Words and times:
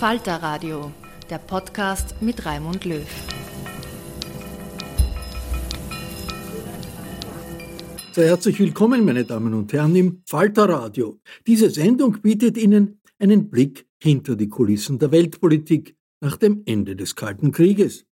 Falter 0.00 0.36
Radio, 0.36 0.90
der 1.28 1.36
Podcast 1.36 2.22
mit 2.22 2.46
Raimund 2.46 2.86
Löw. 2.86 3.06
Sehr 8.12 8.28
herzlich 8.28 8.58
willkommen, 8.60 9.04
meine 9.04 9.26
Damen 9.26 9.52
und 9.52 9.70
Herren, 9.74 9.94
im 9.94 10.22
Falter 10.24 10.70
Radio. 10.70 11.20
Diese 11.46 11.68
Sendung 11.68 12.22
bietet 12.22 12.56
Ihnen 12.56 13.02
einen 13.18 13.50
Blick 13.50 13.86
hinter 14.02 14.36
die 14.36 14.48
Kulissen 14.48 14.98
der 14.98 15.10
Weltpolitik 15.10 15.94
nach 16.22 16.38
dem 16.38 16.62
Ende 16.64 16.96
des 16.96 17.14
Kalten 17.14 17.52
Krieges. 17.52 18.06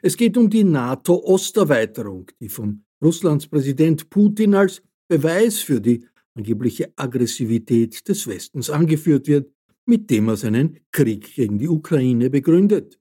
Es 0.00 0.16
geht 0.16 0.38
um 0.38 0.48
die 0.48 0.64
NATO-Osterweiterung, 0.64 2.30
die 2.40 2.48
von 2.48 2.82
Russlands 3.04 3.46
Präsident 3.46 4.08
Putin 4.08 4.54
als 4.54 4.82
Beweis 5.06 5.58
für 5.58 5.82
die 5.82 6.06
angebliche 6.34 6.94
Aggressivität 6.96 8.08
des 8.08 8.26
Westens 8.26 8.70
angeführt 8.70 9.26
wird 9.26 9.50
mit 9.86 10.10
dem 10.10 10.28
er 10.28 10.36
seinen 10.36 10.78
Krieg 10.92 11.34
gegen 11.34 11.58
die 11.58 11.68
Ukraine 11.68 12.28
begründet. 12.30 13.00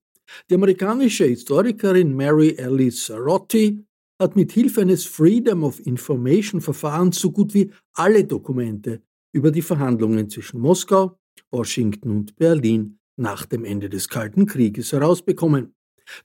Die 0.50 0.56
amerikanische 0.56 1.25
Historikerin 1.25 2.16
Mary 2.16 2.56
Alice 2.59 3.06
Sarotti 3.07 3.85
hat 4.19 4.35
mit 4.35 4.51
Hilfe 4.51 4.81
eines 4.81 5.06
Freedom 5.06 5.63
of 5.63 5.85
Information 5.85 6.62
Verfahrens 6.62 7.19
so 7.19 7.31
gut 7.31 7.53
wie 7.53 7.72
alle 7.94 8.23
Dokumente 8.23 9.01
über 9.34 9.51
die 9.51 9.62
Verhandlungen 9.62 10.29
zwischen 10.29 10.59
Moskau, 10.59 11.19
Washington 11.51 12.12
und 12.12 12.35
Berlin 12.38 13.00
nach 13.17 13.46
dem 13.46 13.66
Ende 13.66 13.90
des 13.90 14.07
Kalten 14.07 14.46
Krieges 14.46 14.91
herausbekommen. 14.91 15.75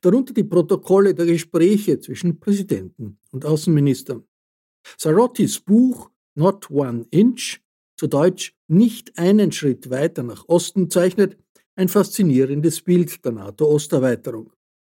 Darunter 0.00 0.34
die 0.34 0.44
Protokolle 0.44 1.15
der 1.15 1.27
Gespräche 1.27 1.98
zwischen 1.98 2.38
Präsidenten 2.38 3.19
und 3.31 3.44
Außenministern. 3.44 4.25
Sarottis 4.97 5.59
Buch 5.59 6.10
Not 6.34 6.71
One 6.71 7.06
Inch 7.10 7.60
zu 7.97 8.06
Deutsch 8.06 8.54
nicht 8.71 9.19
einen 9.19 9.53
Schritt 9.53 9.91
weiter 9.91 10.23
nach 10.23 10.49
Osten 10.49 10.91
zeichnet 10.91 11.37
ein 11.77 11.89
faszinierendes 11.89 12.83
Bild 12.83 13.25
der 13.25 13.33
NATO-Osterweiterung. 13.33 14.53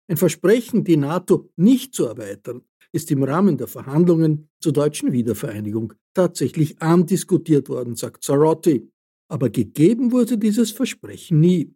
Ein 0.10 0.18
Versprechen, 0.18 0.84
die 0.84 0.98
NATO 0.98 1.50
nicht 1.58 1.94
zu 1.94 2.06
erweitern, 2.06 2.62
ist 2.92 3.12
im 3.12 3.24
Rahmen 3.24 3.58
der 3.58 3.68
Verhandlungen 3.68 4.50
zur 4.62 4.74
deutschen 4.74 5.12
Wiedervereinigung 5.12 5.94
tatsächlich 6.14 6.82
andiskutiert 6.82 7.70
worden, 7.70 7.96
sagt 7.96 8.24
Zarotti. 8.24 8.90
Aber 9.30 9.50
gegeben 9.50 10.12
wurde 10.12 10.38
dieses 10.38 10.72
Versprechen 10.72 11.42
nie. 11.42 11.76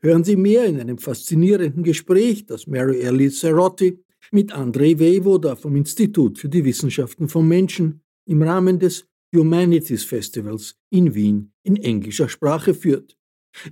Hören 0.00 0.22
Sie 0.22 0.36
mehr 0.36 0.64
in 0.66 0.80
einem 0.80 0.98
faszinierenden 0.98 1.82
Gespräch, 1.82 2.46
das 2.46 2.68
Mary 2.68 3.00
Ellie 3.00 3.30
Zarotti 3.30 3.98
mit 4.30 4.52
Andrei 4.52 4.98
Wevoda 4.98 5.56
vom 5.56 5.74
Institut 5.74 6.38
für 6.38 6.48
die 6.48 6.64
Wissenschaften 6.64 7.28
vom 7.28 7.48
Menschen 7.48 8.00
im 8.26 8.42
Rahmen 8.42 8.78
des 8.78 9.08
Humanities 9.34 10.04
Festivals 10.04 10.76
in 10.90 11.14
Wien 11.14 11.52
in 11.62 11.76
englischer 11.76 12.28
Sprache 12.28 12.74
führt. 12.74 13.16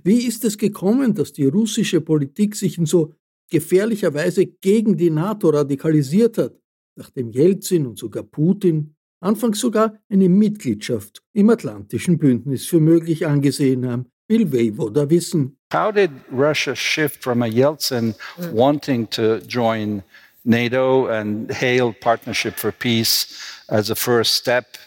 Wie 0.03 0.25
ist 0.25 0.43
es 0.45 0.57
gekommen, 0.57 1.13
dass 1.13 1.33
die 1.33 1.45
russische 1.45 2.01
Politik 2.01 2.55
sich 2.55 2.77
in 2.77 2.85
so 2.85 3.13
gefährlicher 3.49 4.13
Weise 4.13 4.45
gegen 4.45 4.97
die 4.97 5.09
NATO 5.09 5.49
radikalisiert 5.49 6.37
hat, 6.37 6.59
nachdem 6.95 7.31
Jelzin 7.31 7.85
und 7.85 7.97
sogar 7.97 8.23
Putin 8.23 8.95
anfangs 9.21 9.59
sogar 9.59 9.99
eine 10.09 10.29
Mitgliedschaft 10.29 11.21
im 11.33 11.49
Atlantischen 11.49 12.17
Bündnis 12.17 12.65
für 12.65 12.79
möglich 12.79 13.27
angesehen 13.27 13.87
haben, 13.87 14.07
will 14.27 14.51
Voivoda 14.51 15.09
wissen. 15.09 15.57
How 15.73 15.91
did 15.91 16.11
Russia 16.31 16.75
shift 16.75 17.23
from 17.23 17.41
a 17.41 17.47
Yeltsin 17.47 18.15
wanting 18.53 19.09
to 19.09 19.37
join 19.47 20.03
NATO 20.43 21.07
and 21.07 21.51
hail 21.51 21.93
Partnership 21.93 22.55
for 22.55 22.71
Peace 22.71 23.61
as 23.69 23.89
a 23.89 23.95
first 23.95 24.33
step. 24.33 24.77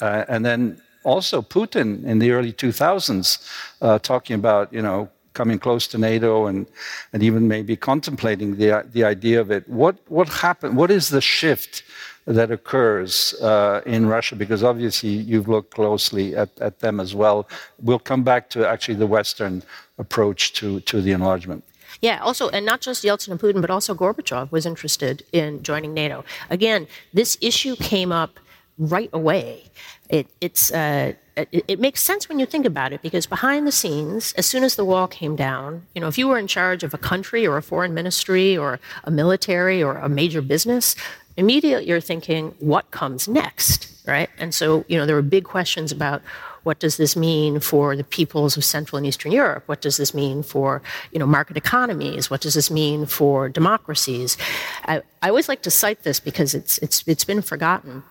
Uh, 0.00 0.24
and 0.28 0.44
then 0.44 0.80
also 1.04 1.40
Putin 1.40 2.04
in 2.04 2.18
the 2.18 2.32
early 2.32 2.52
2000s 2.52 3.38
uh, 3.80 3.98
talking 3.98 4.34
about, 4.34 4.72
you 4.72 4.82
know, 4.82 5.08
coming 5.36 5.58
close 5.58 5.86
to 5.86 5.98
NATO 5.98 6.46
and, 6.46 6.66
and 7.12 7.22
even 7.22 7.46
maybe 7.46 7.76
contemplating 7.76 8.56
the, 8.56 8.84
the 8.92 9.04
idea 9.04 9.40
of 9.40 9.50
it. 9.50 9.68
What, 9.68 9.96
what 10.08 10.28
happened? 10.28 10.76
What 10.76 10.90
is 10.90 11.10
the 11.10 11.20
shift 11.20 11.82
that 12.24 12.50
occurs 12.50 13.34
uh, 13.42 13.82
in 13.86 14.06
Russia? 14.06 14.34
Because 14.34 14.64
obviously 14.64 15.10
you've 15.10 15.46
looked 15.46 15.72
closely 15.74 16.34
at, 16.34 16.50
at 16.60 16.80
them 16.80 16.98
as 16.98 17.14
well. 17.14 17.48
We'll 17.80 17.98
come 17.98 18.24
back 18.24 18.50
to 18.50 18.66
actually 18.66 18.96
the 18.96 19.06
Western 19.06 19.62
approach 19.98 20.54
to, 20.54 20.80
to 20.80 21.00
the 21.00 21.12
enlargement. 21.12 21.62
Yeah, 22.00 22.18
also, 22.20 22.48
and 22.50 22.66
not 22.66 22.80
just 22.80 23.04
Yeltsin 23.04 23.28
and 23.28 23.40
Putin, 23.40 23.60
but 23.60 23.70
also 23.70 23.94
Gorbachev 23.94 24.50
was 24.50 24.66
interested 24.66 25.22
in 25.32 25.62
joining 25.62 25.94
NATO. 25.94 26.24
Again, 26.50 26.86
this 27.12 27.36
issue 27.40 27.76
came 27.76 28.12
up 28.12 28.38
right 28.78 29.10
away. 29.12 29.64
It, 30.08 30.28
it's, 30.40 30.70
uh, 30.70 31.14
it, 31.36 31.64
it, 31.66 31.80
makes 31.80 32.02
sense 32.02 32.28
when 32.28 32.38
you 32.38 32.46
think 32.46 32.66
about 32.66 32.92
it 32.92 33.02
because 33.02 33.26
behind 33.26 33.66
the 33.66 33.72
scenes, 33.72 34.32
as 34.34 34.46
soon 34.46 34.62
as 34.62 34.76
the 34.76 34.84
wall 34.84 35.08
came 35.08 35.34
down, 35.36 35.86
you 35.94 36.00
know, 36.00 36.08
if 36.08 36.18
you 36.18 36.28
were 36.28 36.38
in 36.38 36.46
charge 36.46 36.82
of 36.82 36.94
a 36.94 36.98
country 36.98 37.46
or 37.46 37.56
a 37.56 37.62
foreign 37.62 37.94
ministry 37.94 38.56
or 38.56 38.78
a 39.04 39.10
military 39.10 39.82
or 39.82 39.96
a 39.96 40.08
major 40.08 40.42
business, 40.42 40.94
immediately 41.36 41.86
you're 41.86 42.00
thinking, 42.00 42.54
what 42.58 42.90
comes 42.90 43.28
next, 43.28 44.02
right? 44.06 44.30
And 44.38 44.54
so, 44.54 44.84
you 44.88 44.96
know, 44.96 45.06
there 45.06 45.16
were 45.16 45.22
big 45.22 45.44
questions 45.44 45.92
about 45.92 46.22
What 46.66 46.80
does 46.80 46.96
this 46.96 47.14
mean 47.14 47.60
for 47.60 47.94
the 47.94 48.02
peoples 48.02 48.56
of 48.56 48.64
Central 48.64 48.96
and 48.96 49.06
Eastern 49.06 49.30
Europe? 49.30 49.62
What 49.66 49.80
does 49.80 49.98
this 49.98 50.12
mean 50.12 50.42
for 50.42 50.82
you 51.12 51.20
know, 51.20 51.24
market 51.24 51.56
economies? 51.56 52.28
What 52.28 52.40
does 52.40 52.54
this 52.54 52.72
mean 52.72 53.06
for 53.06 53.48
democracies? 53.48 54.36
I, 54.84 55.02
I 55.22 55.28
always 55.28 55.48
like 55.48 55.62
to 55.62 55.70
cite 55.70 56.02
this 56.02 56.18
because 56.18 56.54
it's, 56.54 56.78
it's, 56.78 57.04
it's 57.06 57.22
been 57.22 57.40
forgotten. 57.40 58.02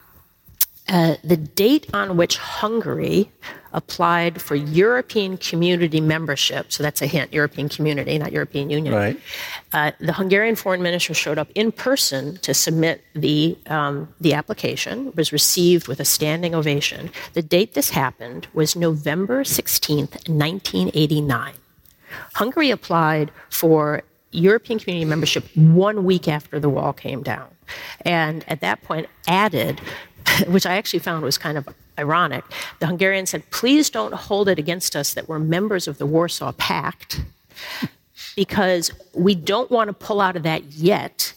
Uh, 0.87 1.15
the 1.23 1.37
date 1.37 1.87
on 1.93 2.15
which 2.15 2.37
Hungary 2.37 3.31
applied 3.73 4.39
for 4.39 4.55
European 4.55 5.35
community 5.35 5.99
membership, 5.99 6.71
so 6.71 6.83
that's 6.83 7.01
a 7.01 7.07
hint, 7.07 7.33
European 7.33 7.69
community, 7.69 8.17
not 8.19 8.31
European 8.31 8.69
Union. 8.69 8.93
Right. 8.93 9.19
Uh, 9.73 9.91
the 9.99 10.13
Hungarian 10.13 10.55
foreign 10.55 10.83
minister 10.83 11.15
showed 11.15 11.39
up 11.39 11.49
in 11.55 11.71
person 11.71 12.37
to 12.37 12.53
submit 12.53 13.03
the, 13.15 13.57
um, 13.65 14.13
the 14.21 14.33
application, 14.33 15.11
was 15.15 15.33
received 15.33 15.87
with 15.87 15.99
a 15.99 16.05
standing 16.05 16.53
ovation. 16.53 17.09
The 17.33 17.41
date 17.41 17.73
this 17.73 17.89
happened 17.89 18.47
was 18.53 18.75
November 18.75 19.43
16th, 19.43 20.29
1989. 20.29 21.53
Hungary 22.35 22.69
applied 22.69 23.31
for 23.49 24.03
European 24.31 24.79
community 24.79 25.05
membership 25.05 25.45
one 25.55 26.03
week 26.03 26.27
after 26.27 26.59
the 26.59 26.69
wall 26.69 26.93
came 26.93 27.23
down. 27.23 27.47
And 28.01 28.45
at 28.47 28.61
that 28.61 28.83
point, 28.83 29.07
added 29.27 29.81
which 30.47 30.65
I 30.65 30.77
actually 30.77 30.99
found 30.99 31.23
was 31.23 31.37
kind 31.37 31.57
of 31.57 31.67
ironic. 31.97 32.43
The 32.79 32.87
Hungarians 32.87 33.29
said, 33.29 33.49
please 33.51 33.89
don't 33.89 34.13
hold 34.13 34.49
it 34.49 34.59
against 34.59 34.95
us 34.95 35.13
that 35.13 35.27
we're 35.27 35.39
members 35.39 35.87
of 35.87 35.97
the 35.97 36.05
Warsaw 36.05 36.51
Pact, 36.53 37.21
because 38.35 38.91
we 39.13 39.35
don't 39.35 39.71
want 39.71 39.87
to 39.87 39.93
pull 39.93 40.21
out 40.21 40.35
of 40.35 40.43
that 40.43 40.63
yet, 40.63 41.33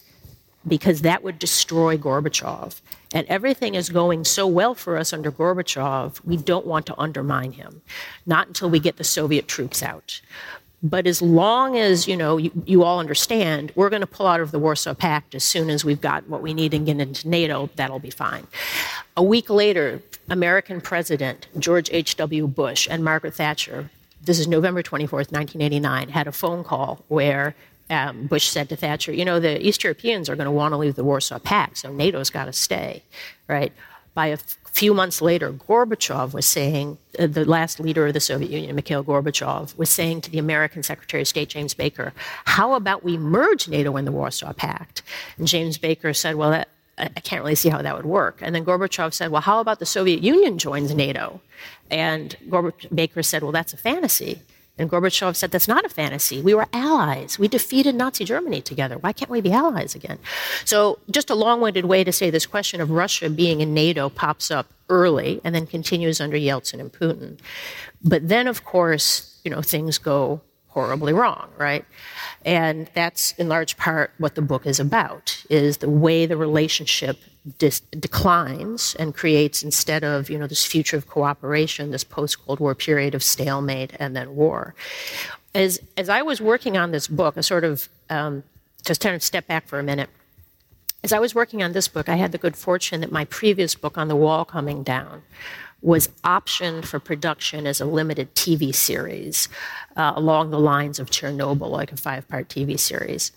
because 0.67 1.03
that 1.03 1.23
would 1.23 1.39
destroy 1.39 1.97
Gorbachev. 1.97 2.81
And 3.15 3.27
everything 3.29 3.75
is 3.75 3.89
going 3.89 4.25
so 4.25 4.47
well 4.47 4.75
for 4.75 4.99
us 4.99 5.13
under 5.13 5.33
Gorbachev, 5.33 6.23
we 6.25 6.37
don't 6.37 6.67
want 6.67 6.85
to 6.87 7.01
undermine 7.01 7.53
him, 7.53 7.81
not 8.27 8.49
until 8.49 8.69
we 8.69 8.81
get 8.81 8.97
the 8.97 9.05
Soviet 9.05 9.49
troops 9.49 9.83
out. 9.83 10.21
But 10.83 11.07
as 11.07 11.21
long 11.21 11.77
as 11.77 12.07
you 12.07 12.17
know 12.17 12.37
you, 12.37 12.51
you 12.65 12.85
all 12.85 13.01
understand, 13.01 13.73
we're 13.75 13.91
going 13.91 14.01
to 14.01 14.07
pull 14.07 14.27
out 14.27 14.41
of 14.41 14.53
the 14.53 14.59
Warsaw 14.59 14.95
Pact 14.95 15.35
as 15.35 15.43
soon 15.43 15.71
as 15.71 15.85
we've 15.85 16.01
got 16.01 16.29
what 16.29 16.41
we 16.41 16.55
need 16.55 16.73
and 16.73 16.87
get 16.87 17.01
into 17.01 17.29
NATO. 17.29 17.69
That'll 17.77 17.99
be 17.99 18.11
fine. 18.11 18.47
A 19.17 19.23
week 19.23 19.51
later, 19.51 20.03
American 20.29 20.81
President 20.81 21.49
George 21.59 21.91
H.W. 21.93 22.47
Bush 22.47 22.87
and 22.89 23.03
Margaret 23.03 23.35
Thatcher. 23.35 23.91
This 24.23 24.39
is 24.39 24.47
November 24.47 24.83
24th, 24.83 25.33
1989. 25.33 26.11
Had 26.11 26.29
a 26.29 26.33
phone 26.33 26.63
call 26.63 27.05
where 27.09 27.57
um, 27.91 28.27
Bush 28.27 28.47
said 28.47 28.69
to 28.69 28.77
Thatcher, 28.77 29.13
"You 29.13 29.25
know, 29.25 29.41
the 29.41 29.67
East 29.67 29.83
Europeans 29.83 30.29
are 30.29 30.37
going 30.37 30.47
to 30.47 30.53
want 30.53 30.73
to 30.73 30.77
leave 30.77 30.95
the 30.95 31.05
Warsaw 31.05 31.41
Pact, 31.41 31.79
so 31.79 31.93
NATO's 31.93 32.31
got 32.31 32.45
to 32.45 32.53
stay, 32.53 33.03
right?" 33.49 33.73
By 34.19 34.27
a 34.27 34.39
few 34.73 34.95
months 34.95 35.23
later, 35.23 35.53
Gorbachev 35.53 36.35
was 36.35 36.45
saying, 36.45 36.99
uh, 37.21 37.29
the 37.29 37.45
last 37.45 37.79
leader 37.79 38.09
of 38.09 38.15
the 38.15 38.19
Soviet 38.19 38.51
Union, 38.51 38.75
Mikhail 38.75 39.05
Gorbachev, 39.05 39.79
was 39.79 39.91
saying 39.91 40.23
to 40.23 40.31
the 40.33 40.41
American 40.41 40.83
Secretary 40.83 41.21
of 41.23 41.29
State, 41.29 41.51
James 41.51 41.73
Baker, 41.73 42.13
how 42.45 42.75
about 42.75 43.05
we 43.05 43.17
merge 43.17 43.69
NATO 43.69 43.95
and 43.95 44.09
the 44.09 44.11
Warsaw 44.11 44.53
Pact? 44.55 45.03
And 45.37 45.47
James 45.47 45.79
Baker 45.79 46.13
said, 46.13 46.35
well, 46.35 46.51
that, 46.51 46.67
I 46.99 47.21
can't 47.21 47.45
really 47.45 47.55
see 47.55 47.69
how 47.69 47.81
that 47.81 47.95
would 47.95 48.07
work. 48.07 48.41
And 48.43 48.57
then 48.57 48.65
Gorbachev 48.65 49.15
said, 49.15 49.31
well, 49.31 49.41
how 49.41 49.61
about 49.61 49.79
the 49.79 49.87
Soviet 49.87 50.21
Union 50.21 50.59
joins 50.59 50.93
NATO? 50.93 51.41
And 51.89 52.37
Gorbachev, 52.49 52.93
Baker 52.93 53.23
said, 53.23 53.45
well, 53.45 53.53
that's 53.53 53.73
a 53.73 53.77
fantasy. 53.77 54.43
And 54.79 54.91
Gorbachev 54.91 55.37
said, 55.37 55.51
That's 55.51 55.69
not 55.69 55.85
a 55.85 55.89
fantasy. 55.89 56.41
We 56.41 56.55
were 56.55 56.67
allies. 56.73 57.39
We 57.39 57.49
defeated 57.49 57.95
Nazi 57.95 58.25
Germany 58.25 58.61
together. 58.61 58.99
Why 58.99 59.13
can't 59.13 59.31
we 59.31 59.41
be 59.41 59.53
allies 59.53 59.95
again? 59.95 60.19
So, 60.65 60.99
just 61.11 61.31
a 61.31 61.35
long 61.35 61.61
winded 61.61 61.87
way 61.87 62.05
to 62.05 62.13
say 62.13 62.31
this 62.31 62.47
question 62.47 62.81
of 62.81 62.91
Russia 62.91 63.29
being 63.29 63.61
in 63.61 63.75
NATO 63.75 64.09
pops 64.09 64.51
up 64.51 64.67
early 64.89 65.41
and 65.45 65.55
then 65.55 65.67
continues 65.67 66.21
under 66.21 66.37
Yeltsin 66.37 66.81
and 66.81 66.93
Putin. 66.93 67.39
But 68.03 68.29
then, 68.29 68.47
of 68.47 68.65
course, 68.65 69.39
you 69.45 69.51
know, 69.51 69.63
things 69.63 69.99
go 69.99 70.41
horribly 70.69 71.13
wrong, 71.13 71.49
right? 71.57 71.85
And 72.45 72.89
that's 72.95 73.33
in 73.33 73.49
large 73.49 73.77
part 73.77 74.13
what 74.19 74.35
the 74.35 74.43
book 74.43 74.67
is 74.67 74.79
about, 74.79 75.43
is 75.51 75.79
the 75.79 75.91
way 75.91 76.25
the 76.27 76.37
relationship 76.37 77.19
dis- 77.59 77.81
declines 77.99 78.95
and 78.99 79.15
creates 79.15 79.63
instead 79.63 80.05
of 80.05 80.29
you 80.31 80.39
know 80.39 80.47
this 80.47 80.65
future 80.65 80.97
of 80.97 81.07
cooperation, 81.09 81.91
this 81.91 82.05
post 82.05 82.45
Cold 82.45 82.61
War 82.61 82.75
period 82.75 83.15
of 83.15 83.23
stalemate 83.23 83.93
and 83.99 84.15
then 84.15 84.37
war. 84.37 84.75
As 85.55 85.81
as 85.97 86.09
I 86.09 86.23
was 86.23 86.41
working 86.41 86.77
on 86.77 86.91
this 86.91 87.09
book, 87.09 87.37
a 87.37 87.43
sort 87.43 87.65
of 87.65 87.89
um, 88.11 88.43
just 88.85 89.01
kind 89.01 89.15
of 89.15 89.23
step 89.23 89.47
back 89.47 89.67
for 89.67 89.79
a 89.79 89.83
minute. 89.83 90.11
As 91.05 91.13
I 91.13 91.21
was 91.21 91.35
working 91.35 91.63
on 91.63 91.73
this 91.73 91.87
book, 91.87 92.09
I 92.09 92.17
had 92.17 92.33
the 92.33 92.39
good 92.39 92.57
fortune 92.57 93.01
that 93.03 93.13
my 93.13 93.25
previous 93.25 93.75
book 93.75 93.97
on 93.97 94.09
the 94.09 94.17
wall 94.17 94.45
coming 94.45 94.83
down 94.83 95.23
was 95.81 96.09
optioned 96.25 96.85
for 96.85 96.99
production 96.99 97.67
as 97.67 97.81
a 97.81 97.85
limited 97.85 98.35
TV 98.35 98.75
series 98.75 99.49
uh, 99.97 100.13
along 100.17 100.51
the 100.51 100.59
lines 100.59 100.99
of 100.99 101.09
Chernobyl, 101.09 101.71
like 101.71 101.93
a 101.93 101.97
five 101.97 102.27
part 102.29 102.49
TV 102.49 102.79
series. 102.79 103.31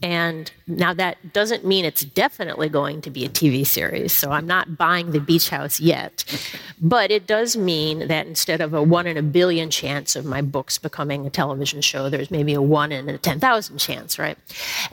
And 0.00 0.50
now 0.68 0.94
that 0.94 1.32
doesn't 1.32 1.64
mean 1.64 1.84
it's 1.84 2.04
definitely 2.04 2.68
going 2.68 3.00
to 3.02 3.10
be 3.10 3.24
a 3.24 3.28
TV 3.28 3.66
series, 3.66 4.12
so 4.12 4.30
I'm 4.30 4.46
not 4.46 4.76
buying 4.76 5.10
the 5.10 5.18
beach 5.18 5.48
house 5.48 5.80
yet. 5.80 6.24
But 6.80 7.10
it 7.10 7.26
does 7.26 7.56
mean 7.56 8.06
that 8.06 8.26
instead 8.26 8.60
of 8.60 8.74
a 8.74 8.82
one 8.82 9.08
in 9.08 9.16
a 9.16 9.22
billion 9.22 9.70
chance 9.70 10.14
of 10.14 10.24
my 10.24 10.40
books 10.40 10.78
becoming 10.78 11.26
a 11.26 11.30
television 11.30 11.80
show, 11.80 12.08
there's 12.08 12.30
maybe 12.30 12.54
a 12.54 12.62
one 12.62 12.92
in 12.92 13.08
a 13.08 13.18
10,000 13.18 13.78
chance, 13.78 14.20
right? 14.20 14.38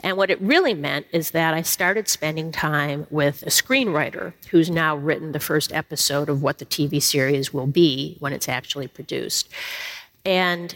And 0.02 0.16
what 0.16 0.30
it 0.30 0.40
really 0.40 0.74
meant 0.74 1.06
is 1.12 1.30
that 1.30 1.54
I 1.54 1.62
started 1.62 2.08
spending 2.08 2.50
time 2.50 3.06
with 3.10 3.42
a 3.42 3.50
screenwriter 3.50 4.32
who's 4.50 4.70
now 4.70 4.96
written 4.96 5.30
the 5.30 5.40
first 5.40 5.72
episode 5.72 6.28
of 6.28 6.42
what 6.42 6.58
the 6.58 6.66
TV 6.66 7.00
series 7.00 7.54
will 7.54 7.68
be 7.68 8.16
when 8.18 8.32
it's 8.32 8.48
actually 8.48 8.88
produced. 8.88 9.48
And 10.24 10.74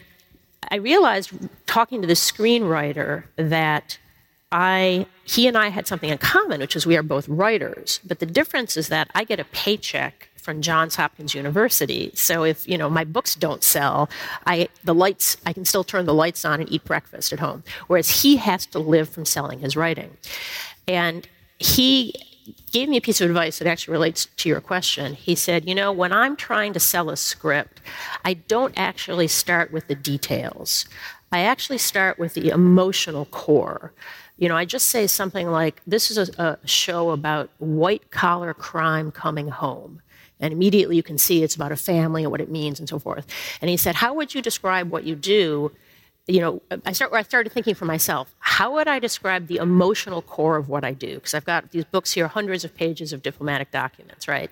I 0.70 0.76
realized 0.76 1.32
talking 1.66 2.00
to 2.00 2.06
the 2.06 2.14
screenwriter 2.14 3.24
that 3.34 3.98
I 4.52 5.06
he 5.24 5.46
and 5.46 5.56
I 5.56 5.68
had 5.68 5.86
something 5.86 6.10
in 6.10 6.18
common, 6.18 6.60
which 6.60 6.74
is 6.74 6.86
we 6.86 6.96
are 6.96 7.02
both 7.02 7.28
writers. 7.28 8.00
But 8.04 8.18
the 8.18 8.26
difference 8.26 8.76
is 8.76 8.88
that 8.88 9.10
I 9.14 9.24
get 9.24 9.38
a 9.38 9.44
paycheck 9.44 10.28
from 10.36 10.62
Johns 10.62 10.96
Hopkins 10.96 11.34
University. 11.34 12.10
So 12.14 12.44
if 12.44 12.66
you 12.66 12.76
know 12.76 12.90
my 12.90 13.04
books 13.04 13.34
don't 13.34 13.62
sell, 13.62 14.08
I 14.46 14.68
the 14.82 14.94
lights 14.94 15.36
I 15.46 15.52
can 15.52 15.64
still 15.64 15.84
turn 15.84 16.06
the 16.06 16.14
lights 16.14 16.44
on 16.44 16.60
and 16.60 16.70
eat 16.72 16.84
breakfast 16.84 17.32
at 17.32 17.40
home. 17.40 17.62
Whereas 17.86 18.22
he 18.22 18.36
has 18.36 18.66
to 18.66 18.78
live 18.78 19.08
from 19.08 19.24
selling 19.24 19.60
his 19.60 19.76
writing. 19.76 20.16
And 20.88 21.28
he 21.58 22.14
gave 22.72 22.88
me 22.88 22.96
a 22.96 23.00
piece 23.00 23.20
of 23.20 23.28
advice 23.28 23.58
that 23.58 23.68
actually 23.68 23.92
relates 23.92 24.26
to 24.26 24.48
your 24.48 24.60
question. 24.60 25.14
He 25.14 25.34
said, 25.34 25.68
You 25.68 25.74
know, 25.74 25.92
when 25.92 26.12
I'm 26.12 26.36
trying 26.36 26.72
to 26.72 26.80
sell 26.80 27.10
a 27.10 27.16
script, 27.16 27.80
I 28.24 28.34
don't 28.34 28.74
actually 28.76 29.28
start 29.28 29.72
with 29.72 29.86
the 29.86 29.94
details. 29.94 30.86
I 31.32 31.40
actually 31.40 31.78
start 31.78 32.18
with 32.18 32.34
the 32.34 32.48
emotional 32.48 33.26
core. 33.26 33.92
You 34.40 34.48
know, 34.48 34.56
I 34.56 34.64
just 34.64 34.88
say 34.88 35.06
something 35.06 35.48
like, 35.50 35.80
This 35.86 36.10
is 36.10 36.18
a, 36.18 36.42
a 36.42 36.66
show 36.66 37.10
about 37.10 37.50
white 37.58 38.10
collar 38.10 38.54
crime 38.54 39.12
coming 39.12 39.48
home. 39.48 40.02
And 40.40 40.52
immediately 40.52 40.96
you 40.96 41.02
can 41.02 41.18
see 41.18 41.44
it's 41.44 41.54
about 41.54 41.70
a 41.70 41.76
family 41.76 42.22
and 42.22 42.32
what 42.32 42.40
it 42.40 42.50
means 42.50 42.80
and 42.80 42.88
so 42.88 42.98
forth. 42.98 43.26
And 43.60 43.68
he 43.68 43.76
said, 43.76 43.96
How 43.96 44.14
would 44.14 44.34
you 44.34 44.40
describe 44.40 44.90
what 44.90 45.04
you 45.04 45.14
do? 45.14 45.70
You 46.26 46.40
know, 46.40 46.62
I, 46.86 46.92
start, 46.92 47.12
I 47.12 47.22
started 47.22 47.52
thinking 47.52 47.74
for 47.74 47.86
myself, 47.86 48.34
how 48.38 48.74
would 48.74 48.86
I 48.86 48.98
describe 48.98 49.48
the 49.48 49.56
emotional 49.56 50.22
core 50.22 50.56
of 50.56 50.68
what 50.68 50.84
I 50.84 50.92
do? 50.92 51.16
Because 51.16 51.34
I've 51.34 51.44
got 51.44 51.72
these 51.72 51.84
books 51.84 52.12
here, 52.12 52.28
hundreds 52.28 52.64
of 52.64 52.74
pages 52.74 53.12
of 53.12 53.22
diplomatic 53.22 53.72
documents, 53.72 54.28
right? 54.28 54.50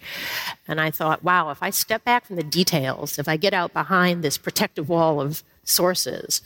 And 0.67 0.81
I 0.81 0.91
thought, 0.91 1.23
wow, 1.23 1.51
if 1.51 1.62
I 1.62 1.71
step 1.71 2.05
back 2.05 2.27
from 2.27 2.37
the 2.37 2.43
details, 2.43 3.19
if 3.19 3.29
I 3.29 3.37
get 3.37 3.55
out 3.55 3.73
behind 3.73 4.25
this 4.25 4.37
protective 4.37 4.89
wall 4.89 5.21
of 5.21 5.45
sources, 5.62 6.43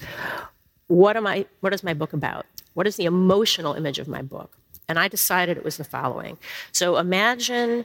what 0.89 1.17
am 1.17 1.27
I? 1.27 1.47
What 1.61 1.73
is 1.73 1.83
my 1.83 1.95
book 1.95 2.13
about? 2.13 2.45
What 2.75 2.87
is 2.87 2.97
the 2.97 3.05
emotional 3.05 3.75
image 3.75 3.99
of 3.99 4.09
my 4.09 4.23
book? 4.23 4.59
And 4.89 4.99
I 4.99 5.09
decided 5.09 5.57
it 5.57 5.65
was 5.65 5.77
the 5.77 5.85
following. 5.85 6.39
So 6.73 6.97
imagine 6.97 7.85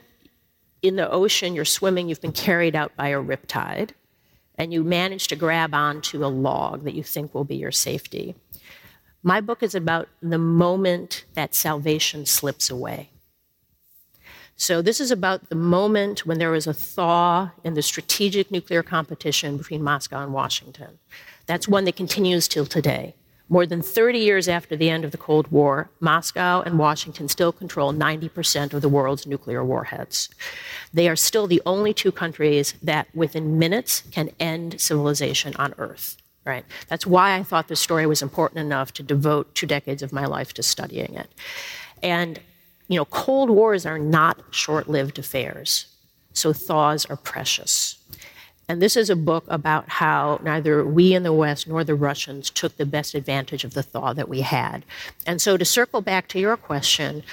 in 0.81 0.95
the 0.95 1.09
ocean, 1.09 1.55
you're 1.55 1.65
swimming, 1.65 2.09
you've 2.09 2.21
been 2.21 2.31
carried 2.31 2.75
out 2.75 2.95
by 2.95 3.09
a 3.09 3.21
riptide, 3.21 3.91
and 4.55 4.73
you 4.73 4.83
manage 4.83 5.27
to 5.27 5.35
grab 5.35 5.73
onto 5.73 6.25
a 6.25 6.27
log 6.27 6.83
that 6.83 6.93
you 6.93 7.03
think 7.03 7.33
will 7.33 7.43
be 7.43 7.55
your 7.55 7.71
safety. 7.71 8.35
My 9.23 9.41
book 9.41 9.63
is 9.63 9.75
about 9.75 10.07
the 10.21 10.37
moment 10.37 11.25
that 11.33 11.55
salvation 11.55 12.25
slips 12.25 12.69
away. 12.69 13.09
So, 14.59 14.81
this 14.81 14.99
is 14.99 15.11
about 15.11 15.49
the 15.49 15.55
moment 15.55 16.25
when 16.25 16.39
there 16.39 16.49
was 16.49 16.65
a 16.65 16.73
thaw 16.73 17.51
in 17.63 17.75
the 17.75 17.83
strategic 17.83 18.49
nuclear 18.49 18.81
competition 18.81 19.55
between 19.55 19.83
Moscow 19.83 20.23
and 20.23 20.33
Washington. 20.33 20.97
That's 21.45 21.67
one 21.67 21.85
that 21.85 21.95
continues 21.95 22.47
till 22.47 22.65
today. 22.65 23.13
More 23.49 23.65
than 23.65 23.81
30 23.81 24.19
years 24.19 24.49
after 24.49 24.75
the 24.75 24.89
end 24.89 25.05
of 25.05 25.11
the 25.11 25.17
Cold 25.17 25.49
War, 25.49 25.89
Moscow 26.01 26.61
and 26.61 26.77
Washington 26.77 27.29
still 27.29 27.53
control 27.53 27.93
90% 27.93 28.73
of 28.73 28.81
the 28.81 28.89
world's 28.89 29.25
nuclear 29.25 29.63
warheads. 29.63 30.29
They 30.93 31.07
are 31.07 31.15
still 31.15 31.47
the 31.47 31.61
only 31.65 31.93
two 31.93 32.11
countries 32.11 32.73
that, 32.83 33.07
within 33.13 33.57
minutes, 33.57 34.03
can 34.11 34.31
end 34.39 34.81
civilization 34.81 35.55
on 35.55 35.73
Earth. 35.77 36.17
Right? 36.45 36.65
That's 36.87 37.05
why 37.05 37.35
I 37.35 37.43
thought 37.43 37.67
this 37.67 37.79
story 37.79 38.05
was 38.05 38.21
important 38.21 38.59
enough 38.59 38.93
to 38.93 39.03
devote 39.03 39.53
two 39.53 39.67
decades 39.67 40.01
of 40.01 40.13
my 40.13 40.25
life 40.25 40.53
to 40.53 40.63
studying 40.63 41.13
it. 41.15 41.29
And, 42.01 42.39
you 42.87 42.97
know, 42.97 43.05
Cold 43.05 43.49
Wars 43.49 43.85
are 43.85 43.99
not 43.99 44.41
short 44.51 44.87
lived 44.89 45.19
affairs, 45.19 45.87
so 46.31 46.53
thaws 46.53 47.05
are 47.05 47.17
precious. 47.17 47.97
And 48.69 48.81
this 48.81 48.97
is 48.97 49.09
a 49.09 49.15
book 49.15 49.45
about 49.47 49.87
how 49.87 50.39
neither 50.43 50.85
we 50.85 51.13
in 51.13 51.23
the 51.23 51.31
West 51.31 51.67
nor 51.67 51.83
the 51.83 51.95
Russians 51.95 52.49
took 52.49 52.75
the 52.75 52.85
best 52.85 53.15
advantage 53.15 53.63
of 53.63 53.73
the 53.73 53.83
thaw 53.83 54.11
that 54.13 54.27
we 54.27 54.41
had. 54.41 54.83
And 55.25 55.41
so, 55.41 55.55
to 55.55 55.63
circle 55.63 56.01
back 56.01 56.27
to 56.29 56.39
your 56.39 56.57
question, 56.57 57.23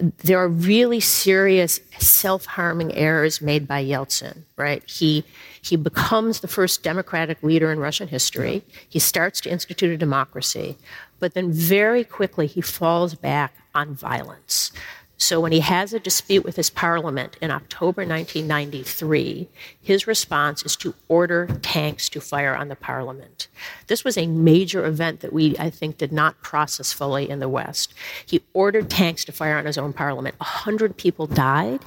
there 0.00 0.38
are 0.38 0.48
really 0.48 1.00
serious 1.00 1.80
self-harming 1.98 2.94
errors 2.94 3.40
made 3.40 3.66
by 3.66 3.84
Yeltsin, 3.84 4.44
right? 4.56 4.82
He 4.88 5.24
he 5.60 5.76
becomes 5.76 6.40
the 6.40 6.48
first 6.48 6.82
democratic 6.82 7.42
leader 7.42 7.70
in 7.70 7.78
Russian 7.78 8.08
history. 8.08 8.62
He 8.88 8.98
starts 8.98 9.40
to 9.42 9.50
institute 9.50 9.90
a 9.90 9.98
democracy, 9.98 10.78
but 11.18 11.34
then 11.34 11.52
very 11.52 12.04
quickly 12.04 12.46
he 12.46 12.60
falls 12.60 13.14
back 13.14 13.54
on 13.74 13.94
violence. 13.94 14.72
So 15.20 15.38
when 15.38 15.52
he 15.52 15.60
has 15.60 15.92
a 15.92 16.00
dispute 16.00 16.44
with 16.44 16.56
his 16.56 16.70
parliament 16.70 17.36
in 17.42 17.50
October 17.50 18.06
1993, 18.06 19.48
his 19.82 20.06
response 20.06 20.62
is 20.62 20.76
to 20.76 20.94
order 21.08 21.46
tanks 21.60 22.08
to 22.08 22.22
fire 22.22 22.56
on 22.56 22.68
the 22.68 22.74
parliament. 22.74 23.46
This 23.86 24.02
was 24.02 24.16
a 24.16 24.26
major 24.26 24.86
event 24.86 25.20
that 25.20 25.34
we, 25.34 25.58
I 25.58 25.68
think, 25.68 25.98
did 25.98 26.10
not 26.10 26.40
process 26.40 26.94
fully 26.94 27.28
in 27.28 27.38
the 27.38 27.50
West. 27.50 27.92
He 28.24 28.42
ordered 28.54 28.88
tanks 28.88 29.26
to 29.26 29.32
fire 29.32 29.58
on 29.58 29.66
his 29.66 29.76
own 29.76 29.92
parliament. 29.92 30.36
A 30.40 30.44
hundred 30.44 30.96
people 30.96 31.26
died 31.26 31.80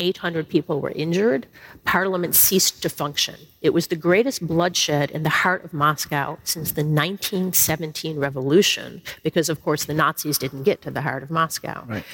800 0.00 0.48
people 0.48 0.80
were 0.80 0.90
injured, 0.90 1.46
Parliament 1.84 2.34
ceased 2.34 2.82
to 2.82 2.88
function. 2.88 3.34
It 3.60 3.70
was 3.70 3.88
the 3.88 3.96
greatest 3.96 4.46
bloodshed 4.46 5.10
in 5.10 5.22
the 5.22 5.28
heart 5.28 5.64
of 5.64 5.72
Moscow 5.72 6.38
since 6.44 6.72
the 6.72 6.82
1917 6.82 8.18
revolution, 8.18 9.02
because, 9.22 9.48
of 9.48 9.62
course, 9.64 9.84
the 9.84 9.94
Nazis 9.94 10.38
didn't 10.38 10.62
get 10.62 10.82
to 10.82 10.90
the 10.90 11.02
heart 11.02 11.22
of 11.22 11.30
Moscow. 11.30 11.84
Right. 11.86 12.04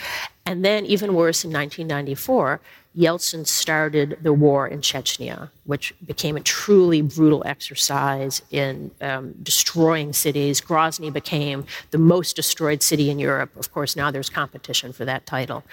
And 0.54 0.64
then, 0.64 0.86
even 0.86 1.14
worse, 1.14 1.44
in 1.44 1.50
1994, 1.50 2.60
Yeltsin 2.96 3.44
started 3.44 4.18
the 4.22 4.32
war 4.32 4.68
in 4.68 4.82
Chechnya, 4.82 5.50
which 5.64 5.92
became 6.06 6.36
a 6.36 6.40
truly 6.40 7.02
brutal 7.02 7.42
exercise 7.44 8.40
in 8.52 8.92
um, 9.00 9.34
destroying 9.42 10.12
cities. 10.12 10.60
Grozny 10.60 11.12
became 11.12 11.66
the 11.90 11.98
most 11.98 12.36
destroyed 12.36 12.84
city 12.84 13.10
in 13.10 13.18
Europe. 13.18 13.50
Of 13.56 13.72
course, 13.72 13.96
now 13.96 14.12
there's 14.12 14.30
competition 14.30 14.92
for 14.92 15.04
that 15.04 15.26
title. 15.26 15.64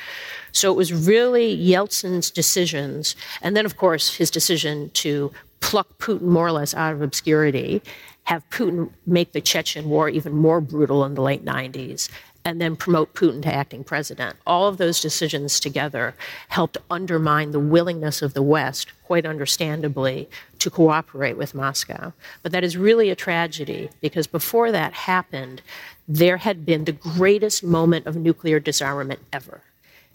So 0.52 0.72
it 0.72 0.76
was 0.76 0.92
really 0.92 1.56
Yeltsin's 1.56 2.32
decisions, 2.32 3.16
and 3.44 3.56
then, 3.56 3.68
of 3.68 3.78
course, 3.78 4.16
his 4.16 4.32
decision 4.32 4.90
to 4.96 5.32
pluck 5.60 6.00
Putin 6.00 6.24
more 6.24 6.48
or 6.48 6.52
less 6.54 6.74
out 6.74 6.94
of 6.94 7.04
obscurity, 7.04 7.84
have 8.24 8.48
Putin 8.50 8.90
make 9.06 9.32
the 9.32 9.42
Chechen 9.42 9.90
war 9.90 10.10
even 10.10 10.34
more 10.34 10.60
brutal 10.60 11.06
in 11.06 11.14
the 11.14 11.22
late 11.22 11.46
90s, 11.46 12.10
and 12.44 12.60
then 12.60 12.76
promote 12.76 13.14
Putin 13.14 13.42
to 13.44 13.54
acting 13.54 13.84
president. 13.84 14.36
All 14.48 14.68
of 14.68 14.78
those 14.78 15.00
decisions 15.00 15.60
together 15.60 16.16
helped 16.50 16.78
undermine 16.90 17.52
the 17.52 17.60
willingness 17.60 18.22
of 18.22 18.34
the 18.34 18.42
West, 18.42 18.92
quite 19.04 19.26
understandably, 19.26 20.30
to 20.60 20.70
cooperate 20.70 21.38
with 21.38 21.54
Moscow. 21.54 22.14
But 22.42 22.52
that 22.52 22.64
is 22.64 22.78
really 22.78 23.10
a 23.10 23.16
tragedy 23.16 23.90
because 24.02 24.28
before 24.28 24.72
that 24.72 24.94
happened, 24.94 25.62
there 26.08 26.38
had 26.38 26.66
been 26.66 26.86
the 26.86 26.92
greatest 26.92 27.64
moment 27.64 28.08
of 28.08 28.16
nuclear 28.16 28.60
disarmament 28.60 29.20
ever. 29.32 29.62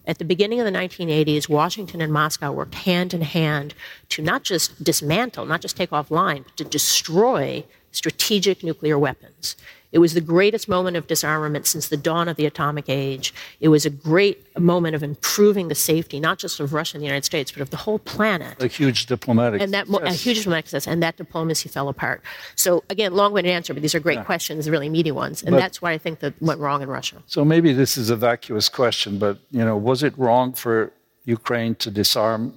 At 0.05 0.19
the 0.19 0.25
beginning 0.25 0.61
of 0.61 0.65
the 0.65 0.71
1980s, 0.71 1.49
Washington 1.49 1.99
and 1.99 2.13
Moscow 2.13 2.51
worked 2.51 2.75
hand 2.75 3.13
in 3.13 3.21
hand 3.21 3.73
to 4.09 4.21
not 4.21 4.43
just 4.43 4.81
dismantle, 4.81 5.45
not 5.45 5.61
just 5.61 5.75
take 5.75 5.89
offline, 5.89 6.45
but 6.45 6.55
to 6.57 6.63
destroy 6.63 7.65
strategic 7.91 8.63
nuclear 8.63 8.97
weapons. 8.97 9.57
It 9.97 9.99
was 9.99 10.13
the 10.13 10.21
greatest 10.21 10.69
moment 10.69 10.95
of 10.95 11.07
disarmament 11.07 11.65
since 11.65 11.87
the 11.87 11.97
dawn 11.97 12.27
of 12.27 12.35
the 12.35 12.45
atomic 12.45 12.85
age. 12.87 13.33
It 13.59 13.69
was 13.69 13.83
a 13.83 13.89
great 13.89 14.55
moment 14.55 14.93
of 14.93 15.01
improving 15.01 15.69
the 15.69 15.73
safety, 15.73 16.19
not 16.19 16.37
just 16.37 16.59
of 16.59 16.71
Russia 16.71 16.97
and 16.97 17.01
the 17.01 17.07
United 17.07 17.25
States, 17.25 17.51
but 17.51 17.63
of 17.63 17.71
the 17.71 17.77
whole 17.77 17.97
planet. 17.97 18.61
A 18.61 18.67
huge 18.67 19.07
diplomatic 19.07 19.59
and 19.59 19.73
that 19.73 19.87
a 19.89 20.13
huge 20.13 20.37
diplomatic 20.37 20.67
success, 20.67 20.85
and 20.85 21.01
that 21.01 21.17
diplomacy 21.17 21.67
fell 21.67 21.89
apart. 21.89 22.21
So 22.55 22.83
again, 22.91 23.15
long-winded 23.15 23.51
answer, 23.51 23.73
but 23.73 23.81
these 23.81 23.95
are 23.95 23.99
great 23.99 24.19
yeah. 24.19 24.23
questions, 24.23 24.69
really 24.69 24.87
meaty 24.87 25.09
ones, 25.09 25.41
and 25.41 25.53
but, 25.53 25.61
that's 25.61 25.81
why 25.81 25.93
I 25.93 25.97
think 25.97 26.19
that 26.19 26.39
went 26.43 26.59
wrong 26.59 26.83
in 26.83 26.89
Russia. 26.89 27.23
So 27.25 27.43
maybe 27.43 27.73
this 27.73 27.97
is 27.97 28.11
a 28.11 28.15
vacuous 28.15 28.69
question, 28.69 29.17
but 29.17 29.39
you 29.49 29.65
know, 29.65 29.75
was 29.75 30.03
it 30.03 30.15
wrong 30.15 30.53
for 30.53 30.93
Ukraine 31.25 31.73
to 31.73 31.89
disarm 31.89 32.53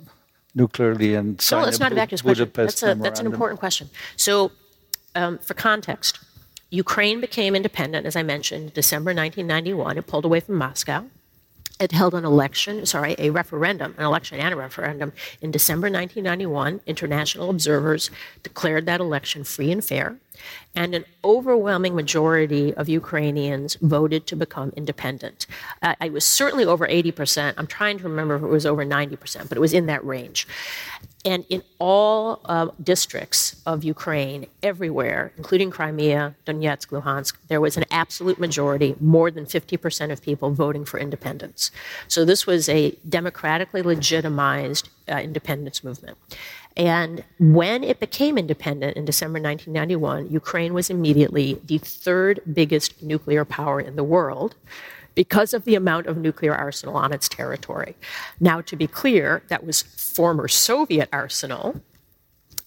nuclearly 0.54 1.14
and 1.14 1.40
sign 1.40 1.62
no, 1.62 1.68
it's 1.68 1.80
not 1.80 1.90
a 1.90 1.94
vacuous 1.94 2.20
question. 2.20 2.50
That's, 2.52 2.82
a, 2.82 2.94
that's 2.96 3.20
an 3.20 3.24
important 3.24 3.60
question. 3.60 3.88
So, 4.16 4.52
um, 5.14 5.38
for 5.38 5.54
context 5.54 6.18
Ukraine 6.70 7.20
became 7.20 7.56
independent, 7.56 8.06
as 8.06 8.14
I 8.14 8.22
mentioned, 8.22 8.74
December 8.74 9.10
1991. 9.10 9.98
It 9.98 10.06
pulled 10.06 10.24
away 10.24 10.40
from 10.40 10.54
Moscow. 10.54 11.06
It 11.80 11.92
held 11.92 12.14
an 12.14 12.26
election, 12.26 12.84
sorry, 12.84 13.16
a 13.18 13.30
referendum, 13.30 13.94
an 13.96 14.04
election 14.04 14.38
and 14.38 14.52
a 14.52 14.56
referendum 14.56 15.12
in 15.40 15.50
December 15.50 15.86
1991. 15.86 16.80
International 16.86 17.48
observers 17.48 18.10
declared 18.42 18.84
that 18.86 19.00
election 19.00 19.44
free 19.44 19.72
and 19.72 19.82
fair 19.82 20.18
and 20.74 20.94
an 20.94 21.04
overwhelming 21.24 21.94
majority 21.94 22.72
of 22.74 22.88
Ukrainians 22.88 23.76
voted 23.80 24.26
to 24.26 24.36
become 24.36 24.72
independent. 24.76 25.46
Uh, 25.82 25.94
it 26.00 26.12
was 26.12 26.24
certainly 26.24 26.64
over 26.64 26.86
80%. 26.86 27.54
I'm 27.56 27.66
trying 27.66 27.98
to 27.98 28.04
remember 28.04 28.36
if 28.36 28.42
it 28.42 28.46
was 28.46 28.66
over 28.66 28.84
90%, 28.84 29.48
but 29.48 29.56
it 29.56 29.60
was 29.60 29.74
in 29.74 29.86
that 29.86 30.04
range. 30.04 30.46
And 31.24 31.44
in 31.50 31.62
all 31.78 32.40
uh, 32.46 32.68
districts 32.82 33.60
of 33.66 33.84
Ukraine, 33.84 34.46
everywhere, 34.62 35.32
including 35.36 35.70
Crimea, 35.70 36.34
Donetsk, 36.46 36.88
Luhansk, 36.88 37.34
there 37.48 37.60
was 37.60 37.76
an 37.76 37.84
absolute 37.90 38.38
majority, 38.38 38.96
more 39.00 39.30
than 39.30 39.44
50% 39.44 40.10
of 40.10 40.22
people 40.22 40.50
voting 40.52 40.86
for 40.86 40.98
independence. 40.98 41.70
So 42.08 42.24
this 42.24 42.46
was 42.46 42.70
a 42.70 42.96
democratically 43.06 43.82
legitimized 43.82 44.88
uh, 45.10 45.16
independence 45.16 45.84
movement. 45.84 46.16
And 46.76 47.24
when 47.38 47.84
it 47.84 48.00
became 48.00 48.38
independent 48.38 48.96
in 48.96 49.04
December 49.04 49.40
1991, 49.40 50.30
Ukraine 50.30 50.72
was 50.72 50.88
immediately 50.88 51.60
the 51.66 51.78
third 51.78 52.40
biggest 52.50 53.02
nuclear 53.02 53.44
power 53.44 53.80
in 53.80 53.96
the 53.96 54.04
world 54.04 54.54
because 55.14 55.52
of 55.54 55.64
the 55.64 55.74
amount 55.74 56.06
of 56.06 56.16
nuclear 56.16 56.54
arsenal 56.54 56.96
on 56.96 57.12
its 57.12 57.28
territory. 57.28 57.96
Now, 58.38 58.60
to 58.62 58.76
be 58.76 58.86
clear, 58.86 59.42
that 59.48 59.64
was 59.64 59.82
former 59.82 60.48
Soviet 60.48 61.08
arsenal, 61.12 61.82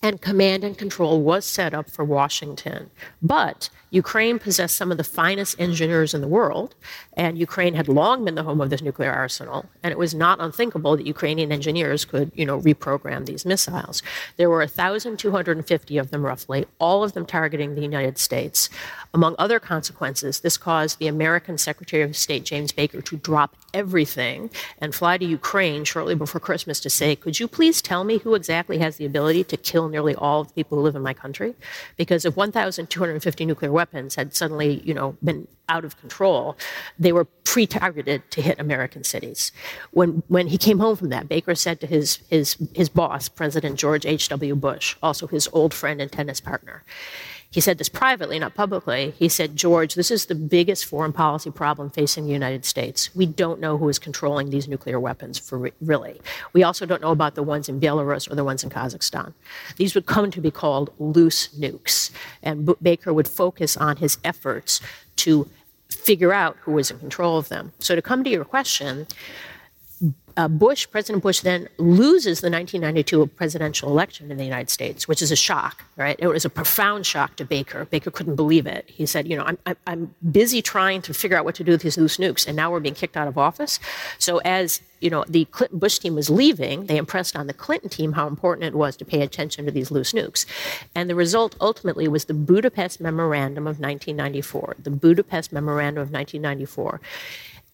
and 0.03 0.21
command 0.21 0.65
and 0.65 0.77
control 0.77 1.21
was 1.21 1.45
set 1.45 1.73
up 1.73 1.89
for 1.89 2.03
Washington. 2.03 2.91
But 3.21 3.69
Ukraine 3.89 4.37
possessed 4.37 4.75
some 4.75 4.91
of 4.91 4.97
the 4.97 5.03
finest 5.03 5.57
engineers 5.59 6.13
in 6.13 6.21
the 6.21 6.27
world, 6.27 6.75
and 7.15 7.37
Ukraine 7.37 7.75
had 7.75 7.87
long 7.87 8.25
been 8.25 8.35
the 8.35 8.43
home 8.43 8.59
of 8.59 8.69
this 8.69 8.81
nuclear 8.81 9.11
arsenal, 9.11 9.67
and 9.81 9.91
it 9.91 9.97
was 9.97 10.13
not 10.13 10.41
unthinkable 10.41 10.97
that 10.97 11.07
Ukrainian 11.07 11.51
engineers 11.51 12.03
could, 12.03 12.31
you 12.35 12.45
know, 12.45 12.59
reprogram 12.59 13.25
these 13.25 13.45
missiles. 13.45 14.03
There 14.35 14.49
were 14.49 14.57
1,250 14.57 15.97
of 15.97 16.09
them 16.09 16.25
roughly, 16.25 16.65
all 16.79 17.03
of 17.03 17.13
them 17.13 17.25
targeting 17.25 17.75
the 17.75 17.81
United 17.81 18.17
States. 18.17 18.69
Among 19.13 19.35
other 19.37 19.59
consequences, 19.59 20.39
this 20.39 20.57
caused 20.57 20.97
the 20.97 21.07
American 21.07 21.57
Secretary 21.57 22.01
of 22.01 22.17
State 22.17 22.43
James 22.43 22.71
Baker 22.71 22.99
to 22.99 23.15
drop 23.15 23.55
everything 23.75 24.49
and 24.79 24.93
fly 24.93 25.17
to 25.19 25.25
Ukraine 25.25 25.83
shortly 25.83 26.15
before 26.15 26.41
Christmas 26.41 26.79
to 26.81 26.89
say, 26.89 27.15
Could 27.15 27.39
you 27.39 27.47
please 27.47 27.79
tell 27.79 28.03
me 28.03 28.17
who 28.17 28.33
exactly 28.33 28.79
has 28.79 28.97
the 28.97 29.05
ability 29.05 29.43
to 29.45 29.55
kill 29.55 29.87
nearly 29.93 30.15
all 30.15 30.41
of 30.41 30.49
the 30.49 30.53
people 30.53 30.77
who 30.77 30.83
live 30.83 30.95
in 30.97 31.01
my 31.01 31.13
country? 31.13 31.55
Because 31.95 32.25
if 32.25 32.35
1,250 32.35 33.45
nuclear 33.45 33.71
weapons 33.71 34.15
had 34.15 34.35
suddenly, 34.35 34.81
you 34.83 34.93
know, 34.93 35.15
been 35.23 35.47
out 35.69 35.85
of 35.85 35.97
control, 35.99 36.57
they 36.99 37.13
were 37.13 37.25
pre-targeted 37.45 38.29
to 38.31 38.41
hit 38.41 38.59
American 38.59 39.03
cities. 39.03 39.51
When 39.91 40.23
when 40.27 40.47
he 40.47 40.57
came 40.57 40.79
home 40.79 40.95
from 40.97 41.09
that, 41.09 41.29
Baker 41.29 41.55
said 41.55 41.79
to 41.79 41.87
his 41.87 42.19
his 42.29 42.57
his 42.73 42.89
boss, 42.89 43.29
President 43.29 43.79
George 43.79 44.05
H.W. 44.05 44.55
Bush, 44.55 44.97
also 45.01 45.27
his 45.27 45.47
old 45.53 45.73
friend 45.73 46.01
and 46.01 46.11
tennis 46.11 46.41
partner, 46.41 46.83
he 47.53 47.61
said 47.61 47.77
this 47.77 47.87
privately, 47.87 48.39
not 48.39 48.55
publicly. 48.55 49.13
He 49.19 49.29
said, 49.29 49.55
George, 49.55 49.93
this 49.93 50.09
is 50.09 50.25
the 50.25 50.33
biggest 50.33 50.85
foreign 50.85 51.13
policy 51.13 51.51
problem 51.51 51.91
facing 51.91 52.25
the 52.25 52.33
United 52.33 52.65
States. 52.65 53.15
We 53.15 53.27
don't 53.27 53.59
know 53.59 53.77
who 53.77 53.87
is 53.89 53.99
controlling 53.99 54.49
these 54.49 54.67
nuclear 54.67 54.99
weapons 54.99 55.37
for 55.37 55.59
re- 55.59 55.73
really. 55.79 56.19
We 56.53 56.63
also 56.63 56.87
don't 56.87 57.01
know 57.01 57.11
about 57.11 57.35
the 57.35 57.43
ones 57.43 57.69
in 57.69 57.79
Belarus 57.79 58.29
or 58.29 58.33
the 58.33 58.43
ones 58.43 58.63
in 58.63 58.71
Kazakhstan. 58.71 59.33
These 59.77 59.93
would 59.93 60.07
come 60.07 60.31
to 60.31 60.41
be 60.41 60.49
called 60.49 60.91
loose 60.97 61.49
nukes. 61.49 62.09
And 62.41 62.65
B- 62.65 62.73
Baker 62.81 63.13
would 63.13 63.27
focus 63.27 63.77
on 63.77 63.97
his 63.97 64.17
efforts 64.23 64.81
to 65.17 65.47
figure 65.91 66.33
out 66.33 66.57
who 66.61 66.71
was 66.71 66.89
in 66.89 66.97
control 66.97 67.37
of 67.37 67.49
them. 67.49 67.71
So 67.77 67.95
to 67.95 68.01
come 68.01 68.23
to 68.23 68.31
your 68.31 68.45
question, 68.45 69.05
uh, 70.35 70.47
Bush, 70.47 70.87
President 70.89 71.21
Bush, 71.21 71.41
then 71.41 71.67
loses 71.77 72.41
the 72.41 72.49
1992 72.49 73.27
presidential 73.27 73.89
election 73.89 74.31
in 74.31 74.37
the 74.37 74.43
United 74.43 74.69
States, 74.69 75.07
which 75.07 75.21
is 75.21 75.31
a 75.31 75.35
shock, 75.35 75.85
right? 75.95 76.15
It 76.17 76.27
was 76.27 76.43
a 76.43 76.49
profound 76.49 77.05
shock 77.05 77.35
to 77.35 77.45
Baker. 77.45 77.85
Baker 77.85 78.09
couldn't 78.09 78.35
believe 78.35 78.65
it. 78.65 78.85
He 78.87 79.05
said, 79.05 79.27
"You 79.27 79.37
know, 79.37 79.43
I'm, 79.45 79.77
I'm 79.85 80.15
busy 80.31 80.61
trying 80.61 81.01
to 81.03 81.13
figure 81.13 81.37
out 81.37 81.45
what 81.45 81.55
to 81.55 81.63
do 81.63 81.73
with 81.73 81.81
these 81.81 81.97
loose 81.97 82.17
nukes, 82.17 82.47
and 82.47 82.55
now 82.55 82.71
we're 82.71 82.79
being 82.79 82.95
kicked 82.95 83.15
out 83.15 83.27
of 83.27 83.37
office." 83.37 83.79
So 84.17 84.39
as 84.39 84.81
you 84.99 85.09
know, 85.09 85.25
the 85.27 85.43
Clinton 85.45 85.79
Bush 85.79 85.99
team 85.99 86.15
was 86.15 86.29
leaving, 86.29 86.85
they 86.85 86.95
impressed 86.95 87.35
on 87.35 87.47
the 87.47 87.53
Clinton 87.53 87.89
team 87.89 88.13
how 88.13 88.25
important 88.25 88.65
it 88.65 88.73
was 88.73 88.95
to 88.95 89.03
pay 89.03 89.21
attention 89.21 89.65
to 89.65 89.71
these 89.71 89.91
loose 89.91 90.13
nukes. 90.13 90.45
And 90.95 91.09
the 91.09 91.15
result 91.15 91.57
ultimately 91.59 92.07
was 92.07 92.25
the 92.25 92.33
Budapest 92.33 93.01
Memorandum 93.01 93.67
of 93.67 93.81
1994. 93.81 94.77
The 94.79 94.89
Budapest 94.89 95.51
Memorandum 95.51 96.01
of 96.01 96.11
1994 96.11 97.01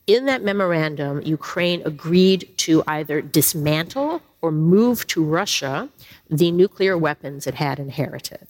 in 0.10 0.26
that 0.26 0.44
memorandum, 0.44 1.22
Ukraine 1.22 1.84
agreed 1.86 2.50
to 2.58 2.84
either 2.88 3.22
dismantle 3.22 4.24
or 4.42 4.52
move 4.52 5.06
to 5.06 5.24
Russia 5.24 5.88
the 6.30 6.50
nuclear 6.50 6.98
weapons 6.98 7.46
it 7.46 7.54
had 7.54 7.78
inherited. 7.78 8.48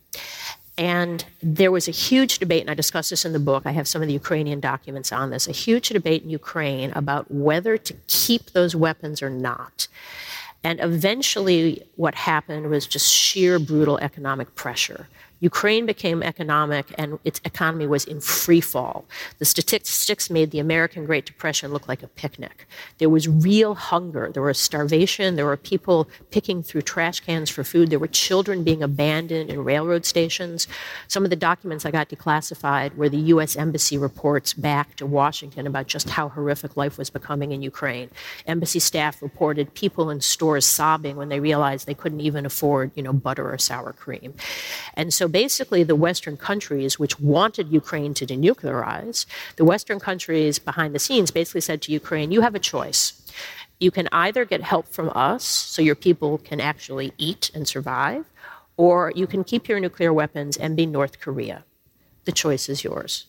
And 0.77 1.25
there 1.43 1.69
was 1.69 1.89
a 1.89 1.91
huge 1.91 2.39
debate, 2.39 2.61
and 2.61 2.71
I 2.71 2.75
discuss 2.75 3.09
this 3.09 3.25
in 3.25 3.33
the 3.33 3.39
book. 3.39 3.63
I 3.65 3.71
have 3.71 3.89
some 3.89 4.01
of 4.01 4.07
the 4.07 4.13
Ukrainian 4.13 4.61
documents 4.61 5.11
on 5.11 5.31
this 5.31 5.49
a 5.49 5.51
huge 5.51 5.89
debate 5.89 6.23
in 6.23 6.29
Ukraine 6.29 6.91
about 6.91 7.29
whether 7.29 7.77
to 7.77 7.93
keep 8.07 8.51
those 8.51 8.73
weapons 8.73 9.21
or 9.21 9.29
not. 9.29 9.89
And 10.63 10.79
eventually, 10.79 11.83
what 11.97 12.15
happened 12.15 12.69
was 12.69 12.87
just 12.87 13.13
sheer 13.13 13.59
brutal 13.59 13.97
economic 13.97 14.55
pressure. 14.55 15.07
Ukraine 15.39 15.85
became 15.85 16.21
economic 16.21 16.93
and 16.97 17.19
its 17.23 17.39
economy 17.45 17.87
was 17.87 18.05
in 18.05 18.19
free 18.19 18.61
fall. 18.61 19.05
The 19.37 19.45
statistics 19.45 20.29
made 20.29 20.51
the 20.51 20.59
American 20.59 21.05
Great 21.05 21.25
Depression 21.25 21.71
look 21.71 21.87
like 21.87 22.03
a 22.03 22.07
picnic. 22.07 22.67
There 22.97 23.09
was 23.09 23.27
real 23.27 23.75
hunger. 23.75 24.29
There 24.33 24.43
was 24.43 24.59
starvation. 24.59 25.35
There 25.35 25.45
were 25.45 25.57
people 25.57 26.09
picking 26.31 26.61
through 26.61 26.81
trash 26.81 27.21
cans 27.21 27.49
for 27.49 27.63
food. 27.63 27.89
There 27.89 27.99
were 27.99 28.07
children 28.07 28.63
being 28.63 28.83
abandoned 28.83 29.49
in 29.49 29.63
railroad 29.63 30.05
stations. 30.05 30.67
Some 31.07 31.23
of 31.23 31.29
the 31.29 31.35
documents 31.35 31.85
I 31.85 31.91
got 31.91 32.09
declassified 32.09 32.95
were 32.95 33.09
the 33.09 33.17
U.S. 33.33 33.55
Embassy 33.55 33.97
reports 33.97 34.53
back 34.53 34.95
to 34.97 35.05
Washington 35.05 35.65
about 35.65 35.87
just 35.87 36.09
how 36.09 36.29
horrific 36.29 36.75
life 36.75 36.97
was 36.97 37.09
becoming 37.09 37.51
in 37.51 37.61
Ukraine. 37.61 38.09
Embassy 38.45 38.79
staff 38.79 39.21
reported 39.21 39.73
people 39.73 40.09
in 40.09 40.19
stores 40.19 40.65
sobbing 40.65 41.15
when 41.15 41.29
they 41.29 41.39
realized 41.39 41.87
they 41.87 41.93
couldn't 41.93 42.21
even 42.21 42.45
afford, 42.45 42.91
you 42.95 43.03
know, 43.03 43.13
butter 43.13 43.49
or 43.51 43.57
sour 43.57 43.93
cream. 43.93 44.33
And 44.95 45.13
so 45.13 45.28
basically, 45.31 45.83
the 45.83 45.95
Western 45.95 46.37
countries, 46.37 46.99
which 46.99 47.19
wanted 47.19 47.71
Ukraine 47.71 48.13
to 48.15 48.25
denuclearize, 48.25 49.25
the 49.55 49.65
Western 49.65 49.99
countries 49.99 50.59
behind 50.59 50.93
the 50.93 50.99
scenes 50.99 51.31
basically 51.31 51.61
said 51.61 51.81
to 51.83 51.91
Ukraine, 51.91 52.31
you 52.31 52.41
have 52.41 52.55
a 52.55 52.59
choice. 52.59 53.13
You 53.79 53.91
can 53.91 54.09
either 54.11 54.43
get 54.45 54.61
help 54.61 54.87
from 54.87 55.09
us 55.15 55.43
so 55.43 55.81
your 55.81 55.95
people 55.95 56.37
can 56.37 56.59
actually 56.59 57.13
eat 57.17 57.49
and 57.53 57.67
survive, 57.67 58.25
or 58.75 59.11
you 59.15 59.27
can 59.27 59.43
keep 59.43 59.67
your 59.67 59.79
nuclear 59.79 60.11
weapons 60.13 60.57
and 60.57 60.75
be 60.75 60.85
North 60.85 61.19
Korea. 61.19 61.63
The 62.25 62.31
choice 62.31 62.69
is 62.69 62.83
yours. 62.83 63.25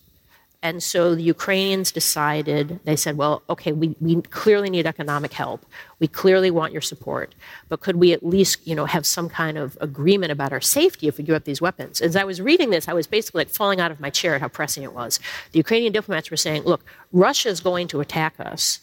And 0.62 0.83
so 0.83 1.14
the 1.14 1.23
Ukrainians 1.23 1.90
decided, 1.90 2.81
they 2.85 2.97
said, 2.97 3.17
well, 3.17 3.43
okay, 3.49 3.73
we, 3.73 3.97
we 3.99 4.21
clearly 4.21 4.69
need 4.69 4.87
economic 4.87 5.33
help. 5.33 5.64
We 6.00 6.07
clearly 6.07 6.50
want 6.50 6.73
your 6.73 6.83
support. 6.83 7.35
But 7.71 7.81
could 7.81 7.97
we 7.97 8.12
at 8.12 8.23
least, 8.23 8.67
you 8.67 8.75
know, 8.75 8.85
have 8.85 9.07
some 9.07 9.31
kind 9.31 9.57
of 9.57 9.79
agreement 9.81 10.33
about 10.33 10.52
our 10.52 10.61
safety 10.61 11.09
if 11.09 11.17
we 11.17 11.25
give 11.25 11.35
up 11.35 11.45
these 11.45 11.62
weapons? 11.62 12.02
As 12.02 12.14
I 12.14 12.25
was 12.25 12.43
reading 12.43 12.69
this, 12.69 12.88
I 12.88 12.93
was 12.93 13.07
basically 13.07 13.40
like 13.40 13.49
falling 13.49 13.81
out 13.81 13.90
of 13.90 14.00
my 14.00 14.11
chair 14.11 14.35
at 14.35 14.43
how 14.43 14.49
pressing 14.49 14.83
it 14.83 14.93
was. 14.93 15.19
The 15.52 15.59
Ukrainian 15.59 15.95
diplomats 15.95 16.31
were 16.31 16.37
saying, 16.37 16.64
look, 16.64 16.85
Russia 17.11 17.49
is 17.49 17.61
going 17.61 17.88
to 17.88 18.00
attack 18.00 18.35
us. 18.38 18.81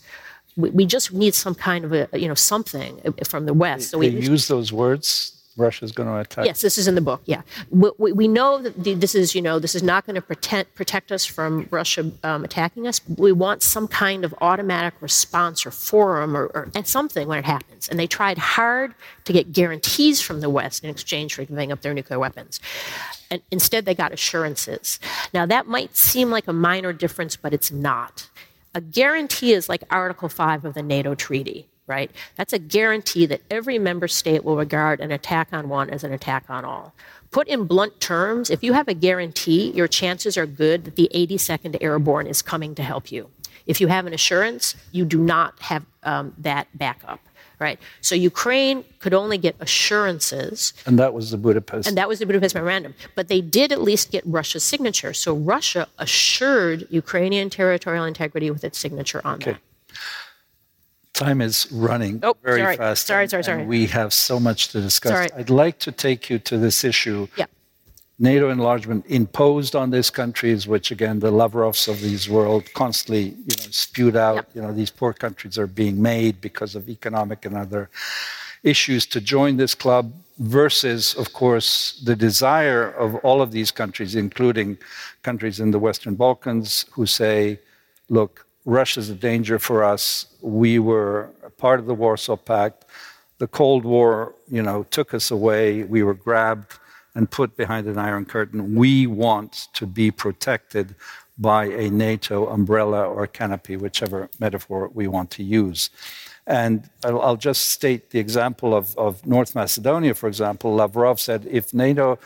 We, 0.55 0.71
we 0.71 0.85
just 0.87 1.13
need 1.13 1.35
some 1.35 1.53
kind 1.53 1.85
of 1.85 1.93
a, 1.93 2.09
you 2.13 2.27
know, 2.27 2.33
something 2.33 2.99
uh, 3.05 3.11
from 3.29 3.45
the 3.45 3.53
West. 3.53 3.91
So 3.91 3.99
we 3.99 4.07
use 4.07 4.47
those 4.47 4.73
words 4.73 5.36
Russia's 5.57 5.91
going 5.91 6.07
to 6.07 6.17
attack? 6.17 6.45
Yes, 6.45 6.61
this 6.61 6.77
is 6.77 6.87
in 6.87 6.95
the 6.95 7.01
book. 7.01 7.21
Yeah, 7.25 7.41
we, 7.71 7.91
we, 7.97 8.27
know 8.27 8.61
that 8.61 9.01
this 9.01 9.15
is 9.15 9.33
you 9.33 9.41
know 9.41 9.57
this 9.57 9.73
is 9.73 9.81
not 9.81 10.05
going 10.05 10.15
to 10.15 10.21
protect 10.21 10.75
protect 10.75 11.11
us 11.11 11.25
from 11.25 11.67
Russia 11.71 12.11
um, 12.23 12.45
attacking 12.45 12.87
us. 12.87 13.01
We 13.17 13.31
want 13.31 13.63
some 13.63 13.87
kind 13.87 14.23
of 14.23 14.33
automatic 14.39 14.93
response 15.01 15.65
or 15.65 15.71
forum 15.71 16.37
or, 16.37 16.45
or 16.47 16.69
and 16.75 16.87
something 16.87 17.27
when 17.27 17.39
it 17.39 17.45
happens. 17.45 17.89
And 17.89 17.99
they 17.99 18.07
tried 18.07 18.37
hard 18.37 18.93
to 19.25 19.33
get 19.33 19.51
guarantees 19.51 20.21
from 20.21 20.41
the 20.41 20.49
West 20.49 20.83
in 20.83 20.89
exchange 20.89 21.33
for 21.33 21.43
giving 21.43 21.71
up 21.71 21.81
their 21.81 21.93
nuclear 21.93 22.19
weapons. 22.19 22.59
And 23.31 23.41
instead, 23.51 23.85
they 23.85 23.95
got 23.95 24.13
assurances. 24.13 24.99
Now 25.33 25.45
that 25.47 25.67
might 25.67 25.97
seem 25.97 26.29
like 26.29 26.47
a 26.47 26.53
minor 26.53 26.93
difference, 26.93 27.35
but 27.35 27.53
it's 27.53 27.71
not. 27.71 28.29
A 28.75 28.81
guarantee 28.81 29.53
is 29.53 29.67
like 29.67 29.83
Article 29.89 30.29
5 30.29 30.65
of 30.65 30.73
the 30.75 30.83
NATO 30.83 31.15
treaty 31.15 31.67
right? 31.87 32.11
That's 32.35 32.53
a 32.53 32.59
guarantee 32.59 33.25
that 33.25 33.41
every 33.49 33.79
member 33.79 34.07
state 34.07 34.43
will 34.43 34.57
regard 34.57 34.99
an 34.99 35.11
attack 35.11 35.49
on 35.51 35.69
one 35.69 35.89
as 35.89 36.03
an 36.03 36.11
attack 36.11 36.45
on 36.49 36.65
all. 36.65 36.93
Put 37.31 37.47
in 37.47 37.65
blunt 37.65 37.99
terms, 37.99 38.49
if 38.49 38.63
you 38.63 38.73
have 38.73 38.87
a 38.87 38.93
guarantee, 38.93 39.71
your 39.71 39.87
chances 39.87 40.37
are 40.37 40.45
good 40.45 40.85
that 40.85 40.95
the 40.95 41.09
82nd 41.13 41.77
Airborne 41.81 42.27
is 42.27 42.41
coming 42.41 42.75
to 42.75 42.83
help 42.83 43.11
you. 43.11 43.29
If 43.65 43.81
you 43.81 43.87
have 43.87 44.05
an 44.05 44.13
assurance, 44.13 44.75
you 44.91 45.05
do 45.05 45.17
not 45.17 45.59
have 45.59 45.85
um, 46.03 46.33
that 46.37 46.67
backup. 46.77 47.19
Right. 47.59 47.79
So 48.01 48.13
Ukraine 48.13 48.85
could 48.99 49.15
only 49.15 49.39
get 49.39 49.55
assurances. 49.59 50.73
And 50.85 50.99
that 50.99 51.15
was 51.15 51.31
the 51.31 51.37
Budapest. 51.37 51.87
And 51.87 51.97
that 51.97 52.07
was 52.07 52.19
the 52.19 52.27
Budapest 52.27 52.53
memorandum. 52.53 52.93
But 53.15 53.29
they 53.29 53.41
did 53.41 53.71
at 53.71 53.81
least 53.81 54.11
get 54.11 54.23
Russia's 54.27 54.63
signature. 54.63 55.11
So 55.11 55.35
Russia 55.35 55.87
assured 55.97 56.85
Ukrainian 56.91 57.49
territorial 57.49 58.05
integrity 58.05 58.51
with 58.51 58.63
its 58.63 58.77
signature 58.77 59.21
on 59.25 59.35
okay. 59.37 59.53
that 59.53 59.61
time 61.17 61.41
is 61.41 61.69
running 61.71 62.19
oh, 62.23 62.35
very 62.43 62.61
sorry. 62.61 62.77
fast. 62.77 63.07
Sorry, 63.07 63.27
sorry, 63.27 63.43
sorry. 63.43 63.65
we 63.65 63.87
have 63.87 64.13
so 64.13 64.39
much 64.39 64.69
to 64.69 64.81
discuss. 64.81 65.11
Sorry. 65.11 65.29
I'd 65.35 65.49
like 65.49 65.79
to 65.79 65.91
take 65.91 66.29
you 66.29 66.39
to 66.39 66.57
this 66.57 66.83
issue. 66.83 67.27
Yeah. 67.35 67.45
NATO 68.19 68.49
enlargement 68.49 69.05
imposed 69.07 69.75
on 69.75 69.91
these 69.91 70.09
countries, 70.09 70.67
which 70.67 70.89
again 70.91 71.19
the 71.19 71.31
Lavrovs 71.31 71.87
of 71.87 72.01
these 72.01 72.27
world 72.27 72.63
constantly 72.73 73.25
you 73.25 73.55
know, 73.57 73.71
spewed 73.71 74.15
out. 74.15 74.35
Yep. 74.35 74.49
You 74.55 74.61
know 74.63 74.73
these 74.73 74.89
poor 74.89 75.13
countries 75.13 75.57
are 75.57 75.67
being 75.67 76.01
made 76.01 76.41
because 76.41 76.75
of 76.75 76.89
economic 76.89 77.45
and 77.45 77.55
other 77.55 77.89
issues 78.63 79.05
to 79.07 79.21
join 79.21 79.57
this 79.57 79.75
club. 79.75 80.13
Versus, 80.39 81.15
of 81.15 81.33
course, 81.33 81.99
the 82.05 82.15
desire 82.15 82.91
of 82.91 83.15
all 83.25 83.41
of 83.41 83.51
these 83.51 83.71
countries, 83.71 84.13
including 84.13 84.77
countries 85.23 85.59
in 85.59 85.71
the 85.71 85.79
Western 85.79 86.13
Balkans, 86.13 86.85
who 86.91 87.07
say, 87.07 87.59
"Look, 88.07 88.46
Russia's 88.67 89.09
a 89.09 89.15
danger 89.15 89.57
for 89.59 89.81
us. 89.81 90.25
We 90.41 90.77
were 90.77 91.29
part 91.57 91.79
of 91.79 91.85
the 91.85 91.93
Warsaw 91.95 92.35
Pact. 92.35 92.83
The 93.37 93.47
Cold 93.47 93.85
War, 93.85 94.35
you 94.49 94.61
know, 94.61 94.83
took 94.91 95.13
us 95.13 95.31
away. 95.31 95.83
We 95.83 96.03
were 96.03 96.13
grabbed 96.13 96.73
and 97.15 97.31
put 97.31 97.55
behind 97.55 97.87
an 97.87 97.97
iron 97.97 98.25
curtain. 98.25 98.75
We 98.75 99.07
want 99.07 99.69
to 99.73 99.87
be 99.87 100.11
protected 100.11 100.95
by 101.37 101.65
a 101.65 101.89
NATO 101.89 102.47
umbrella 102.49 103.07
or 103.07 103.25
canopy, 103.25 103.77
whichever 103.77 104.29
metaphor 104.37 104.91
we 104.93 105.07
want 105.07 105.31
to 105.31 105.43
use. 105.43 105.89
And 106.45 106.89
I'll, 107.05 107.21
I'll 107.21 107.37
just 107.37 107.67
state 107.67 108.09
the 108.09 108.19
example 108.19 108.75
of, 108.75 108.97
of 108.97 109.25
North 109.25 109.55
Macedonia, 109.55 110.13
for 110.13 110.27
example. 110.27 110.75
Lavrov 110.75 111.21
said 111.21 111.47
if 111.49 111.73
NATO 111.73 112.19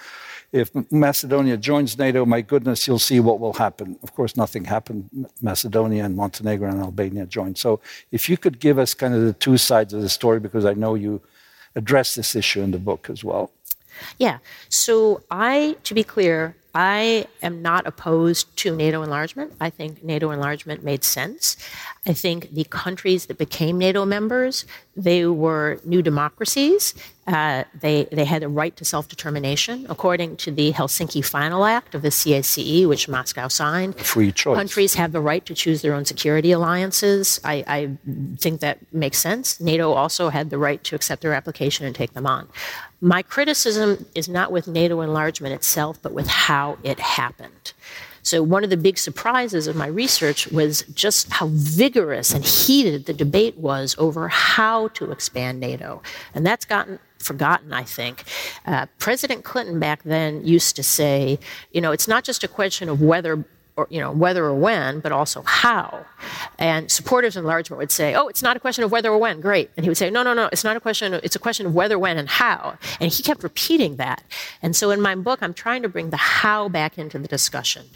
if 0.51 0.71
Macedonia 0.91 1.55
joins 1.57 1.97
NATO, 1.97 2.25
my 2.25 2.41
goodness, 2.41 2.85
you'll 2.87 2.99
see 2.99 3.19
what 3.19 3.39
will 3.39 3.53
happen. 3.53 3.97
Of 4.03 4.13
course, 4.13 4.35
nothing 4.35 4.65
happened. 4.65 5.27
Macedonia 5.41 6.03
and 6.05 6.15
Montenegro 6.15 6.69
and 6.69 6.81
Albania 6.81 7.25
joined. 7.25 7.57
So, 7.57 7.79
if 8.11 8.27
you 8.27 8.37
could 8.37 8.59
give 8.59 8.77
us 8.77 8.93
kind 8.93 9.13
of 9.13 9.21
the 9.21 9.33
two 9.33 9.57
sides 9.57 9.93
of 9.93 10.01
the 10.01 10.09
story, 10.09 10.39
because 10.39 10.65
I 10.65 10.73
know 10.73 10.95
you 10.95 11.21
address 11.75 12.15
this 12.15 12.35
issue 12.35 12.61
in 12.61 12.71
the 12.71 12.79
book 12.79 13.09
as 13.09 13.23
well. 13.23 13.51
Yeah. 14.17 14.39
So, 14.67 15.23
I, 15.31 15.77
to 15.83 15.93
be 15.93 16.03
clear, 16.03 16.55
I 16.73 17.27
am 17.41 17.61
not 17.61 17.85
opposed 17.87 18.55
to 18.57 18.75
NATO 18.75 19.03
enlargement. 19.03 19.53
I 19.59 19.69
think 19.69 20.03
NATO 20.03 20.31
enlargement 20.31 20.83
made 20.83 21.03
sense. 21.03 21.57
I 22.07 22.13
think 22.13 22.51
the 22.51 22.63
countries 22.63 23.27
that 23.27 23.37
became 23.37 23.77
NATO 23.77 24.05
members, 24.05 24.65
they 24.97 25.27
were 25.27 25.79
new 25.85 26.01
democracies. 26.01 26.95
Uh, 27.27 27.63
they, 27.79 28.05
they 28.11 28.25
had 28.25 28.41
the 28.41 28.47
right 28.47 28.75
to 28.77 28.83
self 28.83 29.07
determination 29.07 29.85
according 29.87 30.37
to 30.37 30.51
the 30.51 30.73
Helsinki 30.73 31.23
Final 31.23 31.63
Act 31.63 31.93
of 31.93 32.01
the 32.01 32.09
CSCE, 32.09 32.87
which 32.87 33.07
Moscow 33.07 33.47
signed. 33.47 33.95
Free 33.97 34.31
choice. 34.31 34.57
Countries 34.57 34.95
have 34.95 35.11
the 35.11 35.21
right 35.21 35.45
to 35.45 35.53
choose 35.53 35.83
their 35.83 35.93
own 35.93 36.03
security 36.03 36.51
alliances. 36.51 37.39
I, 37.43 37.63
I 37.67 37.97
think 38.37 38.61
that 38.61 38.79
makes 38.91 39.19
sense. 39.19 39.59
NATO 39.59 39.91
also 39.91 40.29
had 40.29 40.49
the 40.49 40.57
right 40.57 40.83
to 40.85 40.95
accept 40.95 41.21
their 41.21 41.33
application 41.33 41.85
and 41.85 41.95
take 41.95 42.13
them 42.13 42.25
on. 42.25 42.47
My 42.99 43.21
criticism 43.21 44.07
is 44.15 44.27
not 44.27 44.51
with 44.51 44.67
NATO 44.67 45.01
enlargement 45.01 45.53
itself, 45.53 46.01
but 46.01 46.13
with 46.13 46.27
how 46.27 46.79
it 46.83 46.99
happened. 46.99 47.73
So, 48.23 48.43
one 48.43 48.63
of 48.63 48.69
the 48.69 48.77
big 48.77 48.97
surprises 48.97 49.67
of 49.67 49.75
my 49.75 49.87
research 49.87 50.47
was 50.47 50.83
just 50.93 51.31
how 51.31 51.47
vigorous 51.51 52.33
and 52.33 52.45
heated 52.45 53.05
the 53.05 53.13
debate 53.13 53.57
was 53.57 53.95
over 53.97 54.27
how 54.27 54.89
to 54.89 55.11
expand 55.11 55.59
NATO. 55.59 56.01
And 56.33 56.45
that's 56.45 56.65
gotten 56.65 56.99
forgotten, 57.19 57.73
I 57.73 57.83
think. 57.83 58.23
Uh, 58.65 58.87
President 58.99 59.43
Clinton 59.43 59.79
back 59.79 60.03
then 60.03 60.45
used 60.45 60.75
to 60.75 60.83
say, 60.83 61.39
you 61.71 61.81
know, 61.81 61.91
it's 61.91 62.07
not 62.07 62.23
just 62.23 62.43
a 62.43 62.47
question 62.47 62.89
of 62.89 63.01
whether 63.01 63.45
or, 63.81 63.87
you 63.89 63.99
know, 63.99 64.11
whether 64.11 64.45
or 64.45 64.53
when, 64.53 64.99
but 64.99 65.11
also 65.11 65.41
how. 65.41 66.05
And 66.59 66.91
supporters 66.91 67.35
of 67.35 67.41
enlargement 67.43 67.79
would 67.79 67.91
say, 67.91 68.13
oh, 68.13 68.27
it's 68.27 68.43
not 68.43 68.55
a 68.55 68.59
question 68.59 68.83
of 68.83 68.91
whether 68.91 69.09
or 69.09 69.17
when, 69.17 69.41
great. 69.41 69.71
And 69.75 69.83
he 69.83 69.89
would 69.89 69.97
say, 69.97 70.09
no, 70.09 70.21
no, 70.23 70.33
no, 70.33 70.49
it's 70.51 70.63
not 70.63 70.77
a 70.77 70.79
question, 70.79 71.13
of, 71.13 71.23
it's 71.23 71.35
a 71.35 71.39
question 71.39 71.65
of 71.65 71.73
whether, 71.73 71.97
when, 71.97 72.17
and 72.17 72.29
how. 72.29 72.77
And 72.99 73.11
he 73.11 73.23
kept 73.23 73.43
repeating 73.43 73.95
that. 73.95 74.23
And 74.61 74.75
so 74.75 74.91
in 74.91 75.01
my 75.01 75.15
book, 75.15 75.39
I'm 75.41 75.53
trying 75.53 75.81
to 75.81 75.89
bring 75.89 76.11
the 76.11 76.17
how 76.17 76.69
back 76.69 76.97
into 76.97 77.17
the 77.17 77.27
discussion. 77.27 77.87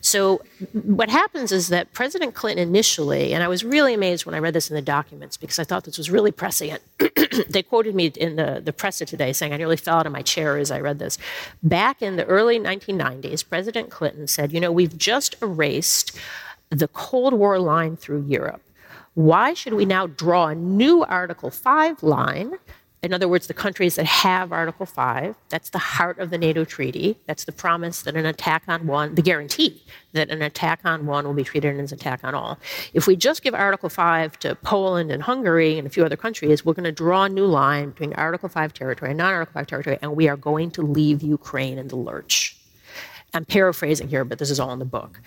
So 0.00 0.42
what 0.72 1.08
happens 1.08 1.52
is 1.52 1.68
that 1.68 1.92
President 1.92 2.34
Clinton 2.34 2.68
initially, 2.68 3.32
and 3.32 3.42
I 3.42 3.48
was 3.48 3.64
really 3.64 3.94
amazed 3.94 4.26
when 4.26 4.34
I 4.34 4.38
read 4.38 4.54
this 4.54 4.68
in 4.68 4.76
the 4.76 4.82
documents 4.82 5.36
because 5.36 5.58
I 5.58 5.64
thought 5.64 5.84
this 5.84 5.98
was 5.98 6.10
really 6.10 6.32
prescient. 6.32 6.82
they 7.48 7.62
quoted 7.62 7.94
me 7.94 8.06
in 8.16 8.36
the, 8.36 8.60
the 8.62 8.72
press 8.72 8.98
today 8.98 9.32
saying 9.32 9.52
I 9.52 9.56
nearly 9.56 9.76
fell 9.76 9.98
out 9.98 10.06
of 10.06 10.12
my 10.12 10.22
chair 10.22 10.58
as 10.58 10.70
I 10.70 10.80
read 10.80 10.98
this. 10.98 11.16
Back 11.62 12.02
in 12.02 12.16
the 12.16 12.26
early 12.26 12.58
1990s, 12.58 13.48
President 13.48 13.90
Clinton 13.90 14.26
said, 14.26 14.52
you 14.52 14.60
know, 14.60 14.70
we've 14.70 14.98
just 15.30 15.42
erased 15.42 16.18
the 16.70 16.88
Cold 16.88 17.34
War 17.34 17.58
line 17.58 17.96
through 17.96 18.26
Europe. 18.26 18.62
Why 19.14 19.54
should 19.54 19.74
we 19.74 19.84
now 19.84 20.06
draw 20.06 20.48
a 20.48 20.54
new 20.54 21.04
Article 21.04 21.50
5 21.50 22.02
line 22.02 22.54
in 23.02 23.14
other 23.14 23.28
words, 23.28 23.46
the 23.46 23.54
countries 23.54 23.94
that 23.94 24.04
have 24.04 24.52
Article 24.52 24.84
5, 24.84 25.34
that's 25.48 25.70
the 25.70 25.78
heart 25.78 26.18
of 26.18 26.28
the 26.28 26.36
NATO 26.36 26.66
treaty. 26.66 27.16
That's 27.26 27.44
the 27.44 27.52
promise 27.52 28.02
that 28.02 28.14
an 28.14 28.26
attack 28.26 28.64
on 28.68 28.86
one, 28.86 29.14
the 29.14 29.22
guarantee 29.22 29.82
that 30.12 30.28
an 30.28 30.42
attack 30.42 30.80
on 30.84 31.06
one 31.06 31.26
will 31.26 31.32
be 31.32 31.42
treated 31.42 31.80
as 31.80 31.92
an 31.92 31.98
attack 31.98 32.20
on 32.24 32.34
all. 32.34 32.58
If 32.92 33.06
we 33.06 33.16
just 33.16 33.42
give 33.42 33.54
Article 33.54 33.88
5 33.88 34.38
to 34.40 34.54
Poland 34.56 35.10
and 35.10 35.22
Hungary 35.22 35.78
and 35.78 35.86
a 35.86 35.90
few 35.90 36.04
other 36.04 36.16
countries, 36.16 36.62
we're 36.62 36.74
going 36.74 36.84
to 36.84 36.92
draw 36.92 37.24
a 37.24 37.30
new 37.30 37.46
line 37.46 37.88
between 37.88 38.12
Article 38.12 38.50
5 38.50 38.74
territory 38.74 39.12
and 39.12 39.18
non 39.18 39.32
Article 39.32 39.54
5 39.54 39.66
territory, 39.66 39.98
and 40.02 40.14
we 40.14 40.28
are 40.28 40.36
going 40.36 40.70
to 40.72 40.82
leave 40.82 41.22
Ukraine 41.22 41.78
in 41.78 41.88
the 41.88 41.96
lurch. 41.96 42.59
I'm 43.34 43.44
paraphrasing 43.44 44.08
here, 44.08 44.24
but 44.24 44.38
this 44.38 44.50
is 44.50 44.58
all 44.58 44.72
in 44.72 44.78
the 44.78 44.84
book. 44.84 45.20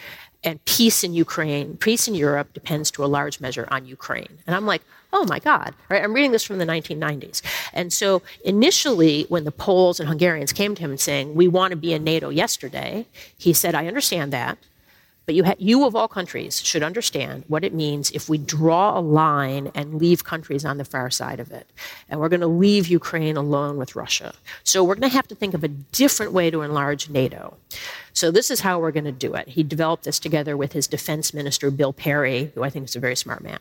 And 0.44 0.64
peace 0.66 1.04
in 1.04 1.14
Ukraine, 1.14 1.78
peace 1.78 2.08
in 2.08 2.16
Europe 2.16 2.54
depends 2.54 2.92
to 2.92 3.06
a 3.06 3.08
large 3.08 3.40
measure 3.40 3.68
on 3.72 3.86
Ukraine. 3.86 4.40
And 4.46 4.56
I'm 4.56 4.66
like, 4.66 4.82
oh 5.14 5.26
my 5.26 5.40
God, 5.40 5.74
right? 5.90 6.04
I'm 6.04 6.14
reading 6.14 6.32
this 6.32 6.44
from 6.44 6.58
the 6.58 6.66
1990s. 6.66 7.42
And 7.72 7.94
so 7.94 8.22
initially, 8.44 9.26
when 9.30 9.46
the 9.46 9.52
Poles 9.52 10.00
and 10.00 10.10
Hungarians 10.10 10.52
came 10.52 10.76
to 10.76 10.82
him 10.82 10.90
and 10.90 11.00
saying, 11.00 11.36
we 11.36 11.48
want 11.48 11.72
to 11.72 11.78
be 11.78 11.94
in 11.94 12.04
NATO 12.04 12.30
yesterday, 12.30 13.06
he 13.38 13.54
said, 13.54 13.76
I 13.76 13.88
understand 13.88 14.34
that. 14.34 14.58
But 15.26 15.36
you, 15.36 15.44
ha- 15.46 15.56
you, 15.58 15.86
of 15.86 15.96
all 15.96 16.08
countries, 16.08 16.62
should 16.62 16.84
understand 16.84 17.46
what 17.48 17.64
it 17.64 17.74
means 17.74 18.12
if 18.12 18.28
we 18.28 18.38
draw 18.38 18.98
a 18.98 19.02
line 19.02 19.72
and 19.74 19.96
leave 19.96 20.24
countries 20.24 20.66
on 20.66 20.78
the 20.78 20.86
far 20.86 21.10
side 21.10 21.40
of 21.40 21.52
it. 21.52 21.70
And 22.10 22.20
we're 22.20 22.30
going 22.30 22.42
to 22.42 22.48
leave 22.48 22.88
Ukraine 22.88 23.38
alone 23.38 23.78
with 23.78 23.96
Russia. 23.96 24.34
So 24.64 24.84
we're 24.84 24.96
going 24.96 25.10
to 25.10 25.16
have 25.16 25.28
to 25.30 25.36
think 25.36 25.54
of 25.54 25.64
a 25.64 25.70
different 25.70 26.34
way 26.34 26.52
to 26.52 26.62
enlarge 26.62 27.10
NATO. 27.10 27.58
So 28.14 28.30
this 28.30 28.52
is 28.52 28.62
how 28.62 28.80
we're 28.80 28.92
going 28.92 29.04
to 29.06 29.12
do 29.12 29.34
it. 29.34 29.50
He 29.50 29.64
developed 29.64 30.04
this 30.04 30.20
together 30.20 30.56
with 30.56 30.74
his 30.74 30.88
defense 30.88 31.34
minister, 31.34 31.72
Bill 31.72 31.92
Perry, 31.92 32.52
who 32.54 32.64
I 32.64 32.70
think 32.70 32.88
is 32.88 32.96
a 32.96 33.00
very 33.00 33.16
smart 33.16 33.44
man. 33.44 33.60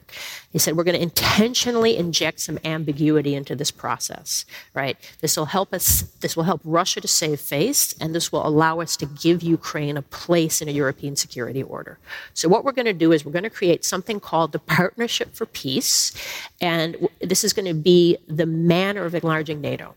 He 0.53 0.59
said, 0.59 0.77
we're 0.77 0.85
going 0.85 0.97
to 0.97 1.03
intentionally 1.03 1.97
inject 1.97 2.41
some 2.41 2.59
ambiguity 2.65 3.35
into 3.35 3.57
this 3.57 3.71
process, 3.71 4.45
right? 4.75 4.99
This 5.21 5.38
will 5.38 5.47
help 5.47 5.73
us, 5.73 6.03
this 6.21 6.37
will 6.37 6.45
help 6.45 6.61
Russia 6.65 7.01
to 7.01 7.09
save 7.09 7.41
face, 7.41 7.95
and 7.99 8.15
this 8.15 8.31
will 8.31 8.47
allow 8.47 8.81
us 8.81 8.95
to 8.99 9.07
give 9.07 9.43
Ukraine 9.43 9.97
a 9.97 10.03
place 10.03 10.61
in 10.61 10.69
a 10.69 10.73
European 10.73 11.17
security 11.17 11.62
order. 11.62 11.99
So 12.35 12.49
what 12.49 12.62
we're 12.62 12.73
going 12.73 12.87
to 12.87 12.93
do 12.93 13.11
is 13.11 13.25
we're 13.25 13.33
going 13.33 13.45
to 13.45 13.51
create 13.51 13.87
something 13.87 14.21
called 14.21 14.53
the 14.53 14.59
Partnership 14.59 15.35
for 15.35 15.47
Peace, 15.47 16.12
and 16.61 17.09
this 17.21 17.43
is 17.43 17.55
going 17.55 17.67
to 17.67 17.75
be 17.75 18.19
the 18.29 18.47
manner 18.47 19.07
of 19.07 19.15
enlarging 19.15 19.62
NATO. 19.62 19.95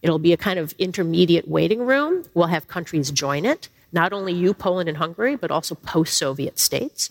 It'll 0.00 0.20
be 0.20 0.32
a 0.32 0.36
kind 0.36 0.60
of 0.60 0.74
intermediate 0.78 1.48
waiting 1.48 1.80
room. 1.80 2.24
We'll 2.34 2.46
have 2.46 2.68
countries 2.68 3.10
join 3.10 3.44
it 3.44 3.68
not 3.92 4.12
only 4.12 4.32
you, 4.32 4.52
Poland 4.52 4.88
and 4.88 4.98
Hungary, 4.98 5.36
but 5.36 5.50
also 5.50 5.74
post 5.74 6.16
Soviet 6.16 6.58
states. 6.58 7.08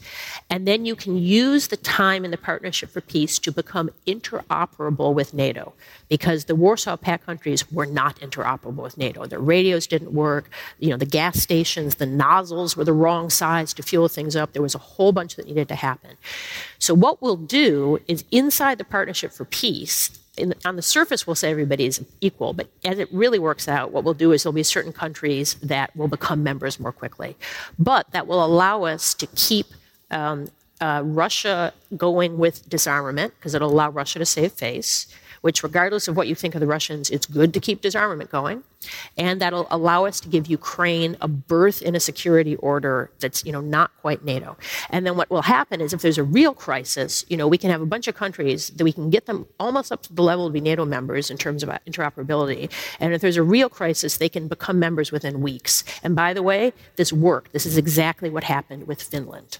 And 0.49 0.67
then 0.67 0.85
you 0.85 0.95
can 0.95 1.17
use 1.17 1.67
the 1.67 1.77
time 1.77 2.25
in 2.25 2.31
the 2.31 2.37
Partnership 2.37 2.89
for 2.89 3.01
Peace 3.01 3.39
to 3.39 3.51
become 3.51 3.89
interoperable 4.05 5.13
with 5.13 5.33
NATO, 5.33 5.73
because 6.09 6.45
the 6.45 6.55
Warsaw 6.55 6.97
Pact 6.97 7.25
countries 7.25 7.71
were 7.71 7.85
not 7.85 8.19
interoperable 8.19 8.83
with 8.83 8.97
NATO. 8.97 9.25
Their 9.25 9.39
radios 9.39 9.87
didn't 9.87 10.13
work, 10.13 10.49
you 10.79 10.89
know, 10.89 10.97
the 10.97 11.05
gas 11.05 11.39
stations, 11.39 11.95
the 11.95 12.05
nozzles 12.05 12.75
were 12.75 12.83
the 12.83 12.93
wrong 12.93 13.29
size 13.29 13.73
to 13.73 13.83
fuel 13.83 14.07
things 14.07 14.35
up. 14.35 14.53
There 14.53 14.61
was 14.61 14.75
a 14.75 14.79
whole 14.79 15.11
bunch 15.11 15.35
that 15.35 15.47
needed 15.47 15.67
to 15.69 15.75
happen. 15.75 16.11
So, 16.77 16.93
what 16.93 17.21
we'll 17.21 17.37
do 17.37 17.99
is 18.07 18.25
inside 18.31 18.77
the 18.77 18.83
Partnership 18.83 19.31
for 19.31 19.45
Peace, 19.45 20.11
in, 20.37 20.53
on 20.65 20.75
the 20.75 20.81
surface, 20.81 21.25
we'll 21.25 21.35
say 21.35 21.51
everybody 21.51 21.85
is 21.85 22.03
equal, 22.21 22.53
but 22.53 22.67
as 22.83 22.99
it 22.99 23.11
really 23.11 23.39
works 23.39 23.67
out, 23.67 23.91
what 23.91 24.03
we'll 24.03 24.13
do 24.13 24.31
is 24.31 24.43
there'll 24.43 24.53
be 24.53 24.63
certain 24.63 24.93
countries 24.93 25.55
that 25.55 25.95
will 25.95 26.07
become 26.07 26.43
members 26.43 26.79
more 26.79 26.91
quickly. 26.91 27.35
But 27.79 28.11
that 28.11 28.27
will 28.27 28.43
allow 28.43 28.83
us 28.83 29.13
to 29.15 29.27
keep 29.35 29.67
um, 30.11 30.47
uh, 30.81 31.01
Russia 31.05 31.73
going 31.95 32.37
with 32.37 32.67
disarmament, 32.69 33.33
because 33.37 33.53
it'll 33.53 33.71
allow 33.71 33.89
Russia 33.89 34.19
to 34.19 34.25
save 34.25 34.51
face 34.51 35.07
which, 35.45 35.61
regardless 35.61 36.07
of 36.07 36.17
what 36.17 36.27
you 36.27 36.33
think 36.33 36.55
of 36.55 36.59
the 36.59 36.65
Russians, 36.65 37.11
it's 37.11 37.27
good 37.27 37.53
to 37.53 37.59
keep 37.59 37.81
disarmament 37.81 38.31
going. 38.31 38.63
And 39.15 39.39
that'll 39.39 39.67
allow 39.69 40.05
us 40.05 40.19
to 40.21 40.27
give 40.27 40.47
Ukraine 40.47 41.15
a 41.21 41.27
berth 41.27 41.83
in 41.83 41.93
a 41.93 41.99
security 41.99 42.55
order 42.55 43.11
that's, 43.19 43.45
you 43.45 43.51
know, 43.51 43.61
not 43.61 43.91
quite 44.01 44.25
NATO. 44.25 44.57
And 44.89 45.05
then 45.05 45.17
what 45.17 45.29
will 45.29 45.43
happen 45.43 45.81
is 45.81 45.93
if 45.93 46.01
there's 46.01 46.17
a 46.17 46.23
real 46.23 46.55
crisis, 46.55 47.25
you 47.29 47.37
know, 47.37 47.47
we 47.47 47.59
can 47.59 47.69
have 47.69 47.79
a 47.79 47.85
bunch 47.85 48.07
of 48.07 48.15
countries 48.15 48.69
that 48.69 48.83
we 48.83 48.91
can 48.91 49.11
get 49.11 49.27
them 49.27 49.45
almost 49.59 49.91
up 49.91 50.01
to 50.07 50.13
the 50.13 50.23
level 50.23 50.47
to 50.47 50.51
be 50.51 50.61
NATO 50.61 50.83
members 50.83 51.29
in 51.29 51.37
terms 51.37 51.61
of 51.61 51.69
uh, 51.69 51.77
interoperability. 51.87 52.71
And 52.99 53.13
if 53.13 53.21
there's 53.21 53.37
a 53.37 53.43
real 53.43 53.69
crisis, 53.69 54.17
they 54.17 54.29
can 54.29 54.47
become 54.47 54.79
members 54.79 55.11
within 55.11 55.41
weeks. 55.41 55.83
And 56.01 56.15
by 56.15 56.33
the 56.33 56.41
way, 56.41 56.73
this 56.95 57.13
worked. 57.13 57.53
This 57.53 57.67
is 57.67 57.77
exactly 57.77 58.31
what 58.31 58.45
happened 58.45 58.87
with 58.87 58.99
Finland. 58.99 59.59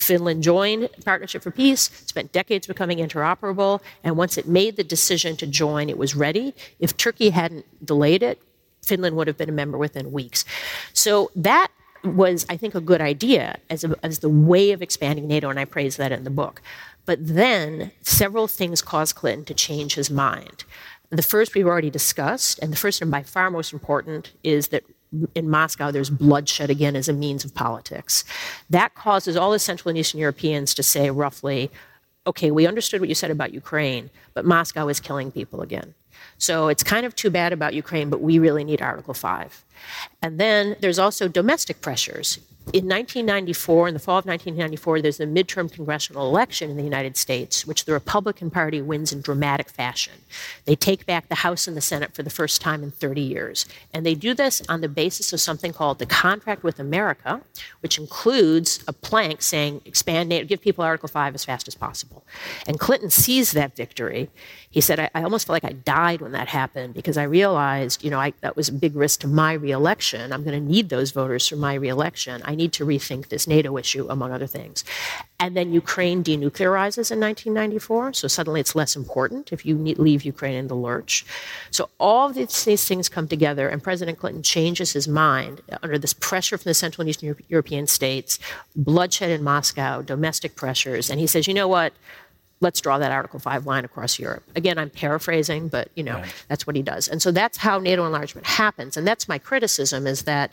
Finland 0.00 0.42
joined 0.42 0.88
Partnership 1.04 1.42
for 1.42 1.50
Peace, 1.50 1.90
spent 2.06 2.32
decades 2.32 2.66
becoming 2.66 2.98
interoperable, 2.98 3.80
and 4.02 4.16
once 4.16 4.38
it 4.38 4.48
made 4.48 4.76
the 4.76 4.84
decision 4.84 5.36
to 5.36 5.46
join, 5.46 5.88
it 5.88 5.98
was 5.98 6.16
ready. 6.16 6.54
If 6.78 6.96
Turkey 6.96 7.30
hadn't 7.30 7.66
delayed 7.84 8.22
it, 8.22 8.42
Finland 8.82 9.14
would 9.16 9.26
have 9.26 9.36
been 9.36 9.50
a 9.50 9.52
member 9.52 9.76
within 9.78 10.10
weeks. 10.10 10.44
So 10.94 11.30
that 11.36 11.68
was, 12.02 12.46
I 12.48 12.56
think, 12.56 12.74
a 12.74 12.80
good 12.80 13.02
idea 13.02 13.58
as, 13.68 13.84
a, 13.84 13.94
as 14.02 14.20
the 14.20 14.28
way 14.30 14.72
of 14.72 14.80
expanding 14.80 15.28
NATO, 15.28 15.50
and 15.50 15.60
I 15.60 15.66
praise 15.66 15.96
that 15.98 16.12
in 16.12 16.24
the 16.24 16.30
book. 16.30 16.62
But 17.04 17.18
then 17.20 17.92
several 18.00 18.48
things 18.48 18.80
caused 18.82 19.16
Clinton 19.16 19.44
to 19.46 19.54
change 19.54 19.94
his 19.94 20.10
mind. 20.10 20.64
The 21.10 21.22
first 21.22 21.54
we've 21.54 21.66
already 21.66 21.90
discussed, 21.90 22.58
and 22.60 22.72
the 22.72 22.76
first 22.76 23.02
and 23.02 23.10
by 23.10 23.22
far 23.22 23.50
most 23.50 23.72
important 23.72 24.32
is 24.42 24.68
that 24.68 24.84
in 25.34 25.50
Moscow, 25.50 25.90
there's 25.90 26.10
bloodshed 26.10 26.70
again 26.70 26.96
as 26.96 27.08
a 27.08 27.12
means 27.12 27.44
of 27.44 27.54
politics. 27.54 28.24
That 28.68 28.94
causes 28.94 29.36
all 29.36 29.50
the 29.50 29.58
Central 29.58 29.90
and 29.90 29.98
Eastern 29.98 30.20
Europeans 30.20 30.74
to 30.74 30.82
say 30.82 31.10
roughly, 31.10 31.70
okay, 32.26 32.50
we 32.50 32.66
understood 32.66 33.00
what 33.00 33.08
you 33.08 33.14
said 33.14 33.30
about 33.30 33.52
Ukraine, 33.52 34.10
but 34.34 34.44
Moscow 34.44 34.88
is 34.88 35.00
killing 35.00 35.32
people 35.32 35.62
again. 35.62 35.94
So 36.38 36.68
it's 36.68 36.82
kind 36.82 37.06
of 37.06 37.14
too 37.14 37.30
bad 37.30 37.52
about 37.52 37.74
Ukraine, 37.74 38.10
but 38.10 38.20
we 38.20 38.38
really 38.38 38.64
need 38.64 38.82
Article 38.82 39.14
5. 39.14 39.64
And 40.22 40.38
then 40.38 40.76
there's 40.80 40.98
also 40.98 41.28
domestic 41.28 41.80
pressures 41.80 42.38
in 42.72 42.84
1994, 42.84 43.88
in 43.88 43.94
the 43.94 44.00
fall 44.00 44.18
of 44.18 44.26
1994, 44.26 45.00
there's 45.00 45.18
a 45.18 45.26
midterm 45.26 45.72
congressional 45.72 46.28
election 46.28 46.70
in 46.70 46.76
the 46.76 46.84
United 46.84 47.16
States, 47.16 47.66
which 47.66 47.84
the 47.84 47.92
Republican 47.92 48.48
Party 48.48 48.80
wins 48.80 49.12
in 49.12 49.22
dramatic 49.22 49.68
fashion. 49.68 50.12
They 50.66 50.76
take 50.76 51.04
back 51.04 51.28
the 51.28 51.36
House 51.36 51.66
and 51.66 51.76
the 51.76 51.80
Senate 51.80 52.14
for 52.14 52.22
the 52.22 52.30
first 52.30 52.60
time 52.60 52.84
in 52.84 52.92
30 52.92 53.22
years. 53.22 53.66
And 53.92 54.06
they 54.06 54.14
do 54.14 54.34
this 54.34 54.62
on 54.68 54.82
the 54.82 54.88
basis 54.88 55.32
of 55.32 55.40
something 55.40 55.72
called 55.72 55.98
the 55.98 56.06
Contract 56.06 56.62
with 56.62 56.78
America, 56.78 57.40
which 57.80 57.98
includes 57.98 58.84
a 58.86 58.92
plank 58.92 59.42
saying 59.42 59.80
expand 59.84 60.28
NATO, 60.28 60.46
give 60.46 60.60
people 60.60 60.84
Article 60.84 61.08
5 61.08 61.34
as 61.34 61.44
fast 61.44 61.66
as 61.66 61.74
possible. 61.74 62.24
And 62.68 62.78
Clinton 62.78 63.10
sees 63.10 63.50
that 63.52 63.74
victory. 63.74 64.30
He 64.70 64.80
said, 64.80 65.00
I, 65.00 65.10
I 65.14 65.24
almost 65.24 65.48
felt 65.48 65.54
like 65.54 65.64
I 65.64 65.74
died 65.74 66.20
when 66.20 66.32
that 66.32 66.46
happened 66.46 66.94
because 66.94 67.16
I 67.16 67.24
realized, 67.24 68.04
you 68.04 68.10
know, 68.10 68.20
I, 68.20 68.32
that 68.42 68.54
was 68.54 68.68
a 68.68 68.72
big 68.72 68.94
risk 68.94 69.20
to 69.20 69.26
my 69.26 69.54
reelection. 69.70 70.32
I'm 70.32 70.44
going 70.46 70.58
to 70.60 70.72
need 70.74 70.88
those 70.88 71.10
voters 71.20 71.46
for 71.48 71.56
my 71.56 71.74
reelection. 71.86 72.42
I 72.44 72.54
need 72.60 72.72
to 72.78 72.84
rethink 72.92 73.28
this 73.28 73.46
NATO 73.46 73.70
issue, 73.82 74.04
among 74.08 74.30
other 74.32 74.50
things. 74.58 74.84
And 75.42 75.56
then 75.56 75.72
Ukraine 75.72 76.20
denuclearizes 76.30 77.08
in 77.12 77.18
1994, 77.20 78.14
so 78.14 78.26
suddenly 78.28 78.60
it's 78.60 78.74
less 78.74 78.96
important 79.02 79.52
if 79.52 79.60
you 79.66 79.74
leave 80.06 80.22
Ukraine 80.34 80.56
in 80.62 80.68
the 80.72 80.80
lurch. 80.88 81.14
So 81.70 81.82
all 81.98 82.26
these, 82.36 82.64
these 82.64 82.84
things 82.90 83.08
come 83.16 83.28
together, 83.28 83.68
and 83.68 83.82
President 83.82 84.18
Clinton 84.18 84.42
changes 84.42 84.92
his 84.92 85.06
mind 85.06 85.54
under 85.84 85.98
this 85.98 86.14
pressure 86.28 86.58
from 86.58 86.68
the 86.70 86.80
Central 86.84 87.02
and 87.02 87.10
Eastern 87.10 87.36
European 87.48 87.86
states, 87.86 88.38
bloodshed 88.74 89.30
in 89.30 89.42
Moscow, 89.42 90.02
domestic 90.02 90.52
pressures, 90.56 91.10
and 91.10 91.18
he 91.20 91.28
says, 91.32 91.46
you 91.48 91.54
know 91.54 91.68
what? 91.68 91.92
Let's 92.60 92.80
draw 92.80 92.98
that 92.98 93.10
Article 93.10 93.40
5 93.40 93.66
line 93.66 93.84
across 93.84 94.18
Europe. 94.18 94.44
Again, 94.54 94.78
I'm 94.78 94.90
paraphrasing, 94.90 95.68
but 95.68 95.88
you 95.94 96.04
know, 96.04 96.16
right. 96.16 96.44
that's 96.48 96.66
what 96.66 96.76
he 96.76 96.82
does. 96.82 97.08
And 97.08 97.22
so 97.22 97.30
that's 97.30 97.56
how 97.56 97.78
NATO 97.78 98.04
enlargement 98.04 98.46
happens. 98.46 98.96
And 98.96 99.06
that's 99.06 99.28
my 99.28 99.38
criticism 99.38 100.06
is 100.06 100.22
that 100.22 100.52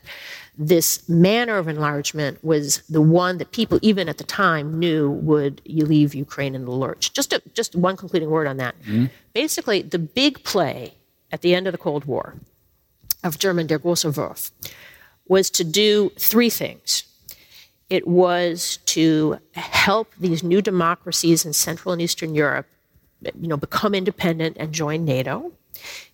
this 0.58 1.08
manner 1.10 1.58
of 1.58 1.68
enlargement 1.68 2.44
was 2.44 2.80
the 2.90 3.02
one 3.02 3.38
that 3.38 3.52
people 3.52 3.78
even 3.82 4.08
at 4.08 4.18
the 4.18 4.24
time 4.24 4.80
knew 4.80 5.12
would 5.12 5.62
you 5.66 5.86
leave 5.86 6.16
Ukraine 6.16 6.56
in 6.56 6.66
the 6.66 6.72
lurch. 6.72 7.14
Just 7.14 7.34
a, 7.34 7.42
just 7.54 7.76
one 7.76 7.98
concluding 7.98 8.30
word 8.30 8.48
on 8.48 8.58
that. 8.58 8.80
Mm-hmm. 8.82 9.06
Basically, 9.34 9.82
the 9.82 10.00
big 10.00 10.44
play 10.44 10.94
at 11.32 11.42
the 11.42 11.54
end 11.54 11.68
of 11.68 11.74
the 11.74 11.78
Cold 11.78 12.06
War 12.06 12.36
of 13.24 13.38
German 13.38 13.68
Der 13.68 13.80
große 13.80 14.16
Wurf 14.16 14.52
was 15.28 15.50
to 15.50 15.64
do 15.64 16.12
three 16.18 16.50
things. 16.50 17.04
It 17.90 18.08
was 18.08 18.78
to 18.88 19.40
help 19.54 20.12
these 20.20 20.44
new 20.44 20.62
democracies 20.62 21.46
in 21.46 21.54
Central 21.54 21.94
and 21.94 22.02
Eastern 22.02 22.36
Europe 22.36 22.68
you 23.22 23.48
know, 23.48 23.58
become 23.58 23.96
independent 23.96 24.58
and 24.60 24.72
join 24.72 25.06
NATO. 25.06 25.52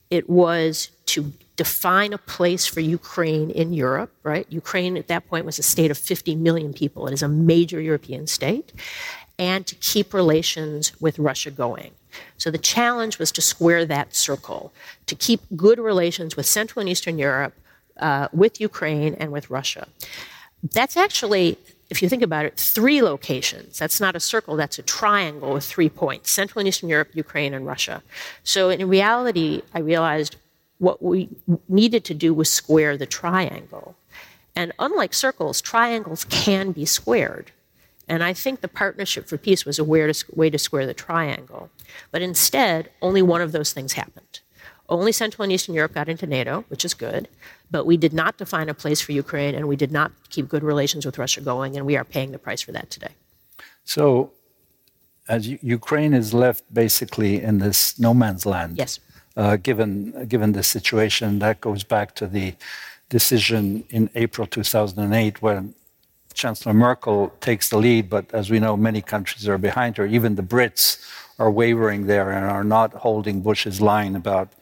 It 0.09 0.29
was 0.29 0.91
to 1.07 1.33
define 1.55 2.13
a 2.13 2.17
place 2.17 2.65
for 2.65 2.79
Ukraine 2.79 3.49
in 3.51 3.73
Europe, 3.73 4.11
right? 4.23 4.45
Ukraine 4.49 4.97
at 4.97 5.07
that 5.07 5.27
point 5.27 5.45
was 5.45 5.59
a 5.59 5.63
state 5.63 5.91
of 5.91 5.97
50 5.97 6.35
million 6.35 6.73
people. 6.73 7.07
It 7.07 7.13
is 7.13 7.23
a 7.23 7.27
major 7.27 7.79
European 7.79 8.27
state. 8.27 8.73
And 9.37 9.65
to 9.67 9.75
keep 9.75 10.13
relations 10.13 10.99
with 11.01 11.19
Russia 11.19 11.51
going. 11.51 11.91
So 12.37 12.51
the 12.51 12.59
challenge 12.59 13.17
was 13.17 13.31
to 13.33 13.41
square 13.41 13.85
that 13.85 14.15
circle, 14.15 14.71
to 15.07 15.15
keep 15.15 15.41
good 15.55 15.79
relations 15.79 16.35
with 16.35 16.45
Central 16.45 16.81
and 16.81 16.89
Eastern 16.89 17.17
Europe, 17.17 17.55
uh, 17.97 18.27
with 18.31 18.61
Ukraine, 18.61 19.15
and 19.15 19.31
with 19.31 19.49
Russia. 19.49 19.87
That's 20.71 20.95
actually 20.95 21.57
if 21.93 22.01
you 22.01 22.09
think 22.09 22.23
about 22.23 22.45
it, 22.45 22.57
three 22.57 23.03
locations. 23.03 23.77
That's 23.77 24.01
not 24.01 24.15
a 24.15 24.19
circle, 24.19 24.55
that's 24.55 24.79
a 24.79 24.81
triangle 24.81 25.53
with 25.53 25.63
three 25.63 25.89
points 25.89 26.31
Central 26.31 26.59
and 26.59 26.67
Eastern 26.67 26.89
Europe, 26.89 27.09
Ukraine, 27.13 27.53
and 27.53 27.67
Russia. 27.67 28.01
So 28.43 28.69
in 28.69 28.89
reality, 28.89 29.61
I 29.75 29.79
realized 29.79 30.35
what 30.79 31.03
we 31.03 31.29
needed 31.69 32.03
to 32.05 32.15
do 32.15 32.33
was 32.33 32.51
square 32.51 32.97
the 32.97 33.05
triangle. 33.05 33.95
And 34.55 34.71
unlike 34.79 35.13
circles, 35.13 35.61
triangles 35.61 36.25
can 36.25 36.71
be 36.71 36.85
squared. 36.85 37.51
And 38.07 38.23
I 38.23 38.33
think 38.33 38.61
the 38.61 38.67
Partnership 38.67 39.27
for 39.27 39.37
Peace 39.37 39.63
was 39.63 39.77
a 39.77 39.83
way 39.83 40.49
to 40.49 40.59
square 40.59 40.85
the 40.87 40.93
triangle. 40.93 41.69
But 42.11 42.23
instead, 42.23 42.89
only 43.01 43.21
one 43.21 43.41
of 43.41 43.51
those 43.51 43.71
things 43.71 43.93
happened. 43.93 44.39
Only 44.89 45.11
Central 45.11 45.43
and 45.43 45.51
Eastern 45.51 45.75
Europe 45.75 45.93
got 45.93 46.09
into 46.09 46.27
NATO, 46.27 46.65
which 46.67 46.83
is 46.83 46.93
good, 46.93 47.29
but 47.71 47.85
we 47.85 47.95
did 47.95 48.13
not 48.13 48.37
define 48.37 48.67
a 48.69 48.73
place 48.73 48.99
for 49.01 49.13
Ukraine 49.13 49.55
and 49.55 49.67
we 49.67 49.75
did 49.75 49.91
not 49.91 50.11
keep 50.29 50.49
good 50.49 50.63
relations 50.63 51.05
with 51.05 51.17
Russia 51.17 51.41
going, 51.41 51.77
and 51.77 51.85
we 51.85 51.95
are 51.95 52.03
paying 52.03 52.31
the 52.31 52.39
price 52.39 52.61
for 52.61 52.73
that 52.73 52.89
today. 52.89 53.13
So, 53.85 54.31
as 55.27 55.47
Ukraine 55.47 56.13
is 56.13 56.33
left 56.33 56.63
basically 56.73 57.41
in 57.41 57.59
this 57.59 57.97
no 57.97 58.13
man's 58.13 58.45
land. 58.45 58.77
Yes. 58.77 58.99
Uh, 59.35 59.55
given 59.55 60.25
given 60.27 60.51
the 60.51 60.63
situation, 60.63 61.39
that 61.39 61.59
goes 61.61 61.83
back 61.83 62.13
to 62.15 62.27
the 62.27 62.53
decision 63.09 63.83
in 63.89 64.09
April 64.15 64.45
2008 64.45 65.41
when 65.41 65.73
Chancellor 66.33 66.73
Merkel 66.73 67.33
takes 67.41 67.69
the 67.69 67.77
lead, 67.77 68.09
but 68.09 68.33
as 68.33 68.49
we 68.49 68.59
know, 68.59 68.75
many 68.77 69.01
countries 69.01 69.47
are 69.47 69.57
behind 69.57 69.97
her. 69.97 70.05
Even 70.05 70.35
the 70.35 70.43
Brits 70.43 70.97
are 71.39 71.51
wavering 71.51 72.07
there 72.07 72.31
and 72.31 72.45
are 72.45 72.63
not 72.63 72.93
holding 72.93 73.41
Bush's 73.41 73.81
line 73.81 74.15
about 74.15 74.53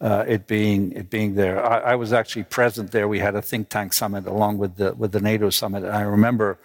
uh, 0.00 0.24
it 0.26 0.46
being 0.46 0.92
it 0.92 1.08
being 1.08 1.34
there. 1.34 1.64
I, 1.64 1.92
I, 1.92 1.94
was 1.94 2.12
actually 2.12 2.42
present 2.44 2.90
there. 2.90 3.06
We 3.08 3.20
had 3.20 3.34
a 3.36 3.42
think 3.42 3.68
tank 3.68 3.92
summit 3.92 4.26
along 4.26 4.58
with 4.58 4.76
the 4.76 4.92
with 4.94 5.12
the 5.12 5.20
NATO 5.20 5.50
summit, 5.50 5.84
and 5.84 5.96
I 5.96 6.02
remember 6.02 6.58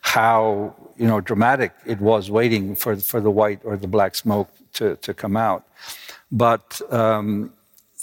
how 0.00 0.74
you 0.96 1.06
know 1.06 1.20
dramatic 1.20 1.72
it 1.86 2.00
was 2.00 2.30
waiting 2.30 2.76
for 2.76 2.96
for 2.96 3.20
the 3.20 3.30
white 3.30 3.60
or 3.64 3.76
the 3.76 3.86
black 3.86 4.14
smoke 4.14 4.50
to 4.74 4.96
to 4.96 5.14
come 5.14 5.36
out. 5.36 5.64
But 6.30 6.80
um, 6.92 7.52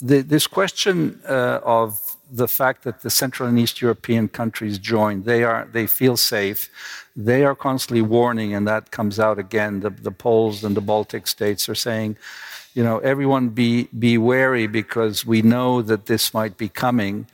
the, 0.00 0.22
this 0.22 0.46
question 0.46 1.20
uh, 1.28 1.60
of 1.62 2.16
the 2.30 2.48
fact 2.48 2.84
that 2.84 3.02
the 3.02 3.10
Central 3.10 3.48
and 3.48 3.58
East 3.58 3.80
European 3.80 4.28
countries 4.28 4.78
join. 4.78 5.22
they 5.24 5.42
are 5.44 5.68
they 5.72 5.86
feel 5.86 6.16
safe. 6.16 6.70
They 7.16 7.44
are 7.44 7.54
constantly 7.54 8.02
warning, 8.02 8.54
and 8.54 8.66
that 8.68 8.90
comes 8.90 9.18
out 9.18 9.38
again. 9.38 9.80
The, 9.80 9.90
the 9.90 10.12
Poles 10.12 10.64
and 10.64 10.76
the 10.76 10.80
Baltic 10.80 11.26
states 11.26 11.68
are 11.68 11.74
saying 11.74 12.16
you 12.74 12.84
know, 12.84 12.98
everyone 12.98 13.48
be, 13.48 13.88
be 13.98 14.16
wary 14.18 14.66
because 14.66 15.26
we 15.26 15.42
know 15.42 15.82
that 15.82 16.06
this 16.06 16.32
might 16.32 16.56
be 16.56 16.68
coming. 16.68 17.26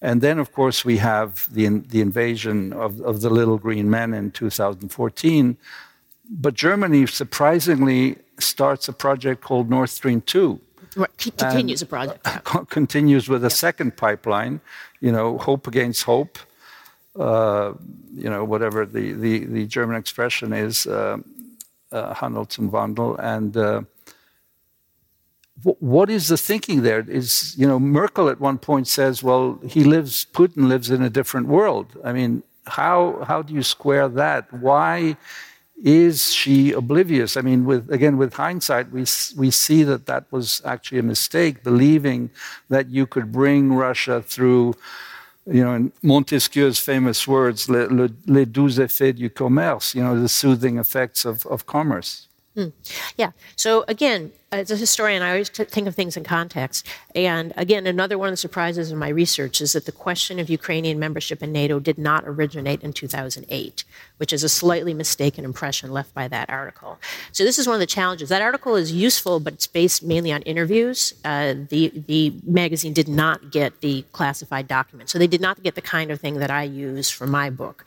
And 0.00 0.20
then, 0.20 0.38
of 0.38 0.52
course, 0.52 0.84
we 0.84 0.98
have 0.98 1.52
the, 1.52 1.66
the 1.68 2.00
invasion 2.00 2.72
of, 2.72 3.00
of 3.00 3.20
the 3.20 3.30
little 3.30 3.58
green 3.58 3.90
men 3.90 4.14
in 4.14 4.30
2014. 4.30 5.56
But 6.30 6.54
Germany 6.54 7.06
surprisingly 7.06 8.18
starts 8.38 8.88
a 8.88 8.92
project 8.92 9.40
called 9.40 9.70
Nord 9.70 9.88
Stream 9.88 10.20
2. 10.20 10.60
Continues 11.18 11.82
a 11.82 11.86
project. 11.86 12.26
Continues 12.70 13.28
with 13.28 13.44
a 13.44 13.50
second 13.50 13.96
pipeline, 13.96 14.60
you 15.00 15.12
know, 15.12 15.38
hope 15.38 15.66
against 15.66 16.04
hope, 16.04 16.38
uh, 17.18 17.72
you 18.14 18.30
know, 18.30 18.44
whatever 18.44 18.86
the, 18.86 19.12
the, 19.12 19.44
the 19.44 19.66
German 19.66 19.96
expression 19.96 20.52
is, 20.52 20.86
uh, 20.86 21.18
uh, 21.92 22.14
Handel 22.14 22.46
zum 22.50 22.70
Wandel. 22.70 23.18
And 23.18 23.56
uh, 23.56 23.82
what 25.62 26.10
is 26.10 26.28
the 26.28 26.36
thinking 26.36 26.82
there? 26.82 27.04
Is 27.08 27.54
you 27.56 27.66
know 27.66 27.78
Merkel 27.78 28.28
at 28.28 28.40
one 28.40 28.58
point 28.58 28.88
says, 28.88 29.22
"Well, 29.22 29.58
he 29.66 29.84
lives. 29.84 30.26
Putin 30.32 30.68
lives 30.68 30.90
in 30.90 31.02
a 31.02 31.10
different 31.10 31.48
world." 31.48 31.96
I 32.04 32.12
mean, 32.12 32.42
how 32.66 33.24
how 33.26 33.42
do 33.42 33.54
you 33.54 33.62
square 33.62 34.08
that? 34.08 34.52
Why 34.52 35.16
is 35.82 36.32
she 36.32 36.72
oblivious? 36.72 37.36
I 37.36 37.42
mean, 37.42 37.64
with 37.64 37.90
again 37.90 38.16
with 38.16 38.34
hindsight, 38.34 38.90
we 38.90 39.04
we 39.36 39.50
see 39.50 39.82
that 39.84 40.06
that 40.06 40.24
was 40.30 40.62
actually 40.64 40.98
a 40.98 41.02
mistake, 41.02 41.62
believing 41.62 42.30
that 42.68 42.88
you 42.88 43.06
could 43.06 43.30
bring 43.30 43.72
Russia 43.72 44.22
through. 44.22 44.74
You 45.48 45.62
know, 45.62 45.74
in 45.74 45.92
Montesquieu's 46.02 46.78
famous 46.78 47.28
words, 47.28 47.68
"les 47.68 47.86
le, 47.86 48.08
le 48.26 48.46
douze 48.46 48.80
effets 48.80 49.12
du 49.12 49.30
commerce," 49.30 49.94
you 49.94 50.02
know, 50.02 50.20
the 50.20 50.28
soothing 50.28 50.78
effects 50.78 51.24
of, 51.24 51.46
of 51.46 51.66
commerce. 51.66 52.26
Mm. 52.56 52.72
Yeah. 53.16 53.30
So 53.54 53.84
again, 53.86 54.32
as 54.60 54.70
a 54.70 54.76
historian, 54.76 55.22
I 55.22 55.30
always 55.30 55.48
think 55.48 55.86
of 55.86 55.94
things 55.94 56.16
in 56.16 56.24
context. 56.24 56.86
And 57.14 57.52
again, 57.56 57.86
another 57.86 58.18
one 58.18 58.28
of 58.28 58.32
the 58.32 58.36
surprises 58.38 58.90
in 58.90 58.98
my 58.98 59.08
research 59.08 59.60
is 59.60 59.72
that 59.74 59.86
the 59.86 59.92
question 59.92 60.38
of 60.38 60.48
Ukrainian 60.48 60.98
membership 60.98 61.42
in 61.42 61.52
NATO 61.52 61.78
did 61.78 61.98
not 61.98 62.24
originate 62.26 62.82
in 62.82 62.92
2008, 62.92 63.84
which 64.16 64.32
is 64.32 64.42
a 64.42 64.48
slightly 64.48 64.94
mistaken 64.94 65.44
impression 65.44 65.92
left 65.92 66.14
by 66.14 66.28
that 66.28 66.48
article. 66.50 66.98
So 67.32 67.44
this 67.44 67.58
is 67.58 67.66
one 67.66 67.74
of 67.74 67.80
the 67.80 67.86
challenges. 67.86 68.28
That 68.28 68.42
article 68.42 68.76
is 68.76 68.92
useful, 68.92 69.40
but 69.40 69.54
it's 69.54 69.66
based 69.66 70.02
mainly 70.02 70.32
on 70.32 70.42
interviews. 70.42 71.14
Uh, 71.24 71.54
the 71.68 71.92
the 72.06 72.34
magazine 72.44 72.92
did 72.92 73.08
not 73.08 73.50
get 73.50 73.80
the 73.80 74.04
classified 74.12 74.68
document, 74.68 75.10
so 75.10 75.18
they 75.18 75.26
did 75.26 75.40
not 75.40 75.62
get 75.62 75.74
the 75.74 75.82
kind 75.82 76.10
of 76.10 76.20
thing 76.20 76.38
that 76.38 76.50
I 76.50 76.62
use 76.62 77.10
for 77.10 77.26
my 77.26 77.50
book. 77.50 77.84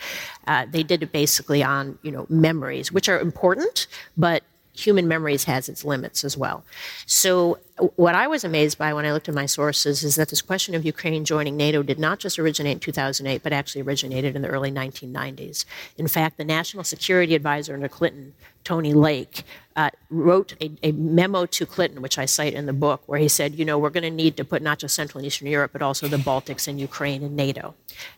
Uh, 0.48 0.66
they 0.70 0.84
did 0.84 1.04
it 1.04 1.12
basically 1.12 1.64
on 1.64 1.98
you 2.04 2.12
know 2.12 2.26
memories, 2.30 2.92
which 2.92 3.10
are 3.10 3.20
important, 3.20 3.88
but 4.18 4.44
human 4.80 5.08
memories 5.08 5.44
has 5.46 5.70
its 5.70 5.84
limits 5.84 6.24
as 6.24 6.38
well. 6.38 6.64
So, 7.06 7.60
what 7.96 8.14
I 8.14 8.28
was 8.28 8.44
amazed 8.44 8.78
by 8.78 8.94
when 8.94 9.06
I 9.06 9.14
looked 9.14 9.30
at 9.30 9.36
my 9.36 9.46
sources 9.46 10.04
is 10.04 10.16
that 10.16 10.30
this 10.30 10.42
question 10.42 10.76
of 10.76 10.86
Ukraine 10.86 11.24
joining 11.24 11.56
NATO 11.56 11.82
did 11.82 11.98
not 11.98 12.20
just 12.20 12.38
originate 12.38 12.74
in 12.74 12.80
2008, 12.80 13.42
but 13.42 13.54
actually 13.54 13.82
originated 13.82 14.36
in 14.36 14.42
the 14.42 14.50
early 14.50 14.72
1990s. 14.72 15.64
In 15.98 16.08
fact, 16.08 16.38
the 16.38 16.44
National 16.44 16.84
Security 16.84 17.36
Advisor 17.36 17.74
under 17.74 17.88
Clinton, 17.88 18.34
Tony 18.66 18.94
Lake, 18.94 19.44
uh, 19.78 19.90
wrote 20.10 20.56
a, 20.62 20.72
a, 20.84 20.92
memo 20.92 21.46
to 21.46 21.66
Clinton, 21.66 22.02
which 22.02 22.18
I 22.18 22.26
cite 22.26 22.54
in 22.54 22.66
the 22.66 22.74
book, 22.74 23.02
where 23.06 23.18
he 23.18 23.30
said, 23.30 23.56
you 23.56 23.64
know, 23.64 23.78
we're 23.78 23.90
going 23.90 24.04
to 24.04 24.10
need 24.10 24.36
to 24.36 24.44
put 24.44 24.62
not 24.62 24.80
just 24.80 24.94
Central 24.94 25.20
and 25.20 25.26
Eastern 25.26 25.48
Europe, 25.48 25.72
but 25.72 25.82
also 25.82 26.10
the 26.10 26.18
Baltics 26.18 26.68
and 26.68 26.82
Ukraine 26.82 27.24
in 27.24 27.34
NATO. 27.34 27.76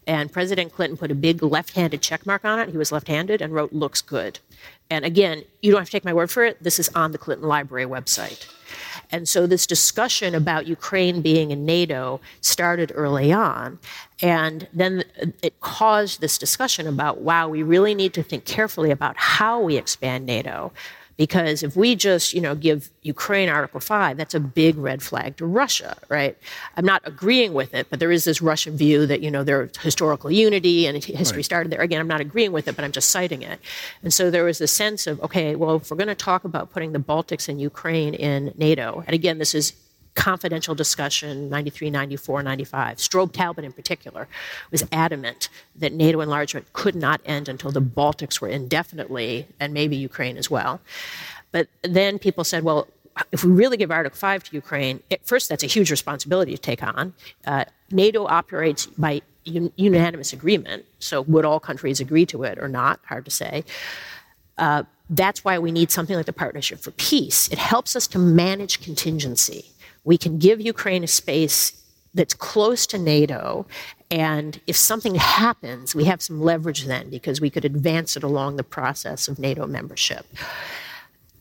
And 0.08 0.32
President 0.32 0.74
Clinton 0.74 0.98
put 0.98 1.12
a 1.12 1.16
big 1.16 1.44
left 1.44 1.76
handed 1.76 2.02
check 2.02 2.26
mark 2.26 2.46
on 2.46 2.58
it. 2.58 2.70
He 2.70 2.78
was 2.78 2.92
left 2.92 3.08
handed 3.08 3.44
and 3.44 3.54
wrote, 3.54 3.74
looks 3.74 4.02
good. 4.02 4.40
And 4.92 5.06
again, 5.06 5.46
you 5.62 5.72
don't 5.72 5.80
have 5.80 5.88
to 5.88 5.92
take 5.92 6.04
my 6.04 6.14
word 6.14 6.30
for 6.30 6.44
it. 6.44 6.62
This 6.62 6.78
is 6.78 6.90
on 6.90 7.14
the 7.14 7.18
Clinton 7.18 7.48
Library 7.48 7.86
website. 7.86 8.46
And 9.10 9.28
so 9.28 9.48
this 9.48 9.66
discussion 9.66 10.36
about 10.36 10.68
Ukraine 10.68 11.22
being 11.22 11.52
in 11.52 11.66
NATO 11.66 12.20
started 12.42 12.92
early 12.94 13.32
on. 13.32 13.80
And 14.22 14.68
then 14.74 15.06
it 15.42 15.60
caused 15.62 16.20
this 16.20 16.38
discussion 16.38 16.88
about 16.88 17.22
wow, 17.22 17.48
we 17.48 17.64
really 17.64 17.96
need 17.96 18.14
to 18.14 18.24
think 18.24 18.44
carefully 18.44 18.92
about 18.92 19.16
how 19.16 19.62
we 19.62 19.78
expand 19.78 20.26
NATO 20.26 20.74
because 21.22 21.62
if 21.62 21.76
we 21.76 21.96
just, 21.96 22.34
you 22.34 22.42
know, 22.42 22.56
give 22.56 22.90
Ukraine 23.04 23.48
Article 23.48 23.80
5, 23.80 24.18
that's 24.18 24.34
a 24.34 24.40
big 24.40 24.76
red 24.76 25.04
flag 25.04 25.38
to 25.38 25.46
Russia, 25.46 25.96
right? 26.10 26.36
I'm 26.76 26.84
not 26.84 27.04
agreeing 27.06 27.54
with 27.54 27.76
it, 27.76 27.86
but 27.92 28.00
there 28.00 28.12
is 28.12 28.24
this 28.24 28.42
Russian 28.42 28.76
view 28.76 29.06
that, 29.06 29.22
you 29.22 29.30
know, 29.30 29.44
there's 29.44 29.78
historical 29.78 30.32
unity 30.32 30.88
and 30.88 30.98
history 31.04 31.38
right. 31.38 31.46
started 31.46 31.72
there. 31.72 31.80
Again, 31.80 32.02
I'm 32.02 32.08
not 32.08 32.22
agreeing 32.22 32.52
with 32.52 32.68
it, 32.68 32.76
but 32.76 32.84
I'm 32.84 32.92
just 32.92 33.12
citing 33.12 33.44
it. 33.44 33.60
And 34.02 34.12
so 34.12 34.32
there 34.32 34.44
was 34.44 34.60
a 34.62 34.68
sense 34.68 35.06
of, 35.06 35.22
okay, 35.22 35.56
well, 35.56 35.76
if 35.76 35.92
we're 35.92 35.98
going 35.98 36.08
to 36.08 36.16
talk 36.16 36.44
about 36.44 36.72
putting 36.72 36.92
the 36.92 36.98
Baltics 36.98 37.48
and 37.48 37.62
Ukraine 37.62 38.16
in 38.16 38.52
NATO, 38.58 39.04
and 39.06 39.14
again, 39.14 39.38
this 39.38 39.54
is 39.54 39.74
confidential 40.16 40.76
discussion 40.76 41.50
93, 41.50 41.90
94, 41.90 42.44
95. 42.44 42.98
Strobe 42.98 43.32
Talbott, 43.32 43.66
in 43.66 43.72
particular, 43.72 44.28
was 44.72 44.84
adamant 44.92 45.50
that 45.76 45.94
NATO 45.94 46.22
enlargement 46.22 46.72
could 46.74 46.96
not 46.96 47.22
end 47.26 47.48
until 47.48 47.72
the 47.72 47.82
Baltics 47.82 48.42
were 48.42 48.50
indefinitely, 48.50 49.48
and 49.60 49.74
maybe 49.74 49.96
Ukraine 49.96 50.38
as 50.38 50.50
well. 50.50 50.82
But 51.52 51.68
then 51.84 52.20
people 52.20 52.44
said, 52.44 52.64
well, 52.64 52.88
if 53.32 53.44
we 53.44 53.52
really 53.52 53.78
give 53.78 53.92
Article 53.92 54.18
5 54.18 54.44
to 54.46 54.56
Ukraine, 54.56 55.02
at 55.12 55.26
first, 55.26 55.50
that's 55.50 55.64
a 55.64 55.68
huge 55.68 55.92
responsibility 55.92 56.54
to 56.54 56.62
take 56.62 56.84
on. 56.84 57.14
Uh, 57.46 57.66
NATO 57.92 58.26
operates 58.26 58.86
by 58.88 59.22
un- 59.46 59.72
unanimous 59.76 60.34
agreement, 60.34 60.86
so 61.00 61.22
would 61.22 61.46
all 61.46 61.60
countries 61.60 62.00
agree 62.00 62.26
to 62.28 62.44
it 62.44 62.58
or 62.60 62.68
not? 62.68 63.00
Hard 63.06 63.26
to 63.26 63.32
say. 63.32 63.64
Uh, 64.58 64.84
that's 65.10 65.44
why 65.44 65.60
we 65.60 65.72
need 65.72 65.92
something 65.92 66.16
like 66.16 66.26
the 66.26 66.34
Partnership 66.34 66.80
for 66.80 66.92
Peace. 66.92 67.50
It 67.50 67.58
helps 67.58 67.96
us 67.96 68.08
to 68.08 68.20
manage 68.20 68.82
contingency 68.82 69.66
we 70.04 70.18
can 70.18 70.38
give 70.40 70.60
Ukraine 70.62 71.04
a 71.04 71.08
space 71.08 71.82
that's 72.14 72.34
close 72.34 72.86
to 72.88 72.98
NATO. 72.98 73.66
And 74.10 74.60
if 74.68 74.76
something 74.76 75.16
happens, 75.16 75.96
we 75.96 76.06
have 76.06 76.22
some 76.22 76.42
leverage 76.42 76.86
then 76.86 77.10
because 77.10 77.40
we 77.40 77.50
could 77.50 77.64
advance 77.64 78.18
it 78.18 78.24
along 78.24 78.58
the 78.58 78.64
process 78.64 79.28
of 79.28 79.40
NATO 79.40 79.66
membership. 79.66 80.26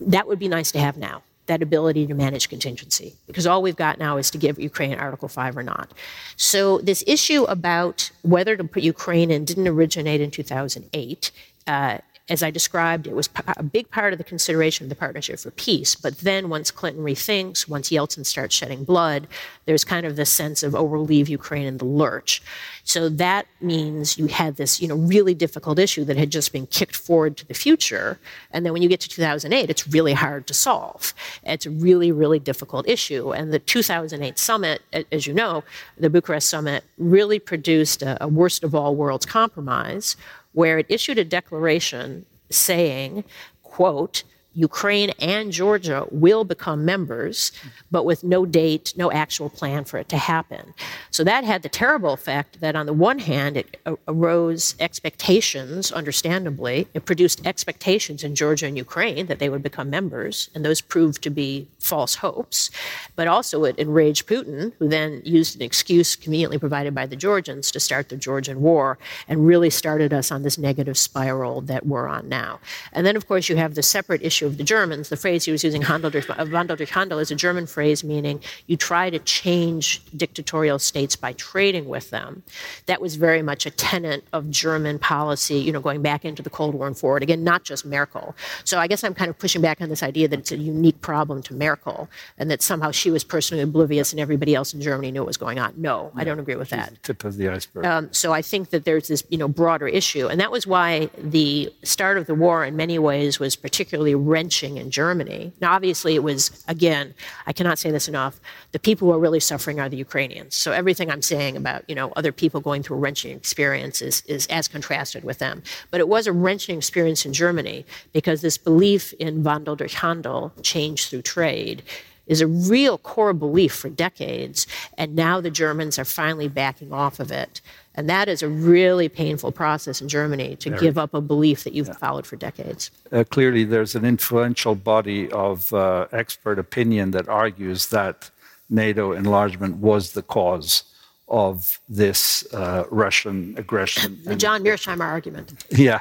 That 0.00 0.28
would 0.28 0.38
be 0.38 0.48
nice 0.48 0.70
to 0.72 0.78
have 0.78 0.96
now 0.96 1.22
that 1.46 1.62
ability 1.62 2.06
to 2.06 2.14
manage 2.14 2.48
contingency 2.48 3.16
because 3.26 3.44
all 3.44 3.60
we've 3.60 3.74
got 3.74 3.98
now 3.98 4.16
is 4.18 4.30
to 4.30 4.38
give 4.38 4.56
Ukraine 4.60 4.94
Article 4.94 5.28
5 5.28 5.56
or 5.56 5.64
not. 5.64 5.92
So, 6.36 6.78
this 6.78 7.02
issue 7.08 7.42
about 7.44 8.12
whether 8.22 8.56
to 8.56 8.62
put 8.62 8.84
Ukraine 8.84 9.32
in 9.32 9.44
didn't 9.44 9.66
originate 9.66 10.20
in 10.20 10.30
2008. 10.30 11.32
Uh, 11.66 11.98
as 12.30 12.44
I 12.44 12.50
described, 12.52 13.08
it 13.08 13.14
was 13.14 13.28
a 13.56 13.62
big 13.62 13.90
part 13.90 14.12
of 14.12 14.18
the 14.18 14.24
consideration 14.24 14.84
of 14.84 14.88
the 14.88 14.94
Partnership 14.94 15.40
for 15.40 15.50
Peace. 15.50 15.96
But 15.96 16.18
then, 16.18 16.48
once 16.48 16.70
Clinton 16.70 17.02
rethinks, 17.02 17.68
once 17.68 17.90
Yeltsin 17.90 18.24
starts 18.24 18.54
shedding 18.54 18.84
blood, 18.84 19.26
there's 19.66 19.84
kind 19.84 20.06
of 20.06 20.14
this 20.14 20.30
sense 20.30 20.62
of, 20.62 20.76
oh, 20.76 20.84
we'll 20.84 21.04
leave 21.04 21.28
Ukraine 21.28 21.66
in 21.66 21.78
the 21.78 21.84
lurch. 21.84 22.40
So 22.84 23.08
that 23.08 23.46
means 23.60 24.16
you 24.16 24.28
had 24.28 24.56
this, 24.56 24.80
you 24.80 24.86
know, 24.86 24.94
really 24.94 25.34
difficult 25.34 25.78
issue 25.80 26.04
that 26.04 26.16
had 26.16 26.30
just 26.30 26.52
been 26.52 26.66
kicked 26.66 26.96
forward 26.96 27.36
to 27.38 27.46
the 27.46 27.54
future. 27.54 28.18
And 28.52 28.64
then 28.64 28.72
when 28.72 28.82
you 28.82 28.88
get 28.88 29.00
to 29.00 29.08
2008, 29.08 29.68
it's 29.68 29.88
really 29.88 30.12
hard 30.12 30.46
to 30.46 30.54
solve. 30.54 31.12
It's 31.42 31.66
a 31.66 31.70
really, 31.70 32.12
really 32.12 32.38
difficult 32.38 32.88
issue. 32.88 33.32
And 33.32 33.52
the 33.52 33.58
2008 33.58 34.38
summit, 34.38 34.82
as 35.10 35.26
you 35.26 35.34
know, 35.34 35.64
the 35.98 36.08
Bucharest 36.08 36.48
summit, 36.48 36.84
really 36.96 37.40
produced 37.40 38.02
a, 38.02 38.22
a 38.22 38.28
worst 38.28 38.62
of 38.62 38.74
all 38.74 38.94
worlds 38.94 39.26
compromise 39.26 40.16
where 40.52 40.78
it 40.78 40.86
issued 40.88 41.18
a 41.18 41.24
declaration 41.24 42.26
saying, 42.50 43.24
quote, 43.62 44.24
Ukraine 44.54 45.10
and 45.20 45.52
Georgia 45.52 46.06
will 46.10 46.44
become 46.44 46.84
members, 46.84 47.52
but 47.90 48.04
with 48.04 48.24
no 48.24 48.44
date, 48.44 48.92
no 48.96 49.12
actual 49.12 49.48
plan 49.48 49.84
for 49.84 49.98
it 49.98 50.08
to 50.08 50.16
happen. 50.16 50.74
So 51.10 51.22
that 51.24 51.44
had 51.44 51.62
the 51.62 51.68
terrible 51.68 52.12
effect 52.12 52.60
that, 52.60 52.74
on 52.74 52.86
the 52.86 52.92
one 52.92 53.20
hand, 53.20 53.56
it 53.56 53.80
arose 54.08 54.74
expectations, 54.80 55.92
understandably. 55.92 56.88
It 56.94 57.04
produced 57.04 57.46
expectations 57.46 58.24
in 58.24 58.34
Georgia 58.34 58.66
and 58.66 58.76
Ukraine 58.76 59.26
that 59.26 59.38
they 59.38 59.48
would 59.48 59.62
become 59.62 59.88
members, 59.88 60.50
and 60.54 60.64
those 60.64 60.80
proved 60.80 61.22
to 61.22 61.30
be 61.30 61.68
false 61.78 62.16
hopes. 62.16 62.70
But 63.14 63.28
also, 63.28 63.64
it 63.64 63.78
enraged 63.78 64.26
Putin, 64.26 64.72
who 64.78 64.88
then 64.88 65.22
used 65.24 65.54
an 65.56 65.62
excuse 65.62 66.16
conveniently 66.16 66.58
provided 66.58 66.94
by 66.94 67.06
the 67.06 67.16
Georgians 67.16 67.70
to 67.70 67.78
start 67.78 68.08
the 68.08 68.16
Georgian 68.16 68.60
war 68.62 68.98
and 69.28 69.46
really 69.46 69.70
started 69.70 70.12
us 70.12 70.32
on 70.32 70.42
this 70.42 70.58
negative 70.58 70.98
spiral 70.98 71.60
that 71.62 71.86
we're 71.86 72.08
on 72.08 72.28
now. 72.28 72.58
And 72.92 73.06
then, 73.06 73.14
of 73.14 73.28
course, 73.28 73.48
you 73.48 73.56
have 73.56 73.74
the 73.76 73.82
separate 73.82 74.22
issue 74.22 74.39
issue 74.40 74.46
of 74.46 74.56
the 74.56 74.64
Germans. 74.64 75.08
The 75.08 75.16
phrase 75.16 75.44
he 75.44 75.52
was 75.52 75.62
using, 75.62 75.82
Handel 75.82 76.10
durch, 76.10 76.26
Wandel 76.26 76.76
durch 76.76 76.90
Handel, 76.90 77.18
is 77.18 77.30
a 77.30 77.34
German 77.34 77.66
phrase 77.66 78.02
meaning 78.02 78.40
you 78.66 78.76
try 78.76 79.10
to 79.10 79.18
change 79.18 80.02
dictatorial 80.16 80.78
states 80.78 81.16
by 81.16 81.32
trading 81.34 81.88
with 81.88 82.10
them. 82.10 82.42
That 82.86 83.00
was 83.00 83.16
very 83.16 83.42
much 83.42 83.66
a 83.66 83.70
tenet 83.70 84.24
of 84.32 84.50
German 84.50 84.98
policy, 84.98 85.56
you 85.56 85.72
know, 85.72 85.80
going 85.80 86.02
back 86.02 86.24
into 86.24 86.42
the 86.42 86.50
Cold 86.50 86.74
War 86.74 86.86
and 86.86 86.96
forward. 86.96 87.22
Again, 87.22 87.44
not 87.44 87.64
just 87.64 87.84
Merkel. 87.84 88.34
So 88.64 88.78
I 88.78 88.86
guess 88.86 89.04
I'm 89.04 89.14
kind 89.14 89.28
of 89.28 89.38
pushing 89.38 89.60
back 89.60 89.80
on 89.80 89.88
this 89.88 90.02
idea 90.02 90.28
that 90.28 90.38
it's 90.38 90.52
a 90.52 90.56
unique 90.56 91.00
problem 91.00 91.42
to 91.42 91.54
Merkel 91.54 92.08
and 92.38 92.50
that 92.50 92.62
somehow 92.62 92.90
she 92.90 93.10
was 93.10 93.24
personally 93.24 93.62
oblivious 93.62 94.12
and 94.12 94.20
everybody 94.20 94.54
else 94.54 94.72
in 94.72 94.80
Germany 94.80 95.10
knew 95.10 95.20
what 95.20 95.26
was 95.26 95.36
going 95.36 95.58
on. 95.58 95.74
No, 95.76 96.10
I 96.14 96.24
don't 96.24 96.38
agree 96.38 96.56
with 96.56 96.70
that. 96.70 97.02
tip 97.02 97.24
of 97.24 97.36
the 97.36 97.48
iceberg. 97.48 97.84
Um, 97.84 98.08
so 98.12 98.32
I 98.32 98.42
think 98.42 98.70
that 98.70 98.84
there's 98.84 99.08
this, 99.08 99.22
you 99.28 99.38
know, 99.38 99.48
broader 99.48 99.88
issue, 99.88 100.28
and 100.28 100.40
that 100.40 100.50
was 100.50 100.66
why 100.66 101.10
the 101.18 101.72
start 101.82 102.16
of 102.16 102.26
the 102.26 102.34
war, 102.34 102.64
in 102.64 102.76
many 102.76 102.98
ways, 102.98 103.38
was 103.38 103.56
particularly 103.56 104.14
wrenching 104.30 104.76
in 104.76 104.90
Germany. 104.90 105.52
Now, 105.60 105.72
obviously, 105.72 106.14
it 106.14 106.22
was, 106.22 106.64
again, 106.68 107.14
I 107.46 107.52
cannot 107.52 107.78
say 107.78 107.90
this 107.90 108.08
enough, 108.08 108.40
the 108.72 108.78
people 108.78 109.08
who 109.08 109.14
are 109.14 109.18
really 109.18 109.40
suffering 109.40 109.80
are 109.80 109.88
the 109.88 109.96
Ukrainians. 109.96 110.54
So 110.54 110.72
everything 110.72 111.10
I'm 111.10 111.22
saying 111.22 111.56
about, 111.56 111.82
you 111.88 111.94
know, 111.94 112.12
other 112.16 112.32
people 112.32 112.60
going 112.60 112.82
through 112.82 112.96
a 112.96 113.00
wrenching 113.00 113.36
experience 113.36 114.00
is, 114.00 114.22
is 114.26 114.46
as 114.46 114.68
contrasted 114.68 115.24
with 115.24 115.38
them. 115.38 115.62
But 115.90 116.00
it 116.00 116.08
was 116.08 116.26
a 116.26 116.32
wrenching 116.32 116.78
experience 116.78 117.26
in 117.26 117.32
Germany 117.32 117.84
because 118.12 118.40
this 118.40 118.56
belief 118.56 119.12
in 119.14 119.42
Wandel 119.42 119.76
durch 119.76 119.94
Handel, 119.94 120.52
change 120.62 121.08
through 121.08 121.22
trade, 121.22 121.82
is 122.26 122.40
a 122.40 122.46
real 122.46 122.96
core 122.96 123.32
belief 123.32 123.74
for 123.74 123.90
decades. 123.90 124.66
And 124.96 125.16
now 125.16 125.40
the 125.40 125.50
Germans 125.50 125.98
are 125.98 126.04
finally 126.04 126.46
backing 126.46 126.92
off 126.92 127.18
of 127.18 127.32
it. 127.32 127.60
And 128.00 128.08
that 128.08 128.30
is 128.30 128.42
a 128.42 128.48
really 128.48 129.10
painful 129.10 129.52
process 129.52 130.00
in 130.00 130.08
Germany 130.08 130.56
to 130.56 130.70
Very. 130.70 130.80
give 130.80 130.96
up 130.96 131.12
a 131.12 131.20
belief 131.20 131.64
that 131.64 131.74
you've 131.74 131.88
yeah. 131.88 131.92
followed 132.04 132.26
for 132.26 132.36
decades. 132.36 132.90
Uh, 133.12 133.24
clearly, 133.28 133.62
there's 133.62 133.94
an 133.94 134.06
influential 134.06 134.74
body 134.74 135.30
of 135.32 135.70
uh, 135.74 136.06
expert 136.10 136.58
opinion 136.58 137.10
that 137.10 137.28
argues 137.28 137.88
that 137.88 138.30
NATO 138.70 139.12
enlargement 139.12 139.76
was 139.76 140.12
the 140.12 140.22
cause 140.22 140.84
of 141.28 141.78
this 141.90 142.50
uh, 142.54 142.84
Russian 142.90 143.54
aggression. 143.58 144.18
the 144.24 144.34
John 144.34 144.64
Mearsheimer 144.64 145.04
argument. 145.04 145.66
Yeah. 145.70 146.00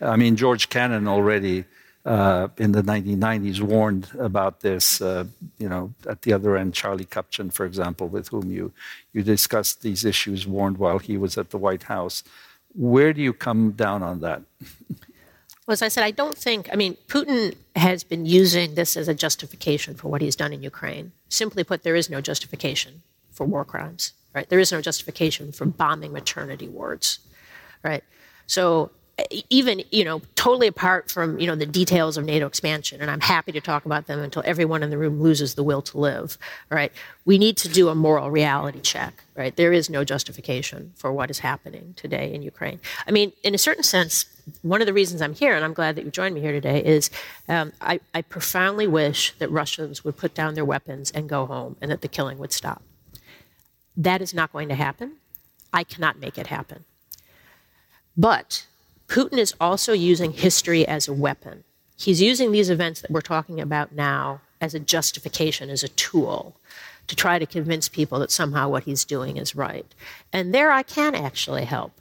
I 0.00 0.14
mean, 0.14 0.36
George 0.36 0.68
Kennan 0.68 1.08
already 1.08 1.64
uh, 2.04 2.48
in 2.56 2.72
the 2.72 2.82
1990s 2.82 3.60
warned 3.60 4.08
about 4.18 4.60
this. 4.60 5.00
Uh, 5.00 5.24
you 5.58 5.68
know, 5.68 5.92
at 6.08 6.22
the 6.22 6.32
other 6.32 6.56
end, 6.56 6.74
Charlie 6.74 7.04
Kupchan, 7.04 7.52
for 7.52 7.66
example, 7.66 8.08
with 8.08 8.28
whom 8.28 8.50
you 8.50 8.72
you 9.12 9.22
discussed 9.22 9.82
these 9.82 10.04
issues, 10.04 10.46
warned 10.46 10.78
while 10.78 10.98
he 10.98 11.16
was 11.16 11.36
at 11.36 11.50
the 11.50 11.58
White 11.58 11.84
House. 11.84 12.22
Where 12.74 13.12
do 13.12 13.20
you 13.20 13.32
come 13.32 13.72
down 13.72 14.02
on 14.02 14.20
that? 14.20 14.42
Well, 15.66 15.74
as 15.74 15.82
I 15.82 15.88
said, 15.88 16.04
I 16.04 16.10
don't 16.10 16.36
think. 16.36 16.68
I 16.72 16.76
mean, 16.76 16.96
Putin 17.06 17.54
has 17.76 18.02
been 18.02 18.26
using 18.26 18.74
this 18.74 18.96
as 18.96 19.08
a 19.08 19.14
justification 19.14 19.94
for 19.94 20.08
what 20.08 20.20
he's 20.20 20.36
done 20.36 20.52
in 20.52 20.62
Ukraine. 20.62 21.12
Simply 21.28 21.64
put, 21.64 21.82
there 21.82 21.96
is 21.96 22.08
no 22.08 22.20
justification 22.20 23.02
for 23.30 23.44
war 23.44 23.64
crimes. 23.64 24.12
Right? 24.34 24.48
There 24.48 24.60
is 24.60 24.72
no 24.72 24.80
justification 24.80 25.52
for 25.52 25.66
bombing 25.66 26.12
maternity 26.12 26.68
wards. 26.68 27.18
Right? 27.82 28.04
So 28.46 28.90
even 29.48 29.82
you 29.90 30.04
know 30.04 30.22
totally 30.34 30.66
apart 30.66 31.10
from 31.10 31.38
you 31.38 31.46
know 31.46 31.54
the 31.54 31.66
details 31.66 32.16
of 32.16 32.24
NATO 32.24 32.46
expansion, 32.46 33.00
and 33.00 33.10
I'm 33.10 33.20
happy 33.20 33.52
to 33.52 33.60
talk 33.60 33.84
about 33.84 34.06
them 34.06 34.20
until 34.20 34.42
everyone 34.44 34.82
in 34.82 34.90
the 34.90 34.98
room 34.98 35.20
loses 35.20 35.54
the 35.54 35.62
will 35.62 35.82
to 35.82 35.98
live. 35.98 36.38
Right? 36.70 36.92
We 37.24 37.38
need 37.38 37.56
to 37.58 37.68
do 37.68 37.88
a 37.88 37.94
moral 37.94 38.30
reality 38.30 38.80
check. 38.80 39.24
Right? 39.36 39.54
There 39.54 39.72
is 39.72 39.88
no 39.88 40.04
justification 40.04 40.92
for 40.96 41.12
what 41.12 41.30
is 41.30 41.38
happening 41.38 41.94
today 41.96 42.32
in 42.32 42.42
Ukraine. 42.42 42.80
I 43.06 43.10
mean, 43.10 43.32
in 43.42 43.54
a 43.54 43.58
certain 43.58 43.84
sense, 43.84 44.26
one 44.62 44.80
of 44.80 44.86
the 44.86 44.92
reasons 44.92 45.22
I'm 45.22 45.34
here, 45.34 45.54
and 45.54 45.64
I'm 45.64 45.74
glad 45.74 45.96
that 45.96 46.04
you 46.04 46.10
joined 46.10 46.34
me 46.34 46.40
here 46.40 46.52
today, 46.52 46.82
is 46.84 47.10
um, 47.48 47.72
I, 47.80 48.00
I 48.14 48.22
profoundly 48.22 48.86
wish 48.86 49.34
that 49.38 49.50
Russians 49.50 50.04
would 50.04 50.16
put 50.16 50.34
down 50.34 50.54
their 50.54 50.64
weapons 50.64 51.10
and 51.10 51.28
go 51.28 51.46
home, 51.46 51.76
and 51.80 51.90
that 51.90 52.02
the 52.02 52.08
killing 52.08 52.38
would 52.38 52.52
stop. 52.52 52.82
That 53.96 54.22
is 54.22 54.34
not 54.34 54.52
going 54.52 54.68
to 54.68 54.74
happen. 54.74 55.16
I 55.72 55.84
cannot 55.84 56.18
make 56.18 56.38
it 56.38 56.48
happen. 56.48 56.84
But 58.16 58.66
Putin 59.10 59.38
is 59.38 59.54
also 59.60 59.92
using 59.92 60.32
history 60.32 60.86
as 60.86 61.08
a 61.08 61.12
weapon. 61.12 61.64
He's 61.98 62.22
using 62.22 62.52
these 62.52 62.70
events 62.70 63.00
that 63.00 63.10
we're 63.10 63.20
talking 63.20 63.60
about 63.60 63.92
now 63.92 64.40
as 64.60 64.72
a 64.72 64.78
justification, 64.78 65.68
as 65.68 65.82
a 65.82 65.88
tool 65.88 66.54
to 67.08 67.16
try 67.16 67.40
to 67.40 67.44
convince 67.44 67.88
people 67.88 68.20
that 68.20 68.30
somehow 68.30 68.68
what 68.68 68.84
he's 68.84 69.04
doing 69.04 69.36
is 69.36 69.56
right. 69.56 69.84
And 70.32 70.54
there 70.54 70.70
I 70.70 70.84
can 70.84 71.16
actually 71.16 71.64
help. 71.64 71.92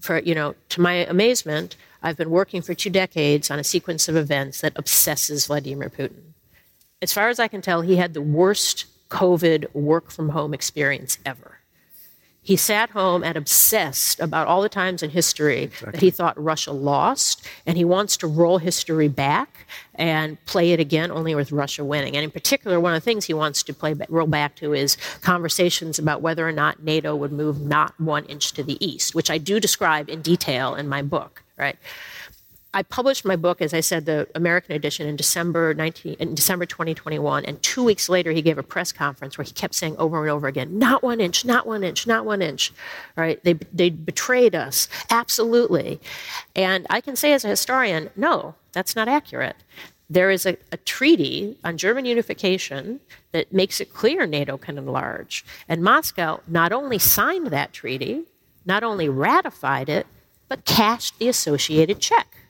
For, 0.00 0.20
you 0.20 0.36
know, 0.36 0.54
to 0.68 0.80
my 0.80 1.04
amazement, 1.06 1.76
I've 2.00 2.16
been 2.16 2.30
working 2.30 2.62
for 2.62 2.74
two 2.74 2.90
decades 2.90 3.50
on 3.50 3.58
a 3.58 3.64
sequence 3.64 4.08
of 4.08 4.14
events 4.14 4.60
that 4.60 4.72
obsesses 4.76 5.46
Vladimir 5.46 5.90
Putin. 5.90 6.32
As 7.00 7.12
far 7.12 7.28
as 7.28 7.40
I 7.40 7.48
can 7.48 7.60
tell, 7.60 7.80
he 7.80 7.96
had 7.96 8.14
the 8.14 8.22
worst 8.22 8.86
COVID 9.10 9.74
work 9.74 10.12
from 10.12 10.28
home 10.28 10.54
experience 10.54 11.18
ever. 11.26 11.58
He 12.44 12.56
sat 12.56 12.90
home 12.90 13.22
and 13.22 13.36
obsessed 13.36 14.18
about 14.18 14.48
all 14.48 14.62
the 14.62 14.68
times 14.68 15.02
in 15.02 15.10
history 15.10 15.62
exactly. 15.62 15.92
that 15.92 16.00
he 16.00 16.10
thought 16.10 16.42
Russia 16.42 16.72
lost, 16.72 17.46
and 17.66 17.76
he 17.76 17.84
wants 17.84 18.16
to 18.16 18.26
roll 18.26 18.58
history 18.58 19.06
back 19.06 19.66
and 19.94 20.44
play 20.44 20.72
it 20.72 20.80
again, 20.80 21.12
only 21.12 21.36
with 21.36 21.52
Russia 21.52 21.84
winning. 21.84 22.16
And 22.16 22.24
in 22.24 22.32
particular, 22.32 22.80
one 22.80 22.94
of 22.94 23.00
the 23.00 23.04
things 23.04 23.26
he 23.26 23.34
wants 23.34 23.62
to 23.62 23.72
play 23.72 23.94
roll 24.08 24.26
back 24.26 24.56
to 24.56 24.74
is 24.74 24.96
conversations 25.20 26.00
about 26.00 26.20
whether 26.20 26.46
or 26.46 26.52
not 26.52 26.82
NATO 26.82 27.14
would 27.14 27.30
move 27.30 27.60
not 27.60 27.98
one 28.00 28.24
inch 28.24 28.52
to 28.54 28.64
the 28.64 28.84
east, 28.84 29.14
which 29.14 29.30
I 29.30 29.38
do 29.38 29.60
describe 29.60 30.10
in 30.10 30.20
detail 30.20 30.74
in 30.74 30.88
my 30.88 31.00
book. 31.00 31.44
Right. 31.56 31.78
I 32.74 32.82
published 32.82 33.26
my 33.26 33.36
book, 33.36 33.60
as 33.60 33.74
I 33.74 33.80
said, 33.80 34.06
the 34.06 34.26
American 34.34 34.74
edition 34.74 35.06
in 35.06 35.14
December 35.14 35.74
19, 35.74 36.16
in 36.18 36.34
December 36.34 36.64
2021, 36.64 37.44
and 37.44 37.62
two 37.62 37.84
weeks 37.84 38.08
later 38.08 38.32
he 38.32 38.40
gave 38.40 38.56
a 38.56 38.62
press 38.62 38.92
conference 38.92 39.36
where 39.36 39.44
he 39.44 39.52
kept 39.52 39.74
saying 39.74 39.94
over 39.98 40.22
and 40.22 40.30
over 40.30 40.46
again, 40.46 40.78
"Not 40.78 41.02
one 41.02 41.20
inch, 41.20 41.44
not 41.44 41.66
one 41.66 41.84
inch, 41.84 42.06
not 42.06 42.24
one 42.24 42.40
inch." 42.40 42.72
Right? 43.14 43.42
They 43.44 43.54
they 43.72 43.90
betrayed 43.90 44.54
us, 44.54 44.88
absolutely. 45.10 46.00
And 46.56 46.86
I 46.88 47.02
can 47.02 47.14
say 47.14 47.34
as 47.34 47.44
a 47.44 47.48
historian, 47.48 48.08
no, 48.16 48.54
that's 48.72 48.96
not 48.96 49.06
accurate. 49.08 49.56
There 50.08 50.30
is 50.30 50.46
a, 50.46 50.56
a 50.70 50.78
treaty 50.78 51.58
on 51.64 51.76
German 51.76 52.06
unification 52.06 53.00
that 53.32 53.52
makes 53.52 53.80
it 53.80 53.92
clear 53.92 54.26
NATO 54.26 54.56
can 54.56 54.78
enlarge, 54.78 55.44
and 55.68 55.82
Moscow 55.82 56.40
not 56.48 56.72
only 56.72 56.98
signed 56.98 57.48
that 57.48 57.74
treaty, 57.74 58.22
not 58.64 58.82
only 58.82 59.10
ratified 59.10 59.90
it, 59.90 60.06
but 60.48 60.64
cashed 60.64 61.18
the 61.18 61.28
associated 61.28 62.00
check. 62.00 62.41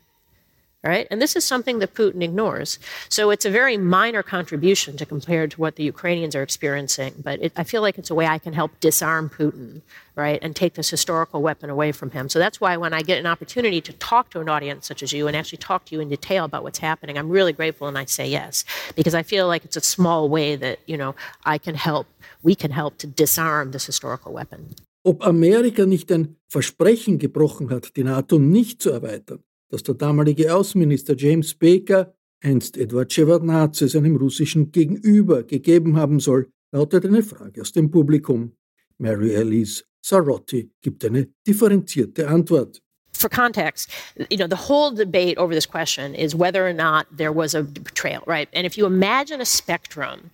Right? 0.84 1.06
And 1.10 1.22
this 1.22 1.36
is 1.36 1.44
something 1.44 1.78
that 1.78 1.94
Putin 1.94 2.22
ignores. 2.22 2.78
So 3.08 3.30
it's 3.30 3.44
a 3.44 3.50
very 3.50 3.76
minor 3.76 4.22
contribution 4.22 4.96
to 4.96 5.06
compared 5.06 5.52
to 5.52 5.60
what 5.60 5.76
the 5.76 5.84
Ukrainians 5.84 6.34
are 6.34 6.42
experiencing. 6.42 7.14
But 7.22 7.40
it, 7.40 7.52
I 7.56 7.62
feel 7.62 7.82
like 7.82 7.98
it's 7.98 8.10
a 8.10 8.14
way 8.14 8.26
I 8.26 8.38
can 8.38 8.52
help 8.52 8.72
disarm 8.80 9.30
Putin, 9.30 9.82
right, 10.16 10.40
and 10.42 10.56
take 10.56 10.74
this 10.74 10.90
historical 10.90 11.40
weapon 11.40 11.70
away 11.70 11.92
from 11.92 12.10
him. 12.10 12.28
So 12.28 12.38
that's 12.40 12.60
why 12.60 12.76
when 12.76 12.92
I 12.92 13.02
get 13.02 13.18
an 13.18 13.26
opportunity 13.26 13.80
to 13.80 13.92
talk 13.92 14.30
to 14.30 14.40
an 14.40 14.48
audience 14.48 14.86
such 14.86 15.02
as 15.02 15.12
you 15.12 15.28
and 15.28 15.36
actually 15.36 15.58
talk 15.58 15.84
to 15.86 15.94
you 15.94 16.00
in 16.00 16.08
detail 16.08 16.44
about 16.44 16.64
what's 16.64 16.80
happening, 16.80 17.16
I'm 17.16 17.28
really 17.28 17.52
grateful 17.52 17.86
and 17.86 17.96
I 17.96 18.06
say 18.06 18.26
yes 18.26 18.64
because 18.96 19.14
I 19.14 19.22
feel 19.22 19.46
like 19.46 19.64
it's 19.64 19.76
a 19.76 19.80
small 19.80 20.28
way 20.28 20.56
that 20.56 20.80
you 20.86 20.96
know 20.96 21.14
I 21.44 21.58
can 21.58 21.76
help, 21.76 22.06
we 22.42 22.54
can 22.56 22.72
help 22.72 22.98
to 22.98 23.06
disarm 23.06 23.70
this 23.70 23.86
historical 23.86 24.32
weapon. 24.32 24.74
Ob 25.04 25.20
Amerika 25.22 25.84
nicht 25.84 26.12
ein 26.12 26.36
Versprechen 26.48 27.18
gebrochen 27.18 27.70
hat, 27.70 27.96
die 27.96 28.04
NATO 28.04 28.38
nicht 28.38 28.80
zu 28.80 28.90
erweitern, 28.92 29.42
das 29.72 29.82
der 29.82 29.94
damalige 29.94 30.54
Außenminister 30.54 31.16
James 31.16 31.54
Baker 31.54 32.14
einst 32.42 32.76
Edward 32.76 33.12
Shevardnadze 33.12 33.88
seinem 33.88 34.16
russischen 34.16 34.70
Gegenüber 34.70 35.42
gegeben 35.44 35.96
haben 35.96 36.20
soll, 36.20 36.50
lautet 36.72 37.06
eine 37.06 37.22
Frage 37.22 37.62
aus 37.62 37.72
dem 37.72 37.90
Publikum. 37.90 38.52
Mary 38.98 39.34
Elise 39.34 39.84
Sarotti 40.02 40.70
gibt 40.80 41.04
eine 41.04 41.28
differenzierte 41.46 42.28
Antwort. 42.28 42.80
for 43.14 43.28
context, 43.28 43.88
you 44.30 44.36
know, 44.36 44.48
the 44.48 44.56
whole 44.56 44.90
debate 44.90 45.38
over 45.38 45.54
this 45.54 45.66
question 45.66 46.12
is 46.14 46.34
whether 46.34 46.66
or 46.66 46.72
not 46.72 47.06
there 47.12 47.30
was 47.30 47.54
a 47.54 47.62
betrayal, 47.62 48.24
right? 48.26 48.48
And 48.52 48.66
if 48.66 48.76
you 48.76 48.84
imagine 48.84 49.40
a 49.40 49.44
spectrum, 49.44 50.30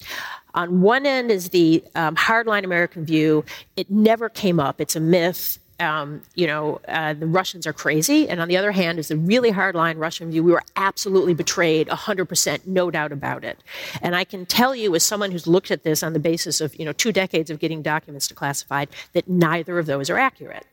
on 0.55 0.81
one 0.81 1.05
end 1.05 1.31
is 1.31 1.51
the 1.51 1.85
um, 1.95 2.17
hardline 2.17 2.65
American 2.65 3.05
view. 3.05 3.45
It 3.77 3.91
never 3.91 4.31
came 4.31 4.59
up. 4.59 4.81
It's 4.81 4.97
a 4.97 5.01
myth 5.01 5.59
um, 5.81 6.23
you 6.35 6.47
know, 6.47 6.81
uh, 6.89 7.15
the 7.15 7.27
Russians 7.27 7.67
are 7.67 7.73
crazy. 7.73 8.29
And 8.29 8.41
on 8.41 8.49
the 8.49 8.57
other 8.57 8.73
hand, 8.73 8.99
is 8.99 9.09
the 9.09 9.17
really 9.17 9.53
hardline 9.53 9.99
Russian 9.99 10.31
view. 10.31 10.43
We 10.43 10.53
were 10.53 10.63
absolutely 10.77 11.35
betrayed, 11.35 11.89
100%, 11.89 12.67
no 12.67 12.91
doubt 12.91 13.13
about 13.13 13.45
it. 13.45 13.63
And 14.03 14.17
I 14.17 14.25
can 14.25 14.47
tell 14.47 14.75
you, 14.75 14.95
as 14.95 15.05
someone 15.05 15.31
who's 15.31 15.47
looked 15.47 15.71
at 15.71 15.85
this 15.85 16.03
on 16.03 16.13
the 16.13 16.19
basis 16.19 16.61
of, 16.61 16.75
you 16.77 16.85
know, 16.85 16.93
two 16.93 17.13
decades 17.13 17.51
of 17.51 17.59
getting 17.59 17.83
documents 17.83 18.29
declassified, 18.29 18.89
that 19.13 19.29
neither 19.29 19.79
of 19.79 19.87
those 19.87 20.11
are 20.11 20.19
accurate. 20.19 20.67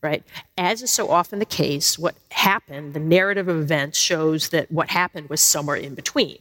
Right? 0.00 0.22
As 0.56 0.80
is 0.80 0.92
so 0.92 1.10
often 1.10 1.40
the 1.40 1.44
case, 1.44 1.98
what 1.98 2.14
happened, 2.30 2.94
the 2.94 3.00
narrative 3.00 3.48
of 3.48 3.56
events 3.56 3.98
shows 3.98 4.50
that 4.50 4.70
what 4.70 4.90
happened 4.90 5.28
was 5.28 5.40
somewhere 5.40 5.76
in 5.76 5.96
between. 5.96 6.38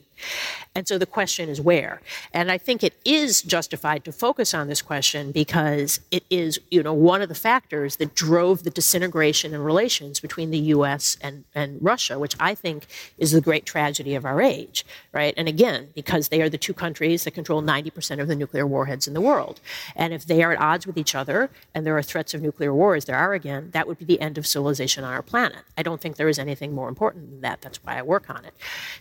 And 0.76 0.88
so 0.88 0.98
the 0.98 1.06
question 1.06 1.50
is 1.50 1.60
where. 1.60 2.02
And 2.34 2.52
I 2.52 2.58
think 2.58 2.84
it 2.84 2.94
is 3.04 3.42
justified 3.42 4.06
to 4.06 4.12
focus 4.12 4.54
on 4.54 4.68
this 4.68 4.82
question 4.82 5.32
because 5.32 6.00
it 6.12 6.24
is, 6.30 6.60
you 6.70 6.84
know, 6.84 6.94
one 6.94 7.22
of 7.22 7.30
the 7.30 7.36
factors 7.36 7.96
that 7.96 8.14
drove 8.14 8.64
the 8.64 8.70
disintegration 8.70 9.54
in 9.54 9.62
relations 9.62 10.20
between 10.20 10.52
the 10.52 10.60
US 10.76 11.18
and, 11.22 11.46
and 11.56 11.80
Russia, 11.82 12.20
which 12.20 12.36
I 12.40 12.54
think 12.54 12.86
is 13.18 13.32
the 13.32 13.42
great 13.42 13.66
tragedy 13.66 14.14
of 14.16 14.26
our 14.26 14.42
age, 14.42 14.86
right? 15.12 15.34
And 15.36 15.48
again, 15.48 15.90
because 15.96 16.30
they 16.30 16.42
are 16.42 16.50
the 16.50 16.58
two 16.58 16.74
countries 16.74 17.24
that 17.24 17.32
control 17.32 17.62
90% 17.64 18.20
of 18.20 18.28
the 18.28 18.36
nuclear 18.36 18.68
warheads 18.68 19.08
in 19.08 19.14
the 19.14 19.22
world. 19.22 19.60
And 19.96 20.14
if 20.14 20.26
they 20.26 20.44
are 20.44 20.54
at 20.54 20.62
odds 20.62 20.86
with 20.86 20.98
each 20.98 21.16
other 21.16 21.50
and 21.74 21.86
there 21.86 21.98
are 21.98 22.04
threats 22.04 22.34
of 22.34 22.42
nuclear 22.42 22.74
war, 22.74 22.96
as 22.96 23.06
there 23.06 23.16
are 23.16 23.34
again, 23.34 23.72
that 23.72 23.88
would 23.88 23.98
be 23.98 24.06
the 24.06 24.22
end 24.22 24.38
of 24.38 24.46
civilization 24.46 25.04
on 25.04 25.14
our 25.14 25.22
planet. 25.22 25.64
I 25.78 25.84
don't 25.84 26.02
think 26.02 26.16
there 26.16 26.30
is 26.30 26.40
anything 26.40 26.74
more 26.74 26.90
important 26.90 27.32
than 27.32 27.42
that. 27.42 27.62
That's 27.62 27.84
why 27.84 27.98
I 27.98 28.02
work 28.02 28.30
on 28.30 28.46
it. 28.46 28.54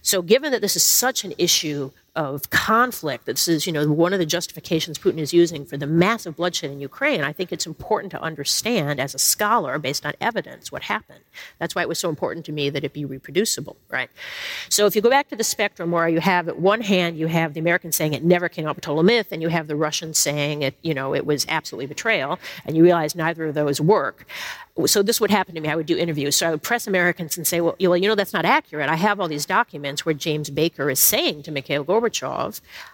So 0.03 0.23
given 0.23 0.53
that 0.53 0.61
this 0.61 0.77
is 0.77 0.85
such 1.07 1.23
an 1.23 1.33
issue 1.39 1.93
of 2.17 2.51
conflict. 2.51 3.27
This 3.27 3.47
is, 3.47 3.67
you 3.67 3.73
know, 3.73 3.87
one 3.87 4.13
of 4.13 4.19
the 4.19 4.27
justifications 4.27 4.99
Putin 4.99 5.19
is 5.19 5.33
using 5.33 5.65
for 5.67 5.77
the 5.77 5.87
massive 5.87 6.37
bloodshed 6.37 6.71
in 6.71 6.81
Ukraine. 6.81 7.23
I 7.23 7.33
think 7.33 7.53
it's 7.53 7.67
important 7.67 8.11
to 8.13 8.21
understand 8.21 8.99
as 8.99 9.15
a 9.15 9.19
scholar, 9.19 9.79
based 9.79 10.05
on 10.05 10.15
evidence, 10.21 10.73
what 10.73 10.83
happened. 10.83 11.21
That's 11.59 11.75
why 11.75 11.83
it 11.83 11.89
was 11.89 11.99
so 11.99 12.09
important 12.09 12.47
to 12.47 12.53
me 12.53 12.71
that 12.71 12.83
it 12.83 12.93
be 12.93 13.05
reproducible, 13.05 13.77
right? 13.91 14.11
So 14.71 14.87
if 14.87 14.97
you 14.97 15.03
go 15.03 15.11
back 15.11 15.29
to 15.29 15.37
the 15.37 15.45
spectrum 15.45 15.91
where 15.91 16.09
you 16.09 16.21
have, 16.21 16.49
at 16.49 16.59
one 16.59 16.81
hand, 16.81 17.19
you 17.19 17.27
have 17.27 17.55
the 17.55 17.61
Americans 17.61 17.97
saying 17.97 18.15
it 18.15 18.25
never 18.25 18.49
came 18.49 18.67
up, 18.67 18.79
a 18.79 18.81
total 18.81 19.03
myth, 19.03 19.29
and 19.31 19.43
you 19.43 19.49
have 19.49 19.67
the 19.67 19.77
Russians 19.77 20.19
saying 20.19 20.63
it, 20.63 20.75
you 20.83 20.95
know, 20.95 21.15
it 21.15 21.27
was 21.27 21.47
absolutely 21.49 21.87
betrayal, 21.87 22.39
and 22.65 22.77
you 22.77 22.83
realize 22.83 23.15
neither 23.15 23.45
of 23.47 23.55
those 23.55 23.81
work 23.81 24.27
so 24.85 25.03
this 25.03 25.21
would 25.21 25.31
happen 25.31 25.55
to 25.55 25.61
me. 25.61 25.71
I 25.71 25.77
would 25.77 25.87
do 25.87 25.97
interviews. 25.97 26.37
So 26.37 26.49
I 26.49 26.51
would 26.51 26.63
press 26.63 26.87
Americans 26.87 27.39
and 27.39 27.47
say, 27.47 27.63
well, 27.63 27.75
you 27.79 28.09
know, 28.09 28.15
that's 28.15 28.35
not 28.35 28.45
accurate. 28.45 28.91
I 28.91 28.97
have 28.97 29.19
all 29.19 29.29
these 29.29 29.47
documents 29.47 30.05
where 30.05 30.15
James 30.15 30.51
Baker 30.51 30.91
is 30.91 31.01
saying 31.01 31.45
to 31.45 31.51
Mikhail 31.51 31.85
Gorbachev, 31.85 32.06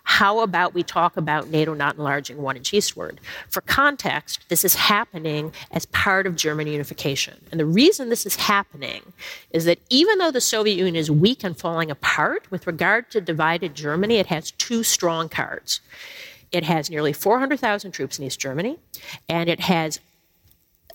how 0.05 0.41
about 0.41 0.75
we 0.75 0.83
talk 0.83 1.17
about 1.17 1.49
NATO 1.49 1.75
not 1.75 1.97
enlarging 1.97 2.43
one 2.43 2.57
inch 2.57 2.73
eastward? 2.73 3.21
For 3.49 3.61
context, 3.61 4.41
this 4.49 4.65
is 4.65 4.75
happening 4.75 5.53
as 5.71 5.87
part 5.87 6.27
of 6.27 6.37
German 6.37 6.67
unification. 6.67 7.45
And 7.51 7.61
the 7.61 7.67
reason 7.67 8.09
this 8.09 8.27
is 8.27 8.37
happening 8.37 9.13
is 9.51 9.65
that 9.65 9.79
even 9.91 10.19
though 10.19 10.31
the 10.31 10.41
Soviet 10.41 10.77
Union 10.77 10.97
is 10.97 11.11
weak 11.11 11.45
and 11.45 11.57
falling 11.57 11.91
apart, 11.91 12.51
with 12.51 12.67
regard 12.67 13.11
to 13.11 13.21
divided 13.21 13.75
Germany, 13.75 14.17
it 14.17 14.27
has 14.27 14.51
two 14.53 14.83
strong 14.83 15.29
cards. 15.29 15.81
It 16.51 16.65
has 16.65 16.91
nearly 16.91 17.13
400,000 17.13 17.93
troops 17.93 18.19
in 18.19 18.27
East 18.27 18.39
Germany, 18.39 18.79
and 19.29 19.49
it 19.49 19.61
has 19.61 20.01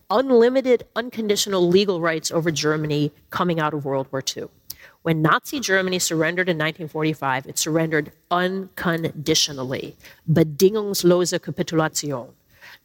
unlimited, 0.09 0.86
unconditional 0.95 1.68
legal 1.68 1.99
rights 1.99 2.32
over 2.32 2.51
Germany 2.51 3.11
coming 3.30 3.59
out 3.59 3.74
of 3.74 3.84
World 3.84 4.07
War 4.11 4.24
II. 4.36 4.47
When 5.04 5.22
Nazi 5.22 5.60
Germany 5.60 6.00
surrendered 6.00 6.50
in 6.50 6.58
1945, 6.58 7.48
it 7.48 7.58
surrendered 7.58 8.12
unconditionally. 8.30 9.95
Bedingungslose 10.30 11.41
Kapitulation. 11.41 12.28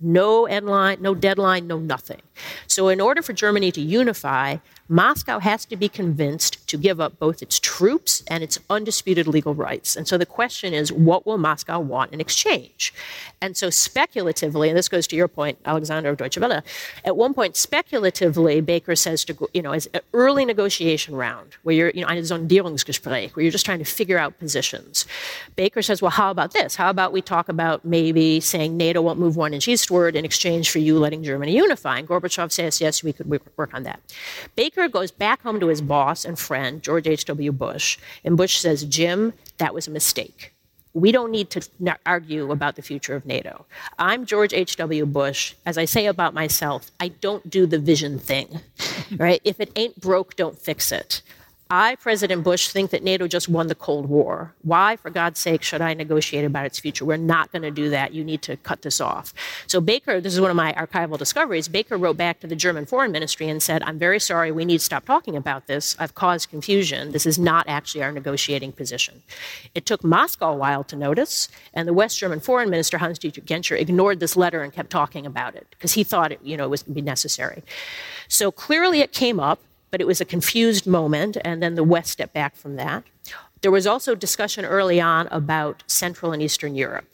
No 0.00 0.46
deadline, 0.46 1.00
no 1.00 1.14
deadline, 1.14 1.66
no 1.66 1.78
nothing. 1.78 2.22
So, 2.66 2.88
in 2.88 3.00
order 3.00 3.22
for 3.22 3.32
Germany 3.32 3.72
to 3.72 3.80
unify, 3.80 4.56
Moscow 4.88 5.38
has 5.38 5.64
to 5.66 5.76
be 5.76 5.88
convinced 5.88 6.66
to 6.68 6.76
give 6.76 7.00
up 7.00 7.18
both 7.18 7.40
its 7.40 7.58
troops 7.58 8.22
and 8.28 8.42
its 8.42 8.58
undisputed 8.68 9.26
legal 9.26 9.54
rights. 9.54 9.96
And 9.96 10.06
so 10.06 10.18
the 10.18 10.26
question 10.26 10.74
is, 10.74 10.92
what 10.92 11.24
will 11.24 11.38
Moscow 11.38 11.80
want 11.80 12.12
in 12.12 12.20
exchange? 12.20 12.92
And 13.40 13.56
so 13.56 13.70
speculatively, 13.70 14.68
and 14.68 14.76
this 14.76 14.88
goes 14.88 15.06
to 15.08 15.16
your 15.16 15.28
point, 15.28 15.58
Alexander 15.64 16.10
of 16.10 16.16
Deutsche 16.16 16.38
Welle, 16.38 16.62
at 17.04 17.16
one 17.16 17.32
point, 17.32 17.56
speculatively, 17.56 18.60
Baker 18.60 18.96
says 18.96 19.24
to, 19.26 19.48
you 19.54 19.62
know, 19.62 19.72
as 19.72 19.86
an 19.94 20.00
early 20.12 20.44
negotiation 20.44 21.14
round, 21.14 21.56
where 21.62 21.74
you're, 21.74 21.90
you 21.90 22.02
know, 22.02 22.08
ein 22.08 22.18
Sondierungsgespräch, 22.18 23.34
where 23.34 23.42
you're 23.42 23.52
just 23.52 23.64
trying 23.64 23.78
to 23.78 23.84
figure 23.84 24.18
out 24.18 24.38
positions. 24.38 25.06
Baker 25.56 25.82
says, 25.82 26.02
well, 26.02 26.10
how 26.10 26.30
about 26.30 26.52
this? 26.52 26.76
How 26.76 26.90
about 26.90 27.12
we 27.12 27.22
talk 27.22 27.48
about 27.48 27.84
maybe 27.84 28.40
saying 28.40 28.76
NATO 28.76 29.00
won't 29.00 29.18
move 29.18 29.36
one 29.36 29.54
inch 29.54 29.68
eastward 29.68 30.16
in 30.16 30.24
exchange 30.24 30.70
for 30.70 30.80
you 30.80 30.98
letting 30.98 31.22
Germany 31.22 31.56
unify? 31.56 31.98
And 31.98 32.08
Gorbachev 32.08 32.31
says, 32.52 32.80
yes, 32.80 33.02
we 33.02 33.12
could 33.12 33.28
work 33.56 33.74
on 33.74 33.82
that. 33.84 34.00
Baker 34.56 34.88
goes 34.88 35.10
back 35.10 35.42
home 35.42 35.60
to 35.60 35.68
his 35.68 35.80
boss 35.80 36.24
and 36.24 36.38
friend, 36.38 36.82
George 36.82 37.06
H.W. 37.06 37.52
Bush, 37.52 37.98
and 38.24 38.36
Bush 38.36 38.58
says, 38.58 38.84
Jim, 38.84 39.32
that 39.58 39.74
was 39.74 39.86
a 39.86 39.90
mistake. 39.90 40.52
We 40.94 41.10
don't 41.10 41.30
need 41.30 41.48
to 41.50 41.66
argue 42.04 42.52
about 42.52 42.76
the 42.76 42.82
future 42.82 43.14
of 43.14 43.24
NATO. 43.24 43.64
I'm 43.98 44.26
George 44.26 44.52
H.W. 44.52 45.06
Bush. 45.06 45.54
As 45.64 45.78
I 45.78 45.86
say 45.86 46.06
about 46.06 46.34
myself, 46.34 46.90
I 47.00 47.08
don't 47.08 47.48
do 47.48 47.66
the 47.66 47.78
vision 47.78 48.18
thing, 48.18 48.60
right? 49.16 49.40
If 49.42 49.58
it 49.58 49.72
ain't 49.74 50.00
broke, 50.00 50.36
don't 50.36 50.58
fix 50.58 50.92
it. 50.92 51.22
I, 51.72 51.96
President 51.96 52.44
Bush, 52.44 52.68
think 52.68 52.90
that 52.90 53.02
NATO 53.02 53.26
just 53.26 53.48
won 53.48 53.68
the 53.68 53.74
Cold 53.74 54.04
War. 54.04 54.54
Why, 54.60 54.96
for 54.96 55.08
God's 55.08 55.40
sake, 55.40 55.62
should 55.62 55.80
I 55.80 55.94
negotiate 55.94 56.44
about 56.44 56.66
its 56.66 56.78
future? 56.78 57.06
We're 57.06 57.16
not 57.16 57.50
going 57.50 57.62
to 57.62 57.70
do 57.70 57.88
that. 57.88 58.12
You 58.12 58.22
need 58.22 58.42
to 58.42 58.58
cut 58.58 58.82
this 58.82 59.00
off. 59.00 59.32
So, 59.66 59.80
Baker, 59.80 60.20
this 60.20 60.34
is 60.34 60.40
one 60.42 60.50
of 60.50 60.56
my 60.56 60.74
archival 60.74 61.16
discoveries. 61.16 61.68
Baker 61.68 61.96
wrote 61.96 62.18
back 62.18 62.40
to 62.40 62.46
the 62.46 62.54
German 62.54 62.84
Foreign 62.84 63.10
Ministry 63.10 63.48
and 63.48 63.62
said, 63.62 63.82
I'm 63.84 63.98
very 63.98 64.20
sorry, 64.20 64.52
we 64.52 64.66
need 64.66 64.80
to 64.80 64.84
stop 64.84 65.06
talking 65.06 65.34
about 65.34 65.66
this. 65.66 65.96
I've 65.98 66.14
caused 66.14 66.50
confusion. 66.50 67.12
This 67.12 67.24
is 67.24 67.38
not 67.38 67.64
actually 67.66 68.02
our 68.02 68.12
negotiating 68.12 68.72
position. 68.72 69.22
It 69.74 69.86
took 69.86 70.04
Moscow 70.04 70.52
a 70.52 70.56
while 70.56 70.84
to 70.84 70.94
notice, 70.94 71.48
and 71.72 71.88
the 71.88 71.94
West 71.94 72.18
German 72.18 72.40
Foreign 72.40 72.68
Minister, 72.68 72.98
Hans 72.98 73.18
Dietrich 73.18 73.46
Genscher, 73.46 73.80
ignored 73.80 74.20
this 74.20 74.36
letter 74.36 74.62
and 74.62 74.74
kept 74.74 74.90
talking 74.90 75.24
about 75.24 75.54
it 75.54 75.66
because 75.70 75.94
he 75.94 76.04
thought 76.04 76.32
it, 76.32 76.40
you 76.42 76.54
know, 76.54 76.64
it 76.64 76.70
was 76.70 76.82
be 76.82 77.00
necessary. 77.00 77.62
So, 78.28 78.52
clearly, 78.52 79.00
it 79.00 79.12
came 79.12 79.40
up 79.40 79.60
but 79.92 80.00
it 80.00 80.06
was 80.06 80.20
a 80.20 80.24
confused 80.24 80.86
moment, 80.86 81.36
and 81.44 81.62
then 81.62 81.76
the 81.76 81.84
West 81.84 82.10
stepped 82.10 82.32
back 82.32 82.56
from 82.56 82.74
that. 82.76 83.04
There 83.60 83.70
was 83.70 83.86
also 83.86 84.16
discussion 84.16 84.64
early 84.64 85.00
on 85.00 85.28
about 85.28 85.84
Central 85.86 86.32
and 86.32 86.42
Eastern 86.42 86.74
Europe. 86.74 87.04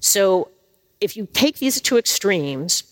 So 0.00 0.50
if 1.00 1.16
you 1.16 1.28
take 1.32 1.60
these 1.60 1.80
two 1.80 1.96
extremes, 1.96 2.82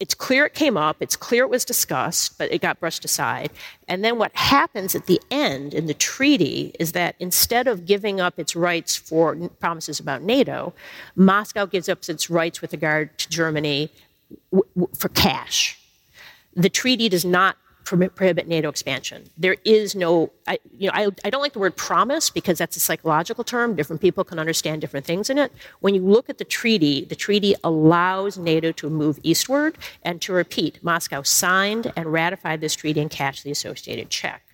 it's 0.00 0.12
clear 0.12 0.44
it 0.44 0.54
came 0.54 0.76
up, 0.76 0.96
it's 1.00 1.16
clear 1.16 1.44
it 1.44 1.50
was 1.50 1.64
discussed, 1.64 2.36
but 2.36 2.52
it 2.52 2.60
got 2.60 2.80
brushed 2.80 3.04
aside. 3.04 3.50
And 3.86 4.04
then 4.04 4.18
what 4.18 4.34
happens 4.34 4.94
at 4.96 5.06
the 5.06 5.20
end 5.30 5.72
in 5.72 5.86
the 5.86 5.94
treaty 5.94 6.74
is 6.80 6.92
that 6.92 7.14
instead 7.20 7.68
of 7.68 7.86
giving 7.86 8.20
up 8.20 8.40
its 8.40 8.56
rights 8.56 8.96
for 8.96 9.36
promises 9.60 10.00
about 10.00 10.22
NATO, 10.22 10.74
Moscow 11.14 11.64
gives 11.64 11.88
up 11.88 12.08
its 12.08 12.28
rights 12.28 12.60
with 12.60 12.72
regard 12.72 13.16
to 13.18 13.28
Germany 13.28 13.90
w- 14.50 14.68
w- 14.74 14.94
for 14.96 15.08
cash. 15.10 15.78
The 16.54 16.68
treaty 16.68 17.08
does 17.08 17.24
not 17.24 17.56
prohibit 17.88 18.46
NATO 18.48 18.68
expansion. 18.68 19.24
There 19.36 19.56
is 19.64 19.94
no, 19.94 20.30
I, 20.46 20.58
you 20.76 20.88
know, 20.88 20.92
I, 20.94 21.08
I 21.24 21.30
don't 21.30 21.42
like 21.42 21.52
the 21.52 21.58
word 21.58 21.76
promise 21.76 22.30
because 22.30 22.58
that's 22.58 22.76
a 22.76 22.80
psychological 22.80 23.44
term. 23.44 23.74
Different 23.74 24.02
people 24.02 24.24
can 24.24 24.38
understand 24.38 24.80
different 24.80 25.06
things 25.06 25.30
in 25.30 25.38
it. 25.38 25.52
When 25.80 25.94
you 25.94 26.02
look 26.02 26.28
at 26.28 26.38
the 26.38 26.44
treaty, 26.44 27.04
the 27.04 27.16
treaty 27.16 27.54
allows 27.64 28.38
NATO 28.38 28.72
to 28.72 28.90
move 28.90 29.18
eastward 29.22 29.78
and 30.02 30.20
to 30.22 30.32
repeat. 30.32 30.82
Moscow 30.82 31.22
signed 31.22 31.92
and 31.96 32.12
ratified 32.12 32.60
this 32.60 32.74
treaty 32.74 33.00
and 33.00 33.10
cashed 33.10 33.44
the 33.44 33.50
associated 33.50 34.10
check. 34.10 34.47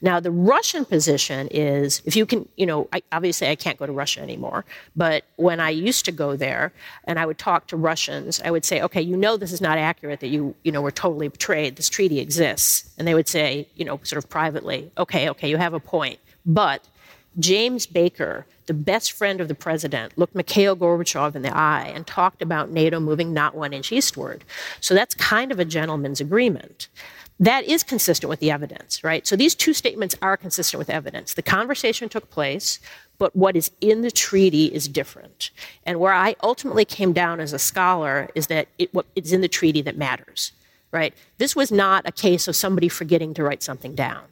Now, 0.00 0.20
the 0.20 0.30
Russian 0.30 0.84
position 0.84 1.48
is 1.50 2.02
if 2.04 2.16
you 2.16 2.26
can, 2.26 2.48
you 2.56 2.66
know, 2.66 2.88
I, 2.92 3.02
obviously 3.12 3.48
I 3.48 3.56
can't 3.56 3.78
go 3.78 3.86
to 3.86 3.92
Russia 3.92 4.20
anymore, 4.20 4.64
but 4.96 5.24
when 5.36 5.60
I 5.60 5.70
used 5.70 6.04
to 6.06 6.12
go 6.12 6.36
there 6.36 6.72
and 7.04 7.18
I 7.18 7.26
would 7.26 7.38
talk 7.38 7.66
to 7.68 7.76
Russians, 7.76 8.40
I 8.44 8.50
would 8.50 8.64
say, 8.64 8.80
okay, 8.82 9.02
you 9.02 9.16
know, 9.16 9.36
this 9.36 9.52
is 9.52 9.60
not 9.60 9.78
accurate 9.78 10.20
that 10.20 10.28
you, 10.28 10.54
you 10.64 10.72
know, 10.72 10.80
were 10.80 10.90
totally 10.90 11.28
betrayed. 11.28 11.76
This 11.76 11.88
treaty 11.88 12.20
exists. 12.20 12.90
And 12.98 13.06
they 13.06 13.14
would 13.14 13.28
say, 13.28 13.68
you 13.76 13.84
know, 13.84 14.00
sort 14.02 14.22
of 14.22 14.28
privately, 14.28 14.90
okay, 14.98 15.28
okay, 15.30 15.48
you 15.48 15.56
have 15.56 15.74
a 15.74 15.80
point. 15.80 16.18
But 16.44 16.86
James 17.38 17.86
Baker, 17.86 18.46
the 18.66 18.74
best 18.74 19.12
friend 19.12 19.40
of 19.40 19.48
the 19.48 19.54
president, 19.54 20.16
looked 20.18 20.34
Mikhail 20.34 20.76
Gorbachev 20.76 21.34
in 21.34 21.42
the 21.42 21.56
eye 21.56 21.90
and 21.94 22.06
talked 22.06 22.42
about 22.42 22.70
NATO 22.70 23.00
moving 23.00 23.32
not 23.32 23.54
one 23.54 23.72
inch 23.72 23.90
eastward. 23.90 24.44
So 24.80 24.94
that's 24.94 25.14
kind 25.14 25.50
of 25.50 25.58
a 25.58 25.64
gentleman's 25.64 26.20
agreement. 26.20 26.88
That 27.40 27.64
is 27.64 27.82
consistent 27.82 28.28
with 28.28 28.40
the 28.40 28.50
evidence, 28.50 29.02
right? 29.02 29.26
So 29.26 29.36
these 29.36 29.54
two 29.54 29.72
statements 29.72 30.14
are 30.22 30.36
consistent 30.36 30.78
with 30.78 30.90
evidence. 30.90 31.34
The 31.34 31.42
conversation 31.42 32.08
took 32.08 32.30
place, 32.30 32.78
but 33.18 33.34
what 33.34 33.56
is 33.56 33.70
in 33.80 34.02
the 34.02 34.10
treaty 34.10 34.66
is 34.66 34.86
different. 34.86 35.50
And 35.84 35.98
where 35.98 36.12
I 36.12 36.36
ultimately 36.42 36.84
came 36.84 37.12
down 37.12 37.40
as 37.40 37.52
a 37.52 37.58
scholar 37.58 38.28
is 38.34 38.46
that 38.46 38.68
it, 38.78 38.90
in 39.16 39.40
the 39.40 39.48
treaty 39.48 39.82
that 39.82 39.96
matters, 39.96 40.52
right? 40.92 41.14
This 41.38 41.56
was 41.56 41.72
not 41.72 42.06
a 42.06 42.12
case 42.12 42.46
of 42.46 42.54
somebody 42.54 42.88
forgetting 42.88 43.34
to 43.34 43.42
write 43.42 43.62
something 43.62 43.94
down. 43.94 44.22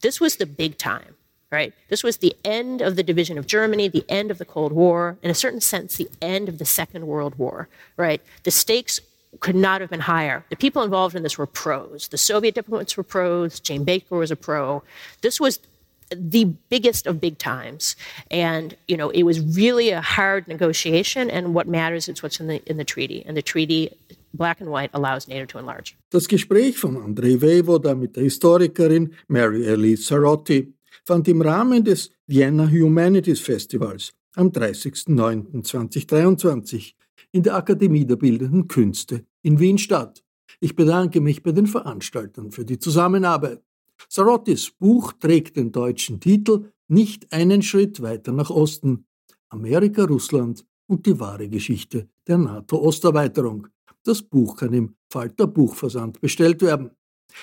This 0.00 0.20
was 0.20 0.36
the 0.36 0.46
big 0.46 0.78
time 0.78 1.16
right? 1.50 1.74
This 1.88 2.04
was 2.04 2.18
the 2.18 2.36
end 2.44 2.80
of 2.80 2.96
the 2.96 3.02
division 3.02 3.36
of 3.36 3.46
Germany, 3.46 3.88
the 3.88 4.04
end 4.08 4.30
of 4.30 4.38
the 4.38 4.44
Cold 4.44 4.72
War, 4.72 5.18
in 5.22 5.30
a 5.30 5.34
certain 5.34 5.60
sense, 5.60 5.96
the 5.96 6.08
end 6.22 6.48
of 6.48 6.58
the 6.58 6.64
Second 6.64 7.06
World 7.06 7.36
War, 7.36 7.68
right? 7.96 8.22
The 8.44 8.50
stakes 8.50 9.00
could 9.38 9.54
not 9.54 9.80
have 9.80 9.90
been 9.90 10.00
higher. 10.00 10.44
The 10.50 10.56
people 10.56 10.82
involved 10.82 11.14
in 11.14 11.22
this 11.22 11.38
were 11.38 11.46
pros. 11.46 12.08
The 12.08 12.18
Soviet 12.18 12.56
diplomats 12.56 12.96
were 12.96 13.04
pros. 13.04 13.60
James 13.60 13.84
Baker 13.84 14.16
was 14.16 14.30
a 14.30 14.36
pro. 14.36 14.82
This 15.22 15.40
was 15.40 15.58
the 16.10 16.44
biggest 16.68 17.06
of 17.06 17.20
big 17.20 17.38
times, 17.38 17.94
and 18.30 18.76
you 18.88 18.96
know 18.96 19.10
it 19.10 19.22
was 19.22 19.38
really 19.56 19.90
a 19.90 20.00
hard 20.00 20.48
negotiation. 20.48 21.30
And 21.30 21.54
what 21.54 21.68
matters 21.68 22.08
is 22.08 22.20
what's 22.22 22.40
in 22.40 22.48
the 22.48 22.60
in 22.66 22.76
the 22.76 22.84
treaty, 22.84 23.22
and 23.26 23.36
the 23.36 23.42
treaty. 23.42 23.96
Black 24.32 24.60
and 24.60 24.70
white 24.70 24.90
allows 24.94 25.26
NATO 25.26 25.44
to 25.46 25.58
enlarge. 25.58 25.96
Das 26.12 26.28
Gespräch 26.28 26.78
von 26.78 26.96
Andrei 26.96 27.36
Vejvoda 27.40 27.96
mit 27.96 28.14
der 28.14 28.22
Historikerin 28.22 29.12
Mary 29.26 29.66
Elise 29.66 30.04
Sarotte 30.04 30.68
fand 31.04 31.26
im 31.26 31.42
Rahmen 31.42 31.82
des 31.82 32.10
Vienna 32.28 32.68
Humanities 32.68 33.40
Festivals 33.40 34.12
am 34.36 34.52
30.09.2023 34.52 36.94
in 37.32 37.42
der 37.42 37.56
Akademie 37.56 38.04
der 38.04 38.16
Bildenden 38.16 38.68
Künste 38.68 39.24
in 39.42 39.58
Wien 39.58 39.78
statt. 39.78 40.24
Ich 40.60 40.74
bedanke 40.74 41.20
mich 41.20 41.42
bei 41.42 41.52
den 41.52 41.66
Veranstaltern 41.66 42.50
für 42.50 42.64
die 42.64 42.78
Zusammenarbeit. 42.78 43.62
Sarottis 44.08 44.70
Buch 44.70 45.12
trägt 45.12 45.56
den 45.56 45.72
deutschen 45.72 46.20
Titel 46.20 46.72
Nicht 46.88 47.32
einen 47.32 47.62
Schritt 47.62 48.02
weiter 48.02 48.32
nach 48.32 48.50
Osten. 48.50 49.06
Amerika, 49.48 50.04
Russland 50.04 50.64
und 50.86 51.06
die 51.06 51.18
wahre 51.18 51.48
Geschichte 51.48 52.08
der 52.26 52.38
NATO-Osterweiterung. 52.38 53.68
Das 54.04 54.22
Buch 54.22 54.56
kann 54.56 54.72
im 54.72 54.94
Falter 55.08 55.46
Buchversand 55.46 56.20
bestellt 56.20 56.62
werden. 56.62 56.90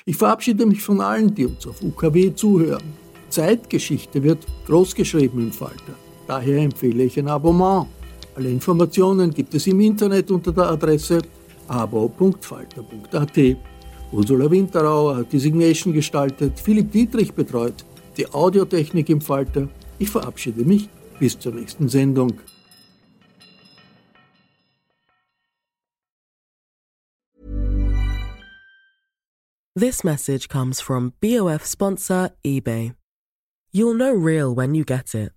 Ich 0.05 0.17
verabschiede 0.17 0.65
mich 0.65 0.81
von 0.81 1.01
allen, 1.01 1.33
die 1.33 1.45
uns 1.45 1.65
auf 1.67 1.81
UKW 1.81 2.33
zuhören. 2.33 2.93
Zeitgeschichte 3.29 4.23
wird 4.23 4.45
großgeschrieben 4.65 5.39
im 5.39 5.51
Falter. 5.51 5.95
Daher 6.27 6.61
empfehle 6.61 7.03
ich 7.03 7.19
ein 7.19 7.27
Abonnement. 7.27 7.87
Alle 8.37 8.51
Informationen 8.51 9.33
gibt 9.33 9.55
es 9.55 9.65
im 9.65 9.79
Internet 9.79 10.29
unter 10.29 10.51
der 10.51 10.69
Adresse 10.69 11.23
abo.falter.at. 11.67 13.57
Ursula 14.11 14.51
Winterauer 14.51 15.15
hat 15.17 15.33
die 15.33 15.39
Signation 15.39 15.91
gestaltet, 15.91 16.59
Philipp 16.59 16.91
Dietrich 16.91 17.33
betreut 17.33 17.83
die 18.15 18.31
Audiotechnik 18.31 19.09
im 19.09 19.21
Falter. 19.21 19.67
Ich 19.97 20.11
verabschiede 20.11 20.63
mich 20.63 20.87
bis 21.17 21.39
zur 21.39 21.55
nächsten 21.55 21.89
Sendung. 21.89 22.33
This 29.73 30.03
message 30.03 30.47
comes 30.47 30.79
from 30.79 31.13
BOF 31.21 31.65
sponsor 31.65 32.29
eBay. 32.45 32.93
You'll 33.73 33.95
know 33.95 34.13
real 34.13 34.55
when 34.55 34.75
you 34.75 34.83
get 34.85 35.15
it. 35.15 35.36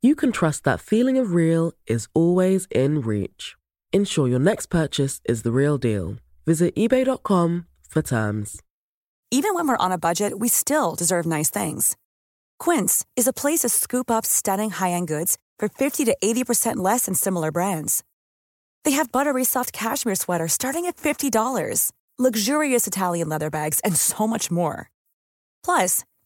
you 0.00 0.14
can 0.14 0.32
trust 0.32 0.64
that 0.64 0.80
feeling 0.80 1.18
of 1.18 1.34
real 1.34 1.72
is 1.86 2.08
always 2.14 2.66
in 2.70 3.00
reach. 3.00 3.56
Ensure 3.92 4.28
your 4.28 4.38
next 4.38 4.66
purchase 4.66 5.20
is 5.24 5.42
the 5.42 5.52
real 5.52 5.78
deal. 5.78 6.16
Visit 6.46 6.74
eBay.com 6.76 7.66
for 7.88 8.02
terms. 8.02 8.60
Even 9.30 9.54
when 9.54 9.68
we're 9.68 9.84
on 9.84 9.92
a 9.92 9.98
budget, 9.98 10.38
we 10.38 10.48
still 10.48 10.94
deserve 10.94 11.26
nice 11.26 11.50
things. 11.50 11.96
Quince 12.58 13.04
is 13.14 13.26
a 13.26 13.32
place 13.32 13.60
to 13.60 13.68
scoop 13.68 14.10
up 14.10 14.24
stunning 14.24 14.70
high 14.70 14.92
end 14.92 15.08
goods 15.08 15.36
for 15.58 15.68
50 15.68 16.04
to 16.06 16.16
80% 16.22 16.76
less 16.76 17.04
than 17.06 17.14
similar 17.14 17.52
brands. 17.52 18.02
They 18.84 18.92
have 18.92 19.12
buttery 19.12 19.44
soft 19.44 19.72
cashmere 19.72 20.14
sweaters 20.14 20.54
starting 20.54 20.86
at 20.86 20.96
$50, 20.96 21.92
luxurious 22.18 22.86
Italian 22.86 23.28
leather 23.28 23.50
bags, 23.50 23.80
and 23.80 23.94
so 23.96 24.26
much 24.26 24.50
more. 24.50 24.90
Plus, 25.62 26.04